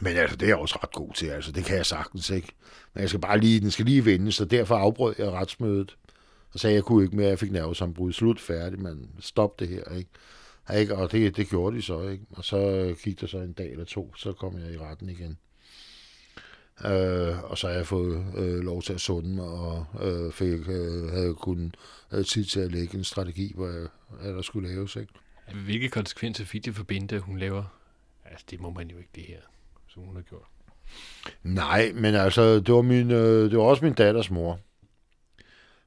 Men 0.00 0.16
altså, 0.16 0.36
det 0.36 0.46
er 0.46 0.50
jeg 0.50 0.56
også 0.56 0.78
ret 0.82 0.92
god 0.92 1.12
til, 1.12 1.26
altså. 1.26 1.52
Det 1.52 1.64
kan 1.64 1.76
jeg 1.76 1.86
sagtens, 1.86 2.30
ikke? 2.30 2.48
Men 2.94 3.00
jeg 3.00 3.08
skal 3.08 3.20
bare 3.20 3.40
lige, 3.40 3.60
den 3.60 3.70
skal 3.70 3.84
lige 3.84 4.04
vende, 4.04 4.32
så 4.32 4.44
derfor 4.44 4.76
afbrød 4.76 5.14
jeg 5.18 5.30
retsmødet. 5.30 5.96
Og 6.52 6.60
sagde, 6.60 6.72
at 6.72 6.74
jeg 6.74 6.84
kunne 6.84 7.04
ikke 7.04 7.16
mere, 7.16 7.28
jeg 7.28 7.38
fik 7.38 7.52
nervesambrudt. 7.52 8.14
Slut, 8.14 8.40
færdig, 8.40 8.80
men 8.80 9.10
stop 9.20 9.60
det 9.60 9.68
her, 9.68 9.84
ikke? 9.96 10.10
Ikke? 10.74 10.96
Og 10.96 11.12
det, 11.12 11.36
det 11.36 11.48
gjorde 11.48 11.76
de 11.76 11.82
så, 11.82 12.08
ikke? 12.08 12.24
Og 12.30 12.44
så 12.44 12.94
gik 13.04 13.20
der 13.20 13.26
så 13.26 13.38
en 13.38 13.52
dag 13.52 13.70
eller 13.70 13.84
to, 13.84 14.14
så 14.14 14.32
kom 14.32 14.58
jeg 14.58 14.74
i 14.74 14.78
retten 14.78 15.08
igen. 15.08 15.38
Øh, 16.84 17.44
og 17.44 17.58
så 17.58 17.66
har 17.66 17.74
jeg 17.74 17.86
fået 17.86 18.24
øh, 18.36 18.58
lov 18.58 18.82
til 18.82 18.92
at 18.92 19.00
sunde 19.00 19.28
mig, 19.28 19.46
og 19.46 19.86
øh, 20.02 20.32
fik, 20.32 20.68
øh, 20.68 21.08
havde 21.12 21.34
kun 21.34 21.74
øh, 22.12 22.24
tid 22.24 22.44
til 22.44 22.60
at 22.60 22.72
lægge 22.72 22.98
en 22.98 23.04
strategi, 23.04 23.52
hvor 23.54 23.66
jeg, 23.66 23.86
hvad 24.20 24.34
der 24.34 24.42
skulle 24.42 24.68
laves. 24.68 24.96
Ikke? 24.96 25.12
Hvilke 25.64 25.88
konsekvenser 25.88 26.44
fik 26.44 26.64
det 26.64 26.74
for 26.74 26.84
Bente, 26.84 27.18
hun 27.18 27.38
laver? 27.38 27.64
Altså, 28.24 28.46
det 28.50 28.60
må 28.60 28.70
man 28.70 28.90
jo 28.90 28.98
ikke, 28.98 29.10
det 29.14 29.22
her, 29.22 29.40
som 29.88 30.02
hun 30.02 30.16
har 30.16 30.22
gjort. 30.22 30.46
Nej, 31.42 31.92
men 31.94 32.14
altså, 32.14 32.60
det 32.60 32.74
var, 32.74 32.82
min, 32.82 33.10
øh, 33.10 33.50
det 33.50 33.58
var 33.58 33.64
også 33.64 33.84
min 33.84 33.94
datters 33.94 34.30
mor. 34.30 34.60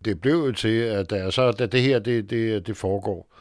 Det 0.06 0.22
blev 0.22 0.34
jo 0.34 0.52
til, 0.52 0.80
at 0.80 1.10
da, 1.10 1.32
så, 1.32 1.52
da 1.52 1.66
det 1.66 1.82
her 1.82 2.00
det, 2.00 2.30
det, 2.30 2.68
det 2.68 2.78
foregår, 2.78 3.34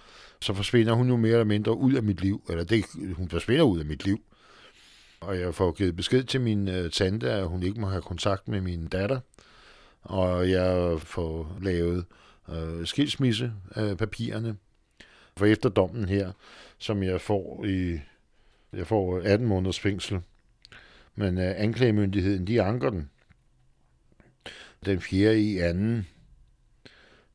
så 0.43 0.55
forsvinder 0.55 0.93
hun 0.93 1.09
jo 1.09 1.17
mere 1.17 1.33
eller 1.33 1.45
mindre 1.45 1.77
ud 1.77 1.95
af 1.95 2.03
mit 2.03 2.21
liv. 2.21 2.45
Eller 2.51 2.65
det, 2.65 2.85
hun 3.15 3.29
forsvinder 3.29 3.65
ud 3.65 3.79
af 3.79 3.87
mit 3.87 4.05
liv. 4.05 4.21
Og 5.21 5.41
jeg 5.41 5.55
får 5.55 5.73
givet 5.73 5.97
besked 5.97 6.25
til 6.25 6.41
min 6.41 6.69
øh, 6.69 6.91
tante, 6.91 7.31
at 7.31 7.49
hun 7.49 7.63
ikke 7.63 7.81
må 7.81 7.87
have 7.89 8.03
kontakt 8.03 8.49
med 8.49 8.61
min 8.61 8.87
datter. 8.87 9.21
Og 10.03 10.51
jeg 10.51 11.01
får 11.01 11.59
lavet 11.63 12.05
øh, 12.49 12.87
skilsmissepapirerne. 12.87 14.49
Øh, 14.49 14.55
for 15.37 15.47
efter 15.47 15.69
dommen 15.69 16.09
her, 16.09 16.33
som 16.79 17.03
jeg 17.03 17.21
får 17.21 17.65
i 17.65 18.01
jeg 18.73 18.87
får 18.87 19.19
øh, 19.19 19.25
18 19.25 19.47
måneders 19.47 19.81
fængsel. 19.81 20.21
Men 21.15 21.39
øh, 21.39 21.55
anklagemyndigheden, 21.57 22.47
de 22.47 22.63
anker 22.63 22.91
den. 22.91 23.11
Den 24.85 25.01
4. 25.01 25.39
i 25.39 25.59
anden. 25.59 26.07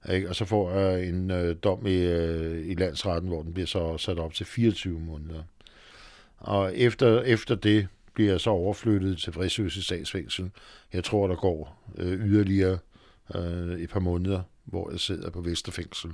Ikke? 0.10 0.30
Og 0.30 0.36
så 0.36 0.46
får 0.46 0.72
jeg 0.72 1.08
en 1.08 1.32
øh, 1.32 1.56
dom 1.64 1.88
i, 1.88 1.96
øh, 1.96 2.68
i 2.68 2.74
landsretten, 2.74 3.30
hvor 3.30 3.42
den 3.42 3.54
bliver 3.54 3.68
så 3.68 3.98
sat 3.98 4.20
op 4.20 4.34
til 4.34 4.46
24 4.46 5.00
måneder. 5.00 5.44
Og 6.38 6.78
efter, 6.78 7.22
efter 7.22 7.56
det 7.56 7.88
bliver 8.14 8.32
jeg 8.32 8.42
så 8.42 8.50
overflyttet 8.50 9.18
til 9.18 9.34
Vræsøse 9.34 9.84
statsfængsel. 9.84 10.52
Jeg 10.94 11.04
tror, 11.04 11.28
der 11.28 11.36
går 11.36 11.92
øh, 11.98 12.28
yderligere 12.28 12.78
øh, 13.36 13.80
et 13.80 13.90
par 13.90 14.00
måneder, 14.00 14.42
hvor 14.64 14.92
jeg 14.92 15.00
sidder 15.00 15.30
på 15.30 15.42
Vesterfængsel. 15.42 16.12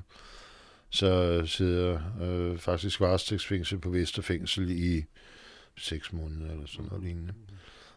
Så 0.90 1.42
sidder 1.46 1.90
jeg 1.90 2.28
øh, 2.28 2.58
faktisk 2.58 3.00
varetægtsfængsel 3.00 3.80
på 3.80 3.90
Vesterfængsel 3.90 4.70
i 4.70 5.06
6 5.78 6.14
måneder 6.14 6.52
eller 6.52 6.66
sådan 6.68 6.86
noget 6.86 7.04
lignende. 7.04 7.34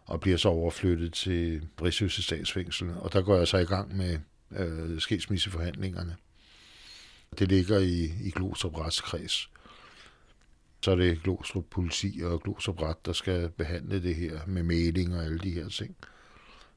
Og 0.04 0.20
bliver 0.20 0.36
så 0.36 0.48
overflyttet 0.48 1.12
til 1.12 1.62
Vræsøse 1.78 2.22
statsfængsel. 2.22 2.90
Og 3.00 3.12
der 3.12 3.22
går 3.22 3.36
jeg 3.36 3.48
så 3.48 3.58
i 3.58 3.64
gang 3.64 3.96
med 3.96 4.18
øh, 4.50 5.00
skilsmisseforhandlingerne. 5.00 6.16
Det 7.38 7.48
ligger 7.48 7.78
i, 7.78 8.04
i 8.04 8.30
Glostrup 8.30 8.76
retskreds 8.76 9.48
så 10.84 10.90
er 10.90 10.94
det 10.94 11.22
Glostrup 11.22 11.64
politi 11.70 12.20
og 12.24 12.42
Glostrup 12.42 12.82
ret, 12.82 13.06
der 13.06 13.12
skal 13.12 13.48
behandle 13.48 14.02
det 14.02 14.14
her 14.14 14.40
med 14.46 14.62
mailing 14.62 15.16
og 15.16 15.24
alle 15.24 15.38
de 15.38 15.50
her 15.50 15.68
ting. 15.68 15.96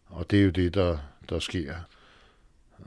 Og 0.05 0.31
det 0.31 0.39
er 0.39 0.43
jo 0.43 0.49
det, 0.49 0.73
der, 0.73 0.97
der 1.29 1.39
sker. 1.39 1.75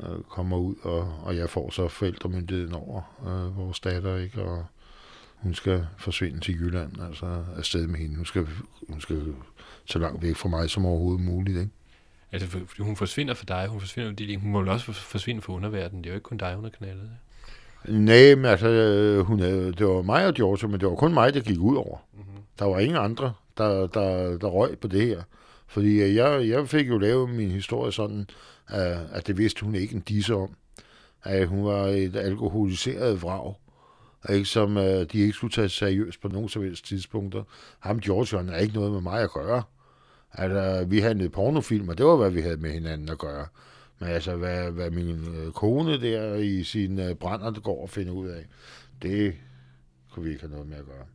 Øh, 0.01 0.23
kommer 0.29 0.57
ud, 0.57 0.75
og, 0.83 1.19
og 1.23 1.37
jeg 1.37 1.51
får 1.51 1.71
så 1.71 1.89
forældremyndigheden 1.89 2.75
over 2.75 3.03
øh, 3.27 3.57
vores 3.57 3.81
datter, 3.81 4.17
ikke? 4.17 4.43
Og 4.43 4.67
hun 5.37 5.55
skal 5.55 5.87
forsvinde 5.99 6.41
til 6.41 6.55
Jylland, 6.55 7.03
altså 7.03 7.45
afsted 7.57 7.87
med 7.87 7.99
hende. 7.99 8.17
Hun 8.17 8.27
skal, 8.27 8.49
hun 8.89 9.01
skal 9.01 9.35
så 9.85 9.99
langt 9.99 10.23
væk 10.23 10.37
fra 10.37 10.49
mig 10.49 10.71
som 10.71 10.87
overhovedet 10.87 11.25
muligt, 11.25 11.59
ikke? 11.59 11.71
Altså, 12.33 12.59
hun 12.79 12.97
forsvinder 12.97 13.35
for 13.35 13.45
dig, 13.45 13.67
hun 13.69 13.81
forsvinder 13.81 14.11
for 14.11 14.41
Hun 14.41 14.53
må 14.53 14.61
vel 14.61 14.69
også 14.69 14.93
forsvinde 14.93 15.43
for 15.43 15.53
underverdenen. 15.53 16.05
Det 16.05 16.11
er 16.11 16.15
jo 16.15 16.17
ikke 16.17 16.25
kun 16.25 16.39
dig, 16.39 16.55
hun 16.55 16.65
har 16.65 16.71
knaldet. 16.71 17.11
Nej, 17.89 18.35
men 18.35 18.45
altså, 18.45 18.69
øh, 18.69 19.25
hun 19.25 19.39
det 19.39 19.87
var 19.87 20.03
mig 20.03 20.27
og 20.27 20.35
Giorgio, 20.35 20.69
men 20.69 20.81
det 20.81 20.89
var 20.89 20.95
kun 20.95 21.15
mig, 21.15 21.35
der 21.35 21.41
gik 21.41 21.59
ud 21.59 21.77
over. 21.77 21.99
Mm-hmm. 22.13 22.43
Der 22.59 22.65
var 22.65 22.79
ingen 22.79 22.99
andre, 22.99 23.33
der, 23.59 23.87
der, 23.87 24.39
der 24.39 24.47
røg 24.47 24.79
på 24.79 24.89
det 24.89 25.07
her. 25.07 25.23
Fordi 25.67 26.03
øh, 26.03 26.15
jeg, 26.15 26.49
jeg 26.49 26.69
fik 26.69 26.89
jo 26.89 26.99
lavet 26.99 27.31
min 27.31 27.51
historie 27.51 27.93
sådan, 27.93 28.27
at 29.13 29.27
det 29.27 29.39
vidste 29.39 29.65
hun 29.65 29.75
ikke 29.75 29.95
en 29.95 30.01
disse 30.01 30.35
om. 30.35 30.55
At 31.23 31.49
hun 31.49 31.65
var 31.65 31.87
et 31.87 32.17
alkoholiseret 32.17 33.23
vrag, 33.23 33.55
ikke, 34.29 34.45
som 34.45 34.77
uh, 34.77 34.83
de 34.83 35.07
ikke 35.13 35.33
skulle 35.33 35.53
tage 35.53 35.69
seriøst 35.69 36.21
på 36.21 36.29
nogen 36.29 36.49
som 36.49 36.63
helst 36.63 36.87
tidspunkter. 36.87 37.43
Ham 37.81 38.01
Giorgio, 38.01 38.39
han 38.39 38.49
er 38.49 38.57
ikke 38.57 38.75
noget 38.75 38.93
med 38.93 39.01
mig 39.01 39.23
at 39.23 39.31
gøre. 39.31 39.63
Altså, 40.33 40.85
vi 40.85 41.01
handlede 41.01 41.31
pornofilm, 41.31 41.89
og 41.89 41.99
det 41.99 42.07
var, 42.07 42.17
hvad 42.17 42.31
vi 42.31 42.41
havde 42.41 42.57
med 42.57 42.71
hinanden 42.71 43.09
at 43.09 43.19
gøre. 43.19 43.47
Men 43.99 44.09
altså, 44.09 44.37
hvad, 44.37 44.71
hvad 44.71 44.91
min 44.91 45.35
øh, 45.35 45.53
kone 45.53 46.01
der 46.01 46.35
i 46.35 46.65
sin 46.65 46.99
øh, 46.99 47.15
brænder 47.15 47.61
går 47.61 47.83
og 47.83 47.91
finder 47.91 48.13
ud 48.13 48.29
af, 48.29 48.47
det 49.03 49.35
kunne 50.11 50.25
vi 50.25 50.31
ikke 50.31 50.43
have 50.43 50.53
noget 50.53 50.69
med 50.69 50.77
at 50.77 50.87
gøre. 50.87 51.07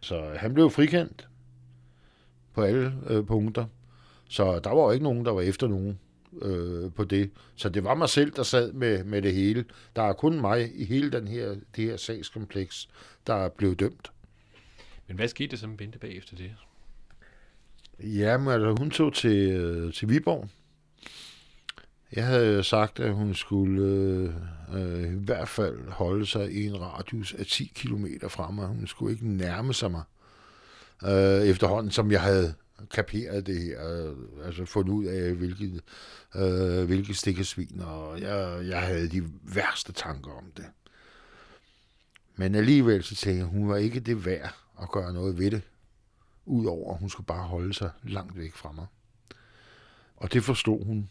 Så 0.00 0.16
øh, 0.16 0.36
han 0.36 0.54
blev 0.54 0.70
frikendt 0.70 1.28
på 2.54 2.62
alle 2.62 2.94
øh, 3.06 3.26
punkter. 3.26 3.66
Så 4.28 4.54
øh, 4.54 4.64
der 4.64 4.70
var 4.70 4.82
jo 4.82 4.90
ikke 4.90 5.04
nogen, 5.04 5.24
der 5.24 5.32
var 5.32 5.40
efter 5.40 5.68
nogen 5.68 5.98
øh, 6.42 6.92
på 6.92 7.04
det. 7.04 7.30
Så 7.56 7.68
det 7.68 7.84
var 7.84 7.94
mig 7.94 8.08
selv, 8.08 8.30
der 8.30 8.42
sad 8.42 8.72
med, 8.72 9.04
med 9.04 9.22
det 9.22 9.34
hele. 9.34 9.64
Der 9.96 10.02
er 10.02 10.12
kun 10.12 10.40
mig 10.40 10.80
i 10.80 10.84
hele 10.84 11.12
den 11.12 11.28
her, 11.28 11.56
det 11.76 11.84
her 11.84 11.96
sagskompleks, 11.96 12.88
der 13.26 13.34
er 13.34 13.48
blevet 13.48 13.80
dømt. 13.80 14.12
Men 15.08 15.16
hvad 15.16 15.28
skete 15.28 15.50
der 15.50 15.56
så 15.56 15.66
med 15.66 15.76
Bente 15.76 15.98
bagefter 15.98 16.36
det? 16.36 16.50
Jamen, 18.04 18.48
altså, 18.48 18.74
hun 18.78 18.90
tog 18.90 19.14
til, 19.14 19.50
øh, 19.50 19.92
til 19.92 20.08
Viborg 20.08 20.48
jeg 22.12 22.26
havde 22.26 22.64
sagt, 22.64 23.00
at 23.00 23.14
hun 23.14 23.34
skulle 23.34 23.82
øh, 23.82 24.34
øh, 24.74 25.12
i 25.12 25.24
hvert 25.24 25.48
fald 25.48 25.88
holde 25.88 26.26
sig 26.26 26.52
i 26.52 26.66
en 26.66 26.80
radius 26.80 27.34
af 27.34 27.46
10 27.46 27.72
km 27.74 28.06
fra 28.28 28.50
mig. 28.50 28.66
Hun 28.66 28.86
skulle 28.86 29.12
ikke 29.12 29.28
nærme 29.28 29.74
sig 29.74 29.90
mig. 29.90 30.02
Øh, 31.04 31.42
efterhånden, 31.42 31.90
som 31.90 32.12
jeg 32.12 32.20
havde 32.20 32.54
kaperet 32.90 33.46
det 33.46 33.62
her, 33.62 34.06
øh, 34.06 34.46
altså 34.46 34.64
fundet 34.64 34.92
ud 34.92 35.04
af, 35.04 35.34
hvilket, 35.34 35.82
øh, 36.36 36.84
hvilke 36.84 37.14
stikkesvin, 37.14 37.80
og 37.80 38.20
jeg, 38.20 38.66
jeg 38.68 38.80
havde 38.80 39.08
de 39.08 39.22
værste 39.42 39.92
tanker 39.92 40.30
om 40.30 40.44
det. 40.56 40.66
Men 42.36 42.54
alligevel 42.54 43.02
så 43.02 43.14
tænkte 43.14 43.38
jeg, 43.38 43.46
hun 43.46 43.68
var 43.68 43.76
ikke 43.76 44.00
det 44.00 44.26
værd 44.26 44.54
at 44.82 44.90
gøre 44.90 45.12
noget 45.12 45.38
ved 45.38 45.50
det, 45.50 45.62
udover 46.46 46.92
at 46.94 47.00
hun 47.00 47.10
skulle 47.10 47.26
bare 47.26 47.46
holde 47.46 47.74
sig 47.74 47.90
langt 48.02 48.36
væk 48.36 48.54
fra 48.54 48.72
mig. 48.72 48.86
Og 50.16 50.32
det 50.32 50.44
forstod 50.44 50.84
hun 50.84 51.10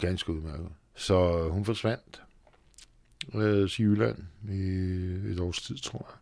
ganske 0.00 0.32
udmærket. 0.32 0.68
Så 0.94 1.48
hun 1.48 1.64
forsvandt 1.64 2.22
øh, 3.34 3.70
til 3.70 3.84
Jylland 3.84 4.18
i 4.48 5.32
et 5.32 5.40
års 5.40 5.62
tid, 5.62 5.78
tror 5.78 6.06
jeg. 6.10 6.18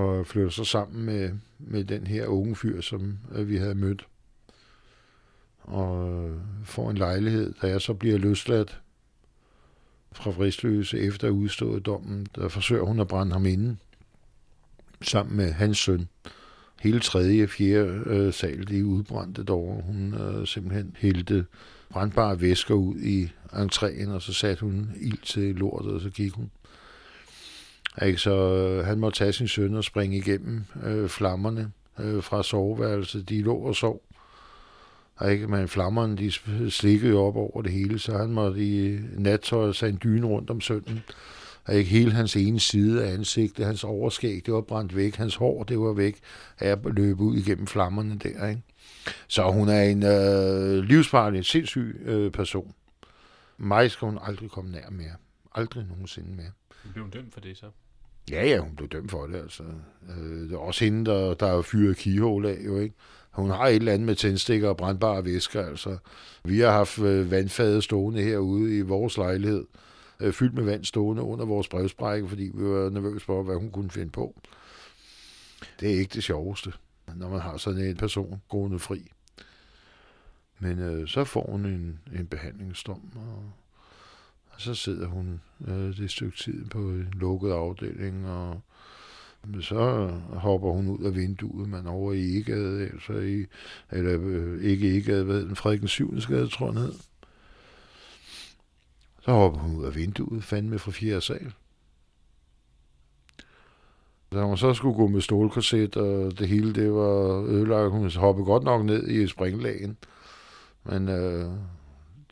Og 0.00 0.26
flyttede 0.26 0.52
så 0.52 0.64
sammen 0.64 1.04
med, 1.04 1.38
med 1.58 1.84
den 1.84 2.06
her 2.06 2.26
unge 2.26 2.56
fyr, 2.56 2.80
som 2.80 3.18
øh, 3.32 3.48
vi 3.48 3.56
havde 3.56 3.74
mødt. 3.74 4.06
Og 5.60 6.12
øh, 6.12 6.40
får 6.64 6.90
en 6.90 6.96
lejlighed, 6.96 7.54
da 7.62 7.68
jeg 7.68 7.80
så 7.80 7.94
bliver 7.94 8.18
løsladt 8.18 8.80
fra 10.12 10.30
Fristløse 10.30 10.98
efter 10.98 11.30
udstået 11.30 11.86
dommen, 11.86 12.26
der 12.34 12.48
forsøger 12.48 12.84
hun 12.84 13.00
at 13.00 13.08
brænde 13.08 13.32
ham 13.32 13.46
inden 13.46 13.80
sammen 15.02 15.36
med 15.36 15.52
hans 15.52 15.78
søn 15.78 16.08
hele 16.80 17.00
tredje, 17.00 17.46
fjerde 17.46 18.02
øh, 18.06 18.32
sal, 18.32 18.68
de 18.68 18.86
udbrændte 18.86 19.44
derovre. 19.44 19.82
Hun 19.82 20.14
øh, 20.14 20.46
simpelthen 20.46 20.96
hældte 20.98 21.46
brandbare 21.90 22.40
væsker 22.40 22.74
ud 22.74 22.96
i 22.96 23.28
entréen, 23.52 24.10
og 24.10 24.22
så 24.22 24.32
satte 24.32 24.60
hun 24.60 24.90
ild 25.00 25.18
til 25.22 25.54
lortet, 25.54 25.92
og 25.92 26.00
så 26.00 26.10
gik 26.10 26.32
hun. 26.32 26.50
Ikke, 28.02 28.18
så 28.18 28.54
øh, 28.54 28.86
han 28.86 28.98
måtte 28.98 29.18
tage 29.18 29.32
sin 29.32 29.48
søn 29.48 29.74
og 29.74 29.84
springe 29.84 30.16
igennem 30.16 30.64
øh, 30.84 31.08
flammerne 31.08 31.72
øh, 31.98 32.22
fra 32.22 32.42
soveværelset. 32.42 33.28
De 33.28 33.42
lå 33.42 33.54
og 33.54 33.76
sov. 33.76 34.02
Ikke, 35.30 35.46
men 35.46 35.68
flammerne 35.68 36.16
de 36.16 36.32
slikkede 36.70 37.16
op 37.16 37.36
over 37.36 37.62
det 37.62 37.72
hele, 37.72 37.98
så 37.98 38.18
han 38.18 38.30
måtte 38.30 38.64
i 38.64 38.98
nattøj 39.18 39.72
sig 39.72 39.88
en 39.88 40.00
dyne 40.02 40.26
rundt 40.26 40.50
om 40.50 40.60
sønnen 40.60 41.02
og 41.64 41.74
ikke 41.74 41.90
hele 41.90 42.12
hans 42.12 42.36
ene 42.36 42.60
side 42.60 43.04
af 43.04 43.12
ansigtet, 43.12 43.66
hans 43.66 43.84
overskæg, 43.84 44.42
det 44.46 44.54
var 44.54 44.60
brændt 44.60 44.96
væk, 44.96 45.16
hans 45.16 45.34
hår, 45.34 45.62
det 45.62 45.80
var 45.80 45.92
væk, 45.92 46.18
af 46.58 46.68
at 46.70 46.78
løbe 46.84 47.22
ud 47.22 47.36
igennem 47.36 47.66
flammerne 47.66 48.18
der, 48.18 48.48
ikke? 48.48 48.62
Så 49.28 49.50
hun 49.50 49.68
er 49.68 49.82
en 49.82 50.02
øh, 50.02 50.84
livsfarlig, 50.84 51.44
sindssyg 51.44 52.00
øh, 52.04 52.32
person. 52.32 52.74
Mig 53.58 53.90
skal 53.90 54.06
hun 54.06 54.18
aldrig 54.22 54.50
komme 54.50 54.70
nær 54.70 54.90
mere. 54.90 55.12
Aldrig 55.54 55.84
nogensinde 55.88 56.30
mere. 56.30 56.50
Blev 56.92 57.04
hun 57.04 57.10
dømt 57.10 57.34
for 57.34 57.40
det 57.40 57.56
så? 57.56 57.66
Ja, 58.30 58.46
ja, 58.46 58.58
hun 58.58 58.76
blev 58.76 58.88
dømt 58.88 59.10
for 59.10 59.26
det, 59.26 59.34
altså. 59.34 59.62
Øh, 60.10 60.40
det 60.40 60.52
er 60.52 60.58
også 60.58 60.84
hende, 60.84 61.10
der, 61.10 61.34
der 61.34 61.46
er 61.46 61.62
fyret 61.62 61.96
kihål 61.96 62.46
af, 62.46 62.58
jo, 62.66 62.78
ikke? 62.78 62.94
Hun 63.30 63.50
har 63.50 63.66
et 63.66 63.76
eller 63.76 63.92
andet 63.92 64.06
med 64.06 64.14
tændstikker 64.14 64.68
og 64.68 64.76
brandbare 64.76 65.24
væsker, 65.24 65.66
altså. 65.66 65.96
Vi 66.44 66.58
har 66.60 66.70
haft 66.70 66.98
øh, 66.98 67.30
vandfade 67.30 67.82
stående 67.82 68.22
herude 68.22 68.78
i 68.78 68.80
vores 68.80 69.16
lejlighed, 69.16 69.64
øh, 70.20 70.32
fyldt 70.32 70.54
med 70.54 70.64
vand 70.64 70.84
stående 70.84 71.22
under 71.22 71.44
vores 71.44 71.68
brevsprække, 71.68 72.28
fordi 72.28 72.50
vi 72.54 72.64
var 72.64 72.90
nervøse 72.90 73.24
for, 73.24 73.42
hvad 73.42 73.56
hun 73.56 73.70
kunne 73.70 73.90
finde 73.90 74.10
på. 74.10 74.40
Det 75.80 75.94
er 75.94 75.98
ikke 75.98 76.14
det 76.14 76.24
sjoveste, 76.24 76.72
når 77.16 77.28
man 77.28 77.40
har 77.40 77.56
sådan 77.56 77.84
en 77.84 77.96
person 77.96 78.42
gående 78.48 78.78
fri. 78.78 79.10
Men 80.58 80.78
øh, 80.78 81.08
så 81.08 81.24
får 81.24 81.50
hun 81.50 81.66
en, 81.66 81.98
en 82.18 82.26
behandlingsdom, 82.26 83.10
og, 83.16 83.52
og 84.50 84.60
så 84.60 84.74
sidder 84.74 85.06
hun 85.06 85.40
øh, 85.68 85.96
det 85.96 86.10
stykke 86.10 86.38
tid 86.38 86.64
på 86.64 86.78
en 86.78 87.08
lukket 87.12 87.50
afdeling, 87.50 88.26
og 88.26 88.60
så 89.60 90.06
hopper 90.32 90.70
hun 90.70 90.88
ud 90.88 91.04
af 91.04 91.14
vinduet, 91.14 91.68
man 91.68 91.86
over 91.86 92.12
i 92.12 92.38
Egade, 92.38 92.82
altså 92.82 93.12
i, 93.12 93.46
eller 93.90 94.18
øh, 94.22 94.62
ikke 94.62 94.98
Egade, 94.98 95.24
hvad 95.24 95.42
den, 95.42 95.56
Frederik 95.56 95.88
7. 95.88 96.20
skade, 96.20 96.48
tror 96.48 96.66
jeg, 96.66 96.74
ned. 96.74 96.92
Så 99.20 99.32
hopper 99.32 99.60
hun 99.60 99.76
ud 99.76 99.84
af 99.84 99.94
vinduet, 99.94 100.44
fandme 100.44 100.78
fra 100.78 100.90
fjerde 100.90 101.20
sal. 101.20 101.52
Da 104.32 104.42
hun 104.42 104.56
så 104.56 104.74
skulle 104.74 104.96
gå 104.96 105.06
med 105.06 105.20
stålkorset, 105.20 105.96
og 105.96 106.38
det 106.38 106.48
hele 106.48 106.74
det 106.74 106.92
var 106.92 107.42
ødelagt, 107.42 107.90
hun 107.90 108.10
hoppede 108.10 108.44
godt 108.44 108.62
nok 108.62 108.84
ned 108.84 109.08
i 109.08 109.26
springlagen. 109.26 109.96
Men 110.84 111.08
øh, 111.08 111.50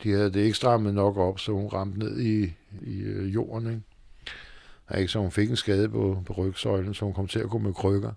de 0.03 0.11
havde 0.11 0.33
det 0.33 0.39
ikke 0.39 0.57
strammet 0.57 0.93
nok 0.93 1.17
op, 1.17 1.39
så 1.39 1.51
hun 1.51 1.67
ramte 1.67 1.99
ned 1.99 2.19
i, 2.19 2.53
i 2.81 2.99
øh, 2.99 3.33
jorden. 3.33 3.67
Ikke? 3.67 4.99
Ikke? 4.99 5.11
Så 5.11 5.19
hun 5.19 5.31
fik 5.31 5.49
en 5.49 5.55
skade 5.55 5.89
på, 5.89 6.23
på 6.25 6.33
rygsøjlen, 6.33 6.93
så 6.93 7.05
hun 7.05 7.13
kom 7.13 7.27
til 7.27 7.39
at 7.39 7.49
gå 7.49 7.57
med 7.57 7.73
krykker. 7.73 8.11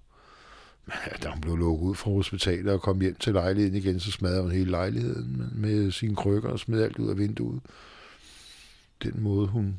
Men 0.87 0.95
da 1.23 1.29
hun 1.29 1.41
blev 1.41 1.57
lukket 1.57 1.87
ud 1.87 1.95
fra 1.95 2.11
hospitalet 2.11 2.73
og 2.73 2.83
kom 2.83 3.01
hjem 3.01 3.15
til 3.15 3.33
lejligheden 3.33 3.77
igen, 3.77 4.01
så 4.01 4.11
smadrede 4.11 4.43
hun 4.43 4.51
hele 4.51 4.71
lejligheden 4.71 5.51
med 5.55 5.91
sine 5.91 6.17
krykker 6.17 6.49
og 6.49 6.59
smed 6.59 6.83
alt 6.83 6.99
ud 6.99 7.11
af 7.11 7.19
vinduet. 7.19 7.61
Den 9.03 9.23
måde, 9.23 9.47
hun 9.47 9.79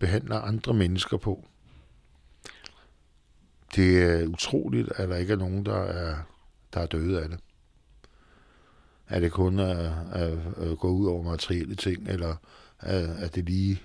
behandler 0.00 0.40
andre 0.40 0.74
mennesker 0.74 1.16
på. 1.16 1.48
Det 3.76 4.02
er 4.02 4.26
utroligt, 4.26 4.92
at 4.96 5.08
der 5.08 5.16
ikke 5.16 5.32
er 5.32 5.36
nogen, 5.36 5.66
der 5.66 5.80
er, 5.80 6.16
der 6.74 6.80
er 6.80 6.86
døde 6.86 7.22
af 7.22 7.28
det. 7.28 7.38
Er 9.08 9.20
det 9.20 9.32
kun 9.32 9.58
at, 9.58 9.92
at, 10.12 10.38
at 10.56 10.78
gå 10.78 10.88
ud 10.88 11.06
over 11.06 11.22
materielle 11.22 11.74
ting, 11.74 12.08
eller 12.08 12.36
at, 12.80 13.04
at 13.04 13.34
det 13.34 13.44
lige 13.44 13.82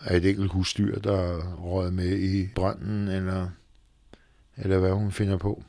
er 0.00 0.16
et 0.16 0.26
enkelt 0.26 0.52
husdyr, 0.52 0.98
der 0.98 1.54
røg 1.54 1.92
med 1.92 2.18
i 2.18 2.48
branden, 2.54 3.08
eller, 3.08 3.50
eller 4.56 4.78
hvad 4.78 4.92
hun 4.92 5.12
finder 5.12 5.36
på. 5.36 5.62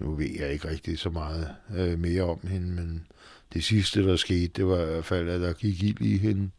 Nu 0.00 0.14
ved 0.14 0.30
jeg 0.38 0.52
ikke 0.52 0.68
rigtig 0.68 0.98
så 0.98 1.10
meget 1.10 1.54
øh, 1.76 1.98
mere 1.98 2.22
om 2.22 2.40
hende, 2.46 2.68
men 2.68 3.06
det 3.52 3.64
sidste, 3.64 4.02
der 4.02 4.16
skete, 4.16 4.48
det 4.48 4.66
var 4.66 4.82
i 4.82 4.86
hvert 4.86 5.04
fald, 5.04 5.28
at 5.28 5.40
der 5.40 5.52
gik 5.52 5.82
ild 5.82 6.00
i 6.00 6.16
hende 6.16 6.50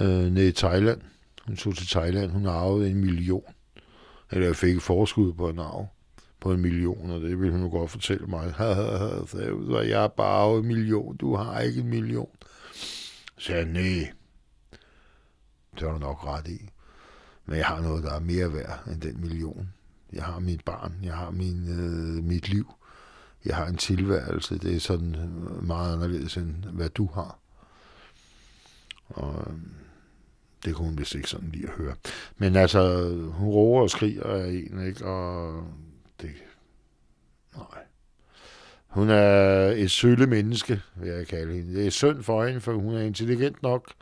øh, 0.00 0.32
nede 0.32 0.48
i 0.48 0.52
Thailand. 0.52 1.00
Hun 1.46 1.56
tog 1.56 1.76
til 1.76 1.86
Thailand, 1.86 2.30
hun 2.30 2.46
arvede 2.46 2.90
en 2.90 2.96
million. 2.96 3.54
Eller 4.30 4.46
jeg 4.46 4.56
fik 4.56 4.80
forskud 4.80 5.32
på 5.32 5.48
en 5.48 5.58
arv 5.58 5.88
på 6.42 6.52
en 6.52 6.60
million, 6.60 7.10
og 7.10 7.20
det 7.20 7.40
ville 7.40 7.52
hun 7.52 7.62
jo 7.62 7.70
godt 7.70 7.90
fortælle 7.90 8.26
mig. 8.26 8.54
så 9.30 9.84
jeg 9.88 10.04
er 10.04 10.08
bare 10.08 10.58
en 10.58 10.66
million, 10.66 11.16
du 11.16 11.36
har 11.36 11.60
ikke 11.60 11.80
en 11.80 11.88
million. 11.88 12.28
Så 12.72 13.46
sagde 13.46 13.62
jeg, 13.62 13.72
nej, 13.72 14.12
det 15.74 15.80
har 15.80 15.92
du 15.92 15.98
nok 15.98 16.26
ret 16.26 16.48
i. 16.48 16.68
Men 17.46 17.56
jeg 17.56 17.66
har 17.66 17.80
noget, 17.80 18.04
der 18.04 18.12
er 18.12 18.20
mere 18.20 18.52
værd 18.52 18.86
end 18.86 19.00
den 19.00 19.20
million. 19.20 19.72
Jeg 20.12 20.24
har 20.24 20.38
mit 20.38 20.64
barn, 20.64 20.94
jeg 21.02 21.14
har 21.14 21.30
min, 21.30 21.68
øh, 21.68 22.24
mit 22.24 22.48
liv, 22.48 22.72
jeg 23.44 23.56
har 23.56 23.66
en 23.66 23.76
tilværelse. 23.76 24.58
Det 24.58 24.76
er 24.76 24.80
sådan 24.80 25.14
øh, 25.14 25.66
meget 25.66 25.92
anderledes 25.92 26.36
end 26.36 26.64
hvad 26.64 26.88
du 26.88 27.08
har. 27.14 27.38
Og 29.08 29.44
øhm, 29.50 29.74
det 30.64 30.74
kunne 30.74 30.88
hun 30.88 30.98
vist 30.98 31.14
ikke 31.14 31.28
sådan 31.28 31.48
lige 31.52 31.66
at 31.66 31.74
høre. 31.76 31.94
Men 32.36 32.56
altså, 32.56 33.08
hun 33.32 33.48
roer 33.48 33.82
og 33.82 33.90
skriger 33.90 34.24
af 34.24 34.48
en, 34.48 34.86
ikke? 34.86 35.04
Og 35.04 35.64
det... 36.20 36.30
Nej. 37.56 37.82
Hun 38.86 39.10
er 39.10 39.66
et 39.76 39.90
sølle 39.90 40.26
menneske, 40.26 40.80
vil 40.96 41.10
jeg 41.10 41.26
kalde 41.26 41.54
hende. 41.54 41.74
Det 41.74 41.86
er 41.86 41.90
synd 41.90 42.22
for 42.22 42.46
hende, 42.46 42.60
for 42.60 42.72
hun 42.72 42.94
er 42.94 43.00
intelligent 43.00 43.62
nok 43.62 43.92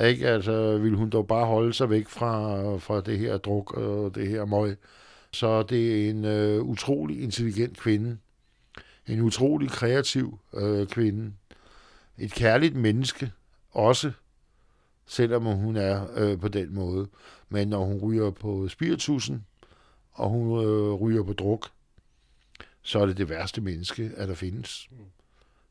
ikke? 0.00 0.28
Altså, 0.28 0.78
ville 0.78 0.98
hun 0.98 1.10
dog 1.10 1.26
bare 1.26 1.46
holde 1.46 1.72
sig 1.72 1.90
væk 1.90 2.08
fra, 2.08 2.76
fra 2.76 3.00
det 3.00 3.18
her 3.18 3.36
druk 3.36 3.74
og 3.74 4.14
det 4.14 4.28
her 4.28 4.44
møg. 4.44 4.76
Så 5.30 5.62
det 5.62 6.06
er 6.06 6.10
en 6.10 6.24
øh, 6.24 6.62
utrolig 6.62 7.22
intelligent 7.22 7.78
kvinde. 7.78 8.18
En 9.06 9.20
utrolig 9.20 9.70
kreativ 9.70 10.38
øh, 10.54 10.86
kvinde. 10.86 11.32
Et 12.18 12.32
kærligt 12.32 12.76
menneske 12.76 13.32
også, 13.72 14.12
selvom 15.06 15.44
hun 15.44 15.76
er 15.76 16.06
øh, 16.16 16.40
på 16.40 16.48
den 16.48 16.74
måde. 16.74 17.08
Men 17.48 17.68
når 17.68 17.84
hun 17.84 17.98
ryger 17.98 18.30
på 18.30 18.68
spiritusen, 18.68 19.46
og 20.12 20.30
hun 20.30 20.64
øh, 20.64 20.92
ryger 20.92 21.22
på 21.22 21.32
druk, 21.32 21.68
så 22.82 22.98
er 22.98 23.06
det 23.06 23.16
det 23.16 23.28
værste 23.28 23.60
menneske, 23.60 24.10
at 24.16 24.28
der 24.28 24.34
findes. 24.34 24.88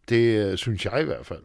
Det 0.10 0.46
øh, 0.46 0.58
synes 0.58 0.86
jeg 0.86 1.02
i 1.02 1.06
hvert 1.06 1.26
fald. 1.26 1.44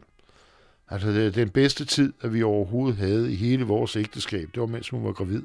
Altså, 0.88 1.08
det 1.08 1.26
er 1.26 1.30
den 1.30 1.50
bedste 1.50 1.84
tid, 1.84 2.12
at 2.20 2.34
vi 2.34 2.42
overhovedet 2.42 2.96
havde 2.96 3.32
i 3.32 3.36
hele 3.36 3.64
vores 3.64 3.96
ægteskab, 3.96 4.48
det 4.54 4.60
var 4.60 4.66
mens 4.66 4.88
hun 4.88 5.04
var 5.04 5.12
gravid. 5.12 5.42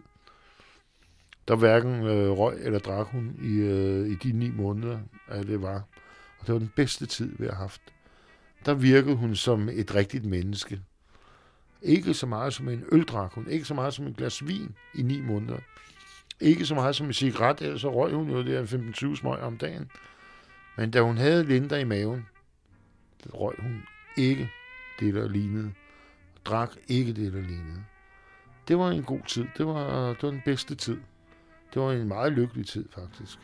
Der 1.47 1.55
hverken 1.55 2.03
øh, 2.03 2.31
røg 2.31 2.57
eller 2.61 2.79
drak 2.79 3.07
hun 3.07 3.35
i, 3.43 3.53
øh, 3.57 4.07
i 4.07 4.15
de 4.15 4.31
ni 4.31 4.49
måneder, 4.49 4.99
at 5.27 5.47
det 5.47 5.61
var. 5.61 5.83
Og 6.39 6.47
det 6.47 6.53
var 6.53 6.59
den 6.59 6.71
bedste 6.75 7.05
tid, 7.05 7.35
vi 7.39 7.45
har 7.45 7.55
haft. 7.55 7.81
Der 8.65 8.73
virkede 8.73 9.15
hun 9.15 9.35
som 9.35 9.69
et 9.69 9.95
rigtigt 9.95 10.25
menneske. 10.25 10.81
Ikke 11.81 12.13
så 12.13 12.25
meget 12.25 12.53
som 12.53 12.69
en 12.69 12.83
øldrak 12.91 13.33
hun, 13.33 13.47
ikke 13.47 13.65
så 13.65 13.73
meget 13.73 13.93
som 13.93 14.07
en 14.07 14.13
glas 14.13 14.47
vin 14.47 14.75
i 14.93 15.01
ni 15.01 15.21
måneder. 15.21 15.59
Ikke 16.39 16.65
så 16.65 16.75
meget 16.75 16.95
som 16.95 17.07
en 17.07 17.13
cigaret, 17.13 17.61
ellers 17.61 17.81
så 17.81 17.93
røg 17.93 18.13
hun 18.13 18.29
jo 18.29 18.43
der 18.43 18.65
15-20 19.11 19.15
smøg 19.15 19.39
om 19.39 19.57
dagen. 19.57 19.91
Men 20.77 20.91
da 20.91 21.01
hun 21.01 21.17
havde 21.17 21.43
Linda 21.43 21.79
i 21.79 21.83
maven, 21.83 22.25
røg 23.33 23.55
hun 23.59 23.83
ikke 24.17 24.51
det, 24.99 25.13
der 25.13 25.29
lignede. 25.29 25.73
Drak 26.45 26.71
ikke 26.87 27.13
det, 27.13 27.33
der 27.33 27.41
lignede. 27.41 27.83
Det 28.67 28.77
var 28.77 28.89
en 28.89 29.03
god 29.03 29.21
tid. 29.27 29.45
Det 29.57 29.65
var, 29.65 30.07
det 30.07 30.23
var 30.23 30.29
den 30.29 30.41
bedste 30.45 30.75
tid. 30.75 30.97
Det 31.73 31.81
var 31.81 31.91
en 31.91 32.07
meget 32.07 32.33
lykkelig 32.33 32.67
tid, 32.67 32.85
faktisk. 32.95 33.39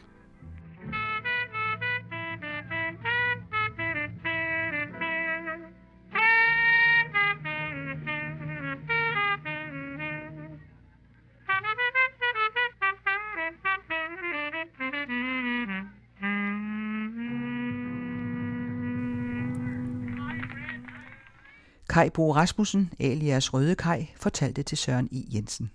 Kai 22.01 22.09
Bo 22.09 22.31
Rasmussen, 22.31 22.91
alias 22.99 23.53
Røde 23.53 23.75
Kai, 23.75 24.07
fortalte 24.15 24.63
til 24.63 24.77
Søren 24.77 25.07
I. 25.11 25.29
Jensen. 25.35 25.71